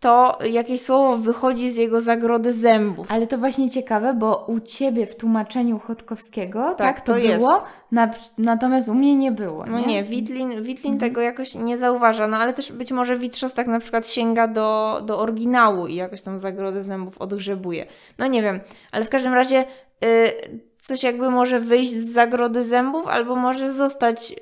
[0.00, 3.06] to jakieś słowo wychodzi z jego zagrody zębów.
[3.10, 7.62] Ale to właśnie ciekawe, bo u ciebie w tłumaczeniu Chodkowskiego tak, tak to, to było,
[7.92, 9.66] na, natomiast u mnie nie było.
[9.66, 10.98] No nie, nie Witlin, Witlin mhm.
[11.10, 15.18] tego jakoś nie zauważa, no ale też być może Witrzostak na przykład sięga do, do
[15.18, 17.86] oryginału i jakoś tą zagrodę zębów odgrzebuje.
[18.18, 18.60] No nie wiem,
[18.92, 19.64] ale w każdym razie
[20.04, 24.34] y, coś jakby może wyjść z zagrody zębów, albo może zostać y,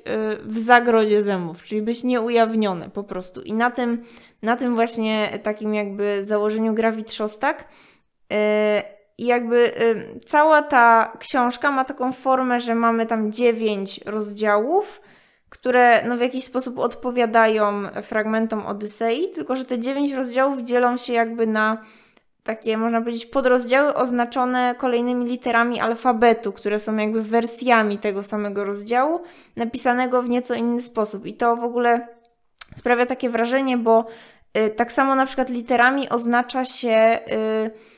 [0.43, 3.41] w zagrodzie zębów, czyli być nieujawnione po prostu.
[3.41, 4.03] I na tym,
[4.41, 7.63] na tym właśnie takim jakby założeniu gra Trzostak.
[7.63, 8.35] Y,
[9.17, 15.01] I jakby y, cała ta książka ma taką formę, że mamy tam dziewięć rozdziałów,
[15.49, 21.13] które no w jakiś sposób odpowiadają fragmentom Odysei, tylko że te dziewięć rozdziałów dzielą się
[21.13, 21.77] jakby na
[22.47, 29.19] takie, można powiedzieć, podrozdziały oznaczone kolejnymi literami alfabetu, które są jakby wersjami tego samego rozdziału,
[29.55, 31.25] napisanego w nieco inny sposób.
[31.25, 32.07] I to w ogóle
[32.75, 34.05] sprawia takie wrażenie, bo
[34.57, 37.96] y, tak samo na przykład literami oznacza się y,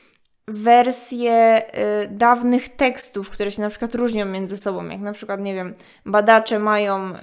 [0.50, 1.62] wersje
[2.04, 4.88] y, dawnych tekstów, które się na przykład różnią między sobą.
[4.88, 5.74] Jak na przykład, nie wiem,
[6.06, 7.18] badacze mają y,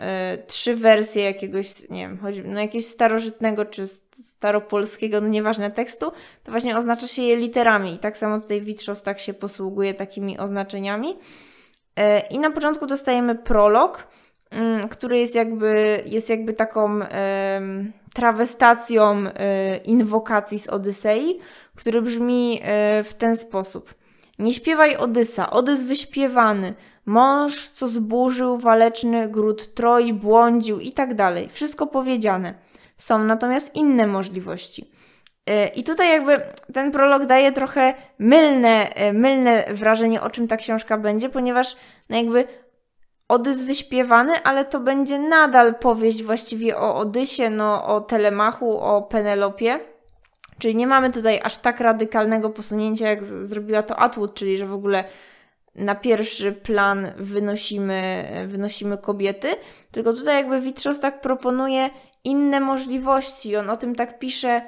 [0.48, 3.88] trzy wersje jakiegoś, nie wiem, choć, no jakiegoś starożytnego czy
[4.24, 6.12] staropolskiego, no nieważne tekstu,
[6.44, 7.94] to właśnie oznacza się je literami.
[7.94, 11.10] I tak samo tutaj Witrzos tak się posługuje takimi oznaczeniami.
[11.10, 14.08] Y, I na początku dostajemy prolog,
[14.50, 17.00] mm, który jest jakby, jest jakby taką
[18.18, 19.32] trawestacją y,
[19.78, 21.40] inwokacji z Odysei,
[21.78, 23.94] który brzmi e, w ten sposób.
[24.40, 26.74] Nie śpiewaj Odysa, Odys wyśpiewany,
[27.06, 31.50] mąż, co zburzył waleczny gród Troi, błądził i tak dalej.
[31.50, 32.54] Wszystko powiedziane.
[32.98, 34.92] Są natomiast inne możliwości.
[35.48, 36.42] E, I tutaj jakby
[36.74, 41.76] ten prolog daje trochę mylne, e, mylne wrażenie, o czym ta książka będzie, ponieważ
[42.10, 42.48] no jakby
[43.28, 49.80] Odys wyśpiewany, ale to będzie nadal powieść właściwie o Odysie, no o Telemachu, o Penelopie.
[50.60, 54.74] Czyli nie mamy tutaj aż tak radykalnego posunięcia, jak zrobiła to Atwood, czyli że w
[54.74, 55.04] ogóle
[55.76, 59.48] na pierwszy plan wynosimy, wynosimy kobiety,
[59.92, 61.90] tylko tutaj jakby Witrzos tak proponuje
[62.24, 63.56] inne możliwości.
[63.56, 64.62] On o tym tak pisze,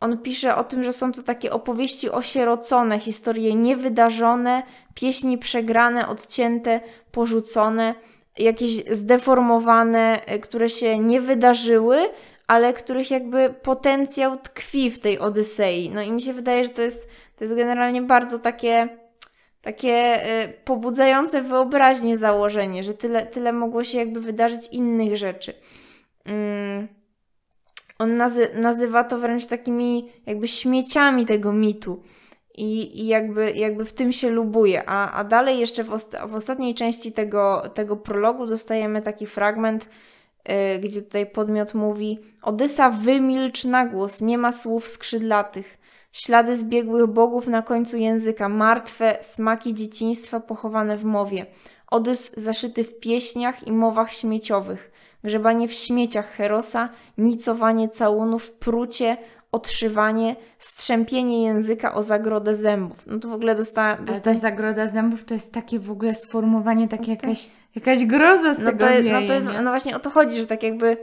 [0.00, 4.62] on pisze o tym, że są to takie opowieści osierocone, historie niewydarzone,
[4.94, 6.80] pieśni przegrane, odcięte,
[7.12, 7.94] porzucone,
[8.38, 11.98] jakieś zdeformowane, e, które się nie wydarzyły,
[12.50, 15.90] ale których jakby potencjał tkwi w tej Odysei.
[15.90, 18.88] No i mi się wydaje, że to jest, to jest generalnie bardzo takie,
[19.62, 25.54] takie y, pobudzające wyobraźnię założenie, że tyle, tyle mogło się jakby wydarzyć innych rzeczy.
[26.24, 26.88] Mm.
[27.98, 32.02] On nazy nazywa to wręcz takimi jakby śmieciami tego mitu.
[32.54, 34.82] I, i jakby, jakby w tym się lubuje.
[34.86, 39.88] A, a dalej jeszcze w, osta w ostatniej części tego, tego prologu dostajemy taki fragment,
[40.82, 45.78] gdzie tutaj podmiot mówi Odysa wymilcz na głos, nie ma słów skrzydlatych.
[46.12, 51.46] Ślady zbiegłych bogów na końcu języka, martwe smaki dzieciństwa pochowane w mowie.
[51.90, 54.90] Odys zaszyty w pieśniach i mowach śmieciowych.
[55.24, 59.16] Grzebanie w śmieciach Herosa, nicowanie całunów, prucie,
[59.52, 63.06] odszywanie, strzępienie języka o zagrodę zębów.
[63.06, 63.96] No to w ogóle dostała...
[63.96, 64.34] Dosta...
[64.34, 68.64] ta zagroda zębów to jest takie w ogóle sformułowanie, takie jakaś, jakaś groza z no
[68.64, 70.96] tego to, wieje, no to jest, no właśnie o to chodzi, że tak jakby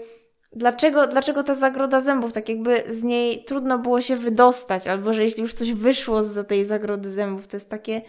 [0.52, 5.24] dlaczego, dlaczego ta zagroda zębów, tak jakby z niej trudno było się wydostać, albo że
[5.24, 8.02] jeśli już coś wyszło z tej zagrody zębów, to jest takie...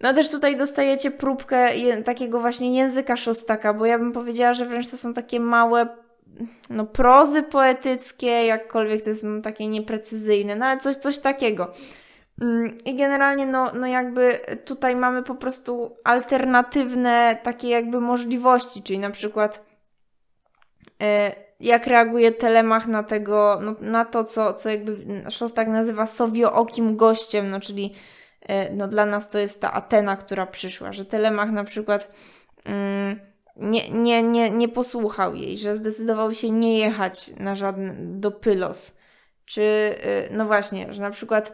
[0.00, 4.66] No też tutaj dostajecie próbkę je, takiego właśnie języka szostaka, bo ja bym powiedziała, że
[4.66, 5.88] wręcz to są takie małe
[6.70, 11.72] no, prozy poetyckie, jakkolwiek to jest takie nieprecyzyjne, no ale coś, coś takiego.
[12.40, 18.98] Mm, I generalnie, no, no jakby tutaj mamy po prostu alternatywne takie jakby możliwości, czyli
[18.98, 19.64] na przykład
[21.02, 24.96] e, jak reaguje Telemach na tego, no, na to, co, co jakby
[25.30, 27.94] Szostak nazywa sowiookim gościem, no czyli
[28.42, 32.12] e, no dla nas to jest ta Atena, która przyszła, że Telemach na przykład
[32.64, 33.20] mm,
[33.56, 38.98] nie, nie, nie, nie posłuchał jej, że zdecydował się nie jechać na żaden do Pylos.
[39.44, 41.52] Czy, y, no właśnie, że na przykład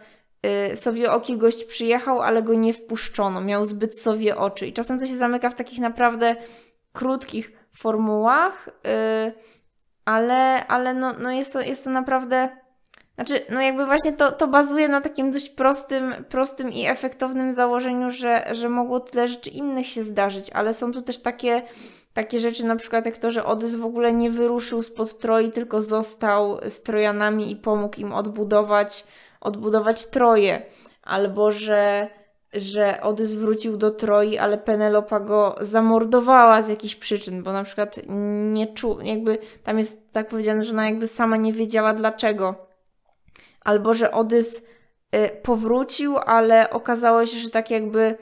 [0.73, 4.67] y, sowie oki gość przyjechał, ale go nie wpuszczono, miał zbyt sowie oczy.
[4.67, 6.37] I czasem to się zamyka w takich naprawdę
[6.93, 9.33] krótkich formułach, y,
[10.05, 12.49] ale, ale no, no jest, to, jest to naprawdę.
[13.15, 18.11] Znaczy, no jakby właśnie to, to bazuje na takim dość prostym, prostym i efektownym założeniu,
[18.11, 21.63] że, że mogło tyle rzeczy innych się zdarzyć, ale są tu też takie
[22.15, 25.83] takie rzeczy, na przykład jak to, że Odys w ogóle nie wyruszył spod Troi, tylko
[25.83, 29.05] został z Trojanami i pomógł im odbudować,
[29.43, 30.63] odbudować Troje.
[31.03, 32.09] Albo, że,
[32.53, 38.01] że Odys wrócił do Troi, ale Penelopa go zamordowała z jakichś przyczyn, bo na przykład
[38.53, 42.55] nie czuł, jakby tam jest tak powiedziane, że ona jakby sama nie wiedziała dlaczego.
[43.65, 44.67] Albo, że Odys
[45.17, 48.17] y, powrócił, ale okazało się, że tak jakby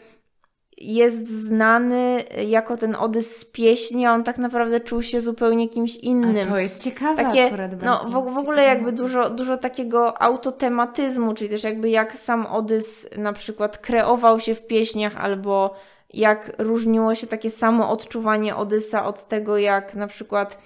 [0.81, 5.97] jest znany jako ten Odys z pieśni, a on tak naprawdę czuł się zupełnie kimś
[5.97, 6.47] innym.
[6.47, 11.35] A to jest ciekawe Takie, akurat No w, w ogóle jakby dużo, dużo takiego autotematyzmu,
[11.35, 15.74] czyli też jakby jak sam Odys na przykład kreował się w pieśniach, albo
[16.15, 20.59] jak różniło się takie samo odczuwanie Odysa od tego, jak na przykład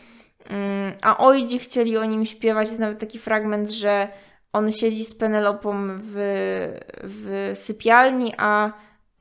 [0.50, 1.16] mm, a
[1.58, 2.68] chcieli o nim śpiewać.
[2.68, 4.08] Jest nawet taki fragment, że
[4.52, 6.14] on siedzi z Penelopą w,
[7.02, 8.72] w sypialni, a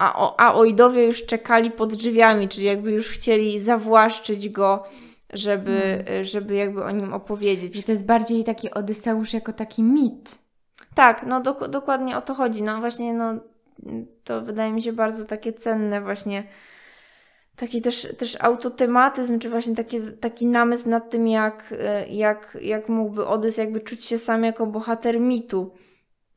[0.04, 4.84] a, o, a Ojdowie już czekali pod drzwiami, czyli jakby już chcieli zawłaszczyć go,
[5.34, 6.24] żeby, hmm.
[6.24, 7.76] żeby jakby o nim opowiedzieć.
[7.76, 10.36] Że to jest bardziej taki Odyseusz jako taki mit.
[10.96, 12.64] Tak, no do, dokładnie o to chodzi.
[12.64, 13.34] No właśnie, no
[14.24, 16.44] to wydaje mi się bardzo takie cenne właśnie
[17.56, 21.74] taki też, też autotematyzm, czy właśnie taki, taki namysł nad tym, jak,
[22.10, 25.74] jak, jak mógłby Odys jakby czuć się sam jako bohater mitu.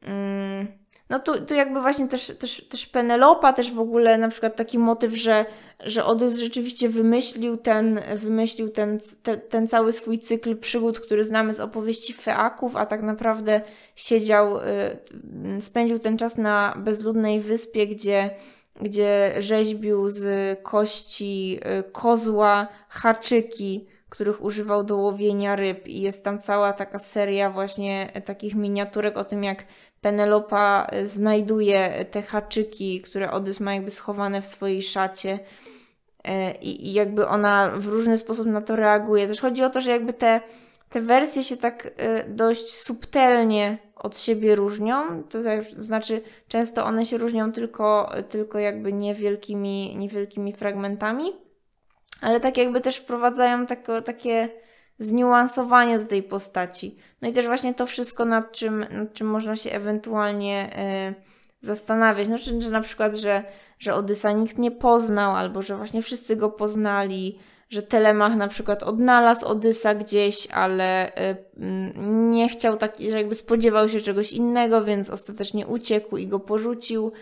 [0.02, 4.56] Mm no tu, tu jakby właśnie też, też, też Penelopa, też w ogóle na przykład
[4.56, 5.46] taki motyw, że,
[5.80, 11.54] że Odys rzeczywiście wymyślił ten, wymyślił ten, te, ten cały swój cykl przygód, który znamy
[11.54, 13.60] z opowieści Feaków, a tak naprawdę
[13.96, 14.62] siedział, y,
[15.60, 18.30] spędził ten czas na bezludnej wyspie, gdzie,
[18.82, 25.88] gdzie rzeźbił z kości y, kozła haczyki, których używał do łowienia ryb.
[25.88, 29.64] I jest tam cała taka seria właśnie takich miniaturek o tym, jak
[30.06, 35.38] Penelopa e, znajduje te haczyki, które Odys ma jakby schowane w swojej szacie
[36.24, 39.28] e, i, jakby ona w różny sposób na to reaguje.
[39.28, 40.40] Też chodzi o to, że jakby te,
[40.90, 45.22] te wersje się tak e, dość subtelnie od siebie różnią.
[45.22, 45.38] To
[45.78, 51.32] znaczy, często one się różnią tylko, tylko jakby niewielkimi, niewielkimi fragmentami,
[52.20, 54.48] ale tak jakby też wprowadzają tako, takie
[54.98, 56.96] zniuansowanie do tej postaci.
[57.22, 60.70] No i też właśnie to wszystko, nad czym, nad czym można się ewentualnie
[61.10, 62.28] y, zastanawiać.
[62.28, 63.44] No, że, że na przykład, że,
[63.78, 68.82] że Odysa nikt nie poznał, albo że właśnie wszyscy go poznali, że Telemach na przykład
[68.82, 71.36] odnalazł Odysa gdzieś, ale y,
[72.06, 77.12] nie chciał tak, że jakby spodziewał się czegoś innego, więc ostatecznie uciekł i go porzucił.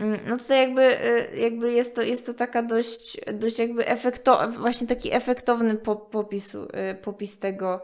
[0.00, 4.48] Mm, no tutaj jakby, y, jakby jest, to, jest to taka dość, dość jakby efekto,
[4.50, 5.74] właśnie taki efektowny
[6.10, 6.58] popis, y,
[7.02, 7.82] popis tego,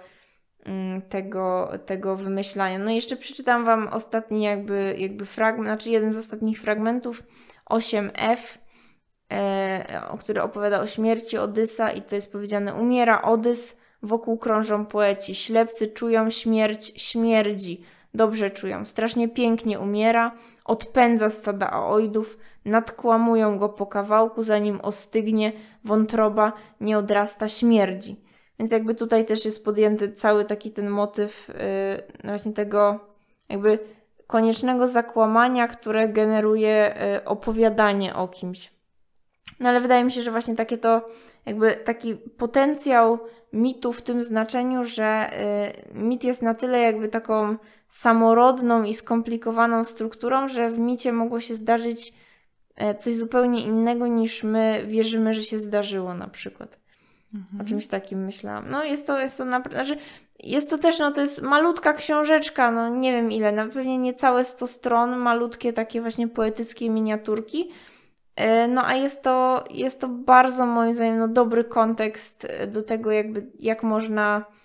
[0.64, 2.78] mm, tego, tego wymyślania.
[2.78, 7.22] No i jeszcze przeczytam Wam ostatni jakby, jakby fragment, znaczy jeden z ostatnich fragmentów,
[7.70, 8.58] 8F,
[9.32, 15.34] e, który opowiada o śmierci Odysa i to jest powiedziane, umiera Odys, wokół krążą poeci,
[15.34, 17.84] ślepcy czują śmierć, śmierdzi,
[18.16, 20.32] dobrze czują, strasznie pięknie umiera,
[20.64, 25.52] odpędza stada aoidów, nadkłamują go po kawałku, zanim ostygnie,
[25.84, 28.26] wątroba nie odrasta, śmierdzi.
[28.58, 31.48] Więc jakby tutaj też jest podjęty cały taki ten motyw
[32.22, 33.00] yy, właśnie tego
[33.48, 33.78] jakby
[34.26, 38.70] koniecznego zakłamania, które generuje yy, opowiadanie o kimś.
[39.60, 41.08] No ale wydaje mi się, że właśnie takie to
[41.46, 43.18] jakby taki potencjał
[43.52, 45.30] mitu w tym znaczeniu, że
[45.94, 47.56] yy, mit jest na tyle jakby taką
[47.96, 52.14] samorodną i skomplikowaną strukturą, że w micie mogło się zdarzyć
[52.76, 56.78] e, coś zupełnie innego niż my wierzymy, że się zdarzyło na przykład.
[57.34, 57.60] Mhm.
[57.60, 58.70] O czymś takim myślałam.
[58.70, 60.00] No jest to, jest to naprawdę, znaczy
[60.44, 64.44] jest to też, no to jest malutka książeczka, no nie wiem ile, no pewnie niecałe
[64.44, 67.70] 100 stron, malutkie takie właśnie poetyckie miniaturki,
[68.36, 73.10] e, no a jest to, jest to bardzo moim zdaniem no, dobry kontekst do tego
[73.10, 74.55] jakby, jak można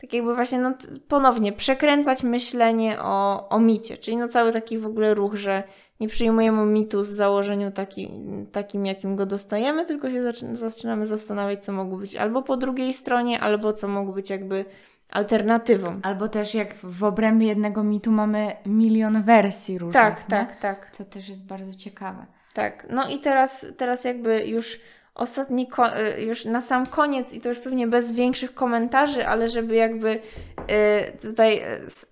[0.00, 0.74] tak jakby właśnie no,
[1.08, 5.62] ponownie przekręcać myślenie o, o micie, czyli no cały taki w ogóle ruch, że
[6.00, 8.10] nie przyjmujemy mitu z założeniu taki,
[8.52, 10.22] takim, jakim go dostajemy, tylko się
[10.52, 14.64] zaczynamy zastanawiać, co mogło być albo po drugiej stronie, albo co mogło być jakby
[15.10, 16.00] alternatywą.
[16.02, 20.02] Albo też jak w obrębie jednego mitu mamy milion wersji różnych.
[20.02, 20.24] Tak, nie?
[20.30, 20.90] tak, tak.
[20.92, 22.26] Co też jest bardzo ciekawe.
[22.54, 24.80] Tak, no i teraz, teraz jakby już
[25.14, 25.68] ostatni,
[26.16, 30.10] y, już na sam koniec, i to już pewnie bez większych komentarzy, ale żeby jakby
[30.10, 31.62] y, tutaj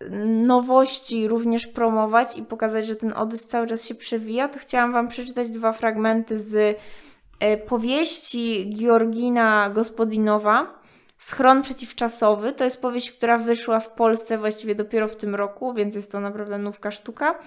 [0.02, 4.92] y, nowości również promować i pokazać, że ten Odys cały czas się przewija, to chciałam
[4.92, 6.78] Wam przeczytać dwa fragmenty z
[7.68, 10.78] powieści Georgina Gospodinowa.
[11.18, 15.94] Schron przeciwczasowy to jest powieść, która wyszła w Polsce właściwie dopiero w tym roku, więc
[15.94, 17.38] jest to naprawdę nówka sztuka.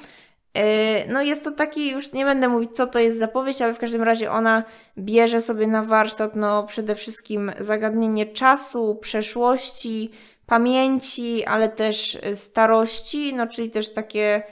[0.53, 3.79] E, no jest to taki, już nie będę mówić co to jest zapowiedź, ale w
[3.79, 4.63] każdym razie ona
[4.97, 10.11] bierze sobie na warsztat no przede wszystkim zagadnienie czasu, przeszłości,
[10.45, 14.43] pamięci, ale też starości, no czyli też takie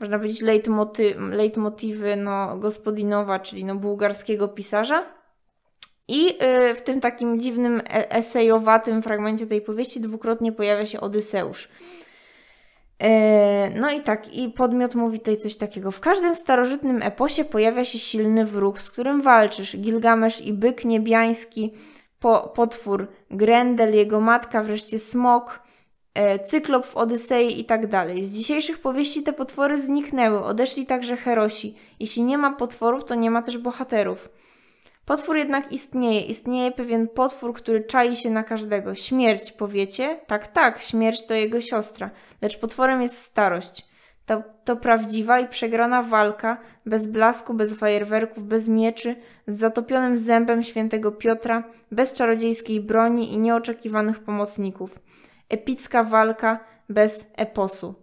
[0.00, 5.06] można powiedzieć leitmoty, leitmotywy no, gospodinowa, czyli no, bułgarskiego pisarza.
[6.08, 6.28] I
[6.70, 11.68] y, w tym takim dziwnym e, esejowatym fragmencie tej powieści dwukrotnie pojawia się Odyseusz.
[13.02, 15.90] E, no i tak, i podmiot mówi tutaj coś takiego.
[15.90, 19.76] W każdym starożytnym eposie pojawia się silny wróg, z którym walczysz.
[19.76, 21.72] Gilgamesz i byk niebiański,
[22.20, 25.60] po, potwór Grendel, jego matka, wreszcie smok,
[26.14, 28.24] e, cyklop w Odysei i tak dalej.
[28.24, 31.74] Z dzisiejszych powieści te potwory zniknęły, odeszli także herosi.
[32.00, 34.28] Jeśli nie ma potworów, to nie ma też bohaterów.
[35.06, 36.20] Potwór jednak istnieje.
[36.20, 38.94] Istnieje pewien potwór, który czai się na każdego.
[38.94, 40.20] Śmierć, powiecie?
[40.26, 42.10] Tak, tak, śmierć to jego siostra.
[42.42, 43.86] Lecz potworem jest starość.
[44.26, 49.16] To, to prawdziwa i przegrana walka, bez blasku, bez fajerwerków, bez mieczy,
[49.46, 54.98] z zatopionym zębem świętego Piotra, bez czarodziejskiej broni i nieoczekiwanych pomocników.
[55.48, 57.94] Epicka walka bez eposu.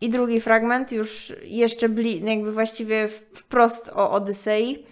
[0.00, 4.86] I drugi fragment, już jeszcze bli, jakby właściwie wprost o Odysei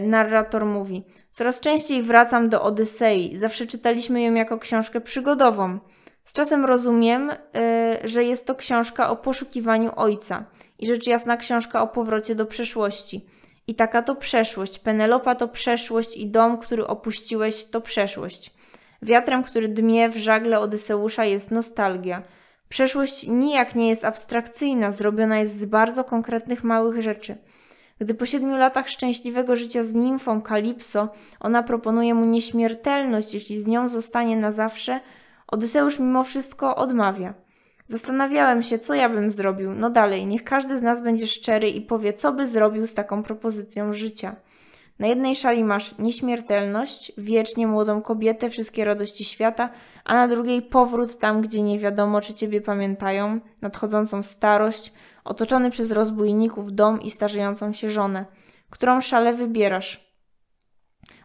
[0.00, 3.36] narrator mówi: Coraz częściej wracam do Odysei.
[3.36, 5.78] Zawsze czytaliśmy ją jako książkę przygodową.
[6.24, 10.44] Z czasem rozumiem, e, że jest to książka o poszukiwaniu ojca
[10.78, 13.26] i rzecz jasna książka o powrocie do przeszłości.
[13.66, 14.78] I taka to przeszłość.
[14.78, 18.54] Penelopa to przeszłość i dom, który opuściłeś, to przeszłość.
[19.02, 22.22] Wiatrem, który dmie w żagle Odyseusza jest nostalgia.
[22.68, 27.36] Przeszłość nijak nie jest abstrakcyjna, zrobiona jest z bardzo konkretnych małych rzeczy.
[28.00, 31.08] Gdy po siedmiu latach szczęśliwego życia z nimfą Kalipso
[31.40, 35.00] ona proponuje mu nieśmiertelność, jeśli z nią zostanie na zawsze,
[35.48, 37.34] Odyseusz mimo wszystko odmawia.
[37.88, 39.74] Zastanawiałem się, co ja bym zrobił.
[39.74, 43.22] No dalej, niech każdy z nas będzie szczery i powie, co by zrobił z taką
[43.22, 44.36] propozycją życia.
[44.98, 49.70] Na jednej szali masz nieśmiertelność, wiecznie młodą kobietę, wszystkie radości świata,
[50.04, 54.92] a na drugiej powrót tam, gdzie nie wiadomo, czy ciebie pamiętają, nadchodzącą starość,
[55.28, 58.24] otoczony przez rozbójników dom i starzejącą się żonę.
[58.70, 60.08] Którą szalę wybierasz?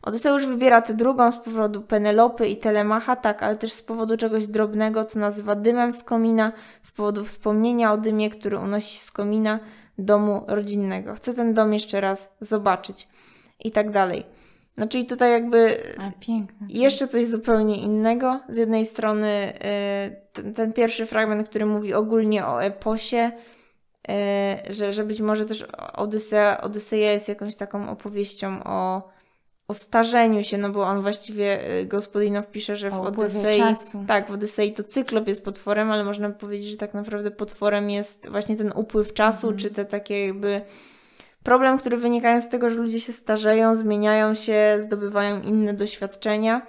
[0.01, 4.47] Odyseusz wybiera tę drugą z powodu Penelopy i Telemacha, tak, ale też z powodu czegoś
[4.47, 6.51] drobnego, co nazywa dymem z komina,
[6.83, 9.59] z powodu wspomnienia o dymie, który unosi z komina
[9.97, 11.15] domu rodzinnego.
[11.15, 13.07] Chcę ten dom jeszcze raz zobaczyć.
[13.59, 14.25] I tak dalej.
[14.77, 15.77] No czyli tutaj jakby
[16.19, 16.67] piękne.
[16.69, 18.39] jeszcze coś zupełnie innego.
[18.49, 23.31] Z jednej strony y, ten, ten pierwszy fragment, który mówi ogólnie o eposie,
[24.69, 29.09] że, że być może też Odysea, Odyseja jest jakąś taką opowieścią o,
[29.67, 33.61] o starzeniu się, no bo on właściwie, y, Gospodinow pisze, że w Odysei,
[34.07, 37.89] tak, w Odysei to cyklop jest potworem, ale można by powiedzieć, że tak naprawdę potworem
[37.89, 39.59] jest właśnie ten upływ czasu, Mhm.
[39.59, 40.61] czy te takie jakby
[41.43, 46.67] problem, który wynikają z tego, że ludzie się starzeją, zmieniają się, zdobywają inne doświadczenia.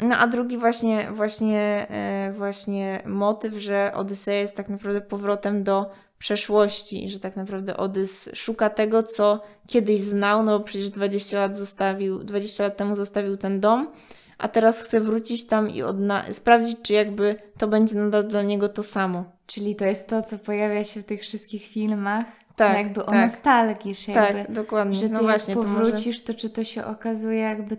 [0.00, 5.90] No a drugi właśnie, właśnie, e, właśnie motyw, że Odyseja jest tak naprawdę powrotem do
[6.22, 11.56] przeszłości, że tak naprawdę Odys szuka tego, co kiedyś znał, no bo przecież 20 lat
[11.56, 13.90] zostawił, 20 lat temu zostawił ten dom,
[14.38, 18.68] a teraz chce wrócić tam i odna- sprawdzić, czy jakby to będzie nadal dla niego
[18.68, 19.24] to samo.
[19.46, 22.26] Czyli to jest to, co pojawia się w tych wszystkich filmach.
[22.56, 23.14] Tak, jakby o tak.
[23.14, 24.96] nostalgii, że Tak, jakby, dokładnie.
[24.96, 25.74] że ty no właśnie, to może...
[25.74, 27.76] powrócisz, to czy to się okazuje jakby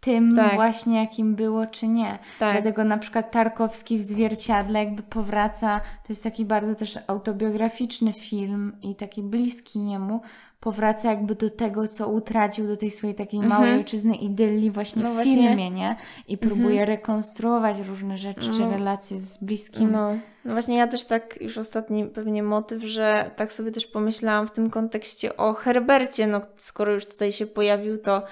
[0.00, 0.54] tym Tak.
[0.54, 2.18] właśnie, jakim było, czy nie.
[2.38, 2.52] Tak.
[2.52, 8.76] Dlatego na przykład Tarkowski w Zwierciadle jakby powraca, to jest taki bardzo też autobiograficzny film
[8.82, 10.20] i taki bliski niemu,
[10.60, 15.16] powraca jakby do tego, co utracił, do tej swojej takiej małej ojczyzny idylli właśnie Mhm.
[15.16, 15.48] No w właśnie.
[15.48, 15.58] Mhm.
[15.58, 15.96] filmie, nie?
[16.28, 18.70] I próbuje rekonstruować różne rzeczy, czy No.
[18.70, 19.90] relacje z bliskim.
[19.90, 20.14] No,
[20.44, 24.50] no właśnie ja też tak, już ostatni pewnie motyw, że tak sobie też pomyślałam w
[24.50, 28.22] tym kontekście o Herbercie, no skoro już tutaj się pojawił, to,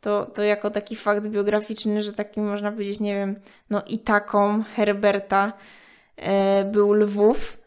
[0.00, 3.34] to, to jako taki fakt biograficzny, że takim można powiedzieć, nie wiem,
[3.70, 5.52] no i taką Herberta
[6.16, 7.58] e, był Lwów,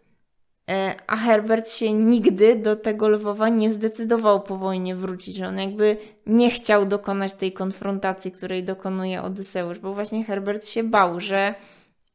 [0.69, 5.97] e, a Herbert się nigdy do tego Lwowa nie zdecydował po wojnie wrócić, on jakby
[6.25, 11.55] nie chciał dokonać tej konfrontacji, której dokonuje Odyseusz, bo właśnie Herbert się bał, że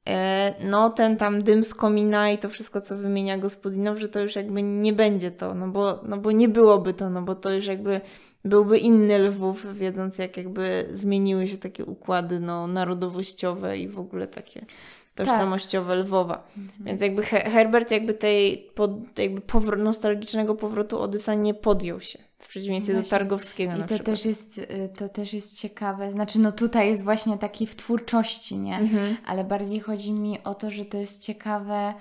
[0.09, 4.21] E, no ten tam dym z komina i to wszystko, co wymienia gospodinow, że to
[4.21, 7.53] już jakby nie będzie to, no bo, no bo nie byłoby to, no bo to
[7.53, 8.01] już jakby
[8.47, 14.27] byłby inny Lwów, wiedząc jak jakby zmieniły się takie układy no, narodowościowe i w ogóle
[14.27, 14.67] takie
[15.15, 16.49] tożsamościowe Lwowa.
[16.81, 22.49] Więc jakby He- Herbert jakby tej pod, jakby nostalgicznego powrotu Odysa nie podjął się, w
[22.49, 23.03] przeciwieństwie do.
[23.03, 24.17] Targowskiego I na to przykład.
[24.17, 26.13] też, jest, y, to też jest ciekawe.
[26.13, 28.77] Znaczy, no tutaj jest właśnie taki w twórczości, nie?
[28.77, 29.17] Mhm.
[29.27, 31.95] Ale bardziej chodzi mi o to, że to jest ciekawe,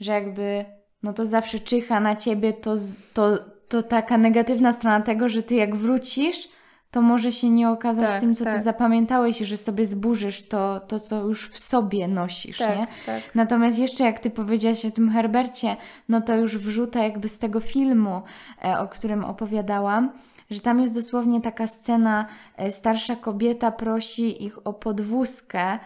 [0.00, 0.64] że jakby,
[1.02, 2.74] no to zawsze czyha na ciebie to,
[3.14, 6.48] to, to taka negatywna strona tego, że ty jak wrócisz,
[6.90, 8.62] to może się nie okazać Tak, tym, co ty tak.
[8.62, 12.86] zapamiętałeś i że sobie zburzysz to, to, co już w sobie nosisz, Tak, nie?
[13.06, 13.22] tak.
[13.34, 15.76] Natomiast jeszcze jak ty powiedziałaś o tym Herbercie,
[16.08, 18.22] no to już wrzucę jakby z tego filmu,
[18.64, 20.12] e, o którym opowiadałam,
[20.50, 22.26] że tam jest dosłownie taka scena,
[22.56, 25.78] e, starsza kobieta prosi ich o podwózkę,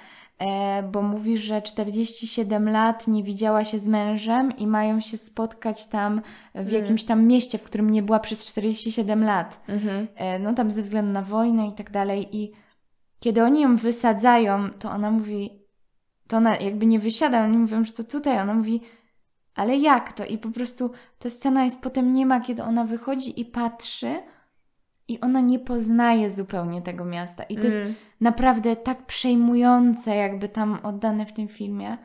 [0.92, 6.22] bo mówi, że 47 lat nie widziała się z mężem i mają się spotkać tam
[6.54, 9.60] w jakimś tam mieście, w którym nie była przez 47 lat.
[9.68, 10.08] Mhm.
[10.14, 12.36] E, no tam ze względu na wojnę i tak dalej.
[12.36, 12.52] I
[13.20, 15.62] kiedy oni ją wysadzają, to ona mówi,
[16.28, 18.80] to ona jakby nie wysiada, oni mówią, że to tutaj, ona mówi,
[19.54, 20.24] ale jak to?
[20.24, 24.22] I po prostu ta scena jest potem nie ma, kiedy ona wychodzi i patrzy
[25.08, 27.42] i ona nie poznaje zupełnie tego miasta.
[27.42, 27.94] I to jest Mm.
[28.20, 31.98] Naprawdę tak przejmujące, jakby tam oddane w tym filmie.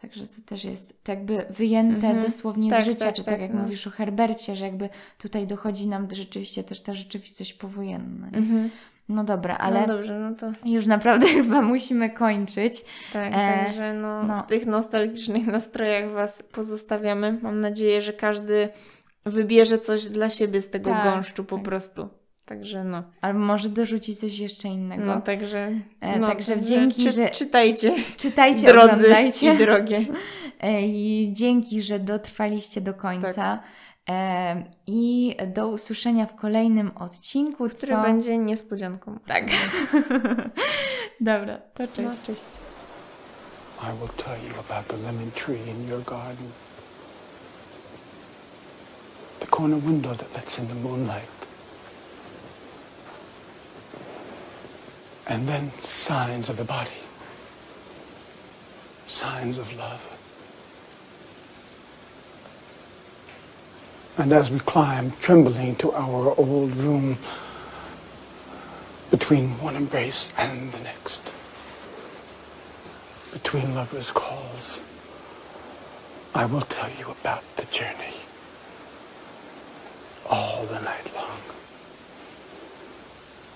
[0.00, 2.20] Także to też jest to jakby wyjęte Mhm.
[2.22, 3.62] dosłownie Tak, z życia, tak, czy tak, tak, jak no.
[3.62, 4.88] mówisz o Herbercie, że jakby
[5.18, 8.30] tutaj dochodzi nam rzeczywiście też ta rzeczywistość powojenna.
[8.30, 8.38] nie?
[8.38, 8.70] Mhm.
[9.08, 12.84] No dobra, ale No dobrze, no to już naprawdę chyba musimy kończyć.
[13.12, 14.38] Tak, E, także no, no.
[14.40, 17.38] w tych nostalgicznych nastrojach Was pozostawiamy.
[17.42, 18.68] Mam nadzieję, że każdy
[19.24, 21.64] wybierze coś dla siebie z tego Tak, gąszczu po tak.
[21.64, 22.08] prostu.
[22.46, 23.02] Także no.
[23.20, 25.04] Albo może dorzucić coś jeszcze innego.
[25.04, 25.70] No, także,
[26.00, 29.54] E, no, także dzięki, że- Czytajcie, Czytajcie, drodzy oglądajcie.
[29.54, 30.06] i drogie.
[30.60, 33.32] E, I dzięki, że dotrwaliście do końca.
[33.34, 33.62] Tak.
[34.08, 38.02] E, I do usłyszenia w kolejnym odcinku, Który co...
[38.02, 39.18] będzie niespodzianką.
[39.26, 39.44] Tak.
[41.20, 41.98] Dobra, to cześć.
[42.08, 42.44] No, cześć.
[43.82, 46.46] I will tell you about the lemon tree in your garden.
[49.40, 51.35] The corner window that lets in the moonlight.
[55.28, 56.90] And then signs of the body.
[59.08, 60.02] Signs of love.
[64.18, 67.18] And as we climb trembling to our old room,
[69.10, 71.22] between one embrace and the next,
[73.32, 74.80] between lovers' calls,
[76.34, 78.14] I will tell you about the journey
[80.28, 81.55] all the night long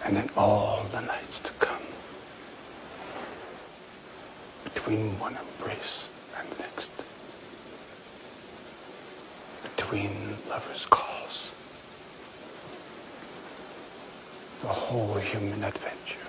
[0.05, 1.83] and in all the nights to come,
[4.65, 6.09] between one embrace
[6.39, 6.91] and the next,
[9.77, 11.51] between lovers' calls.
[14.63, 16.27] the whole human adventure.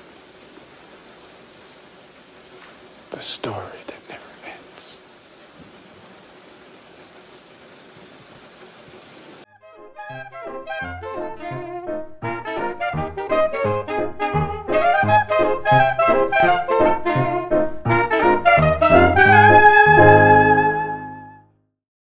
[3.09, 4.31] The story that never
[11.51, 11.70] ends.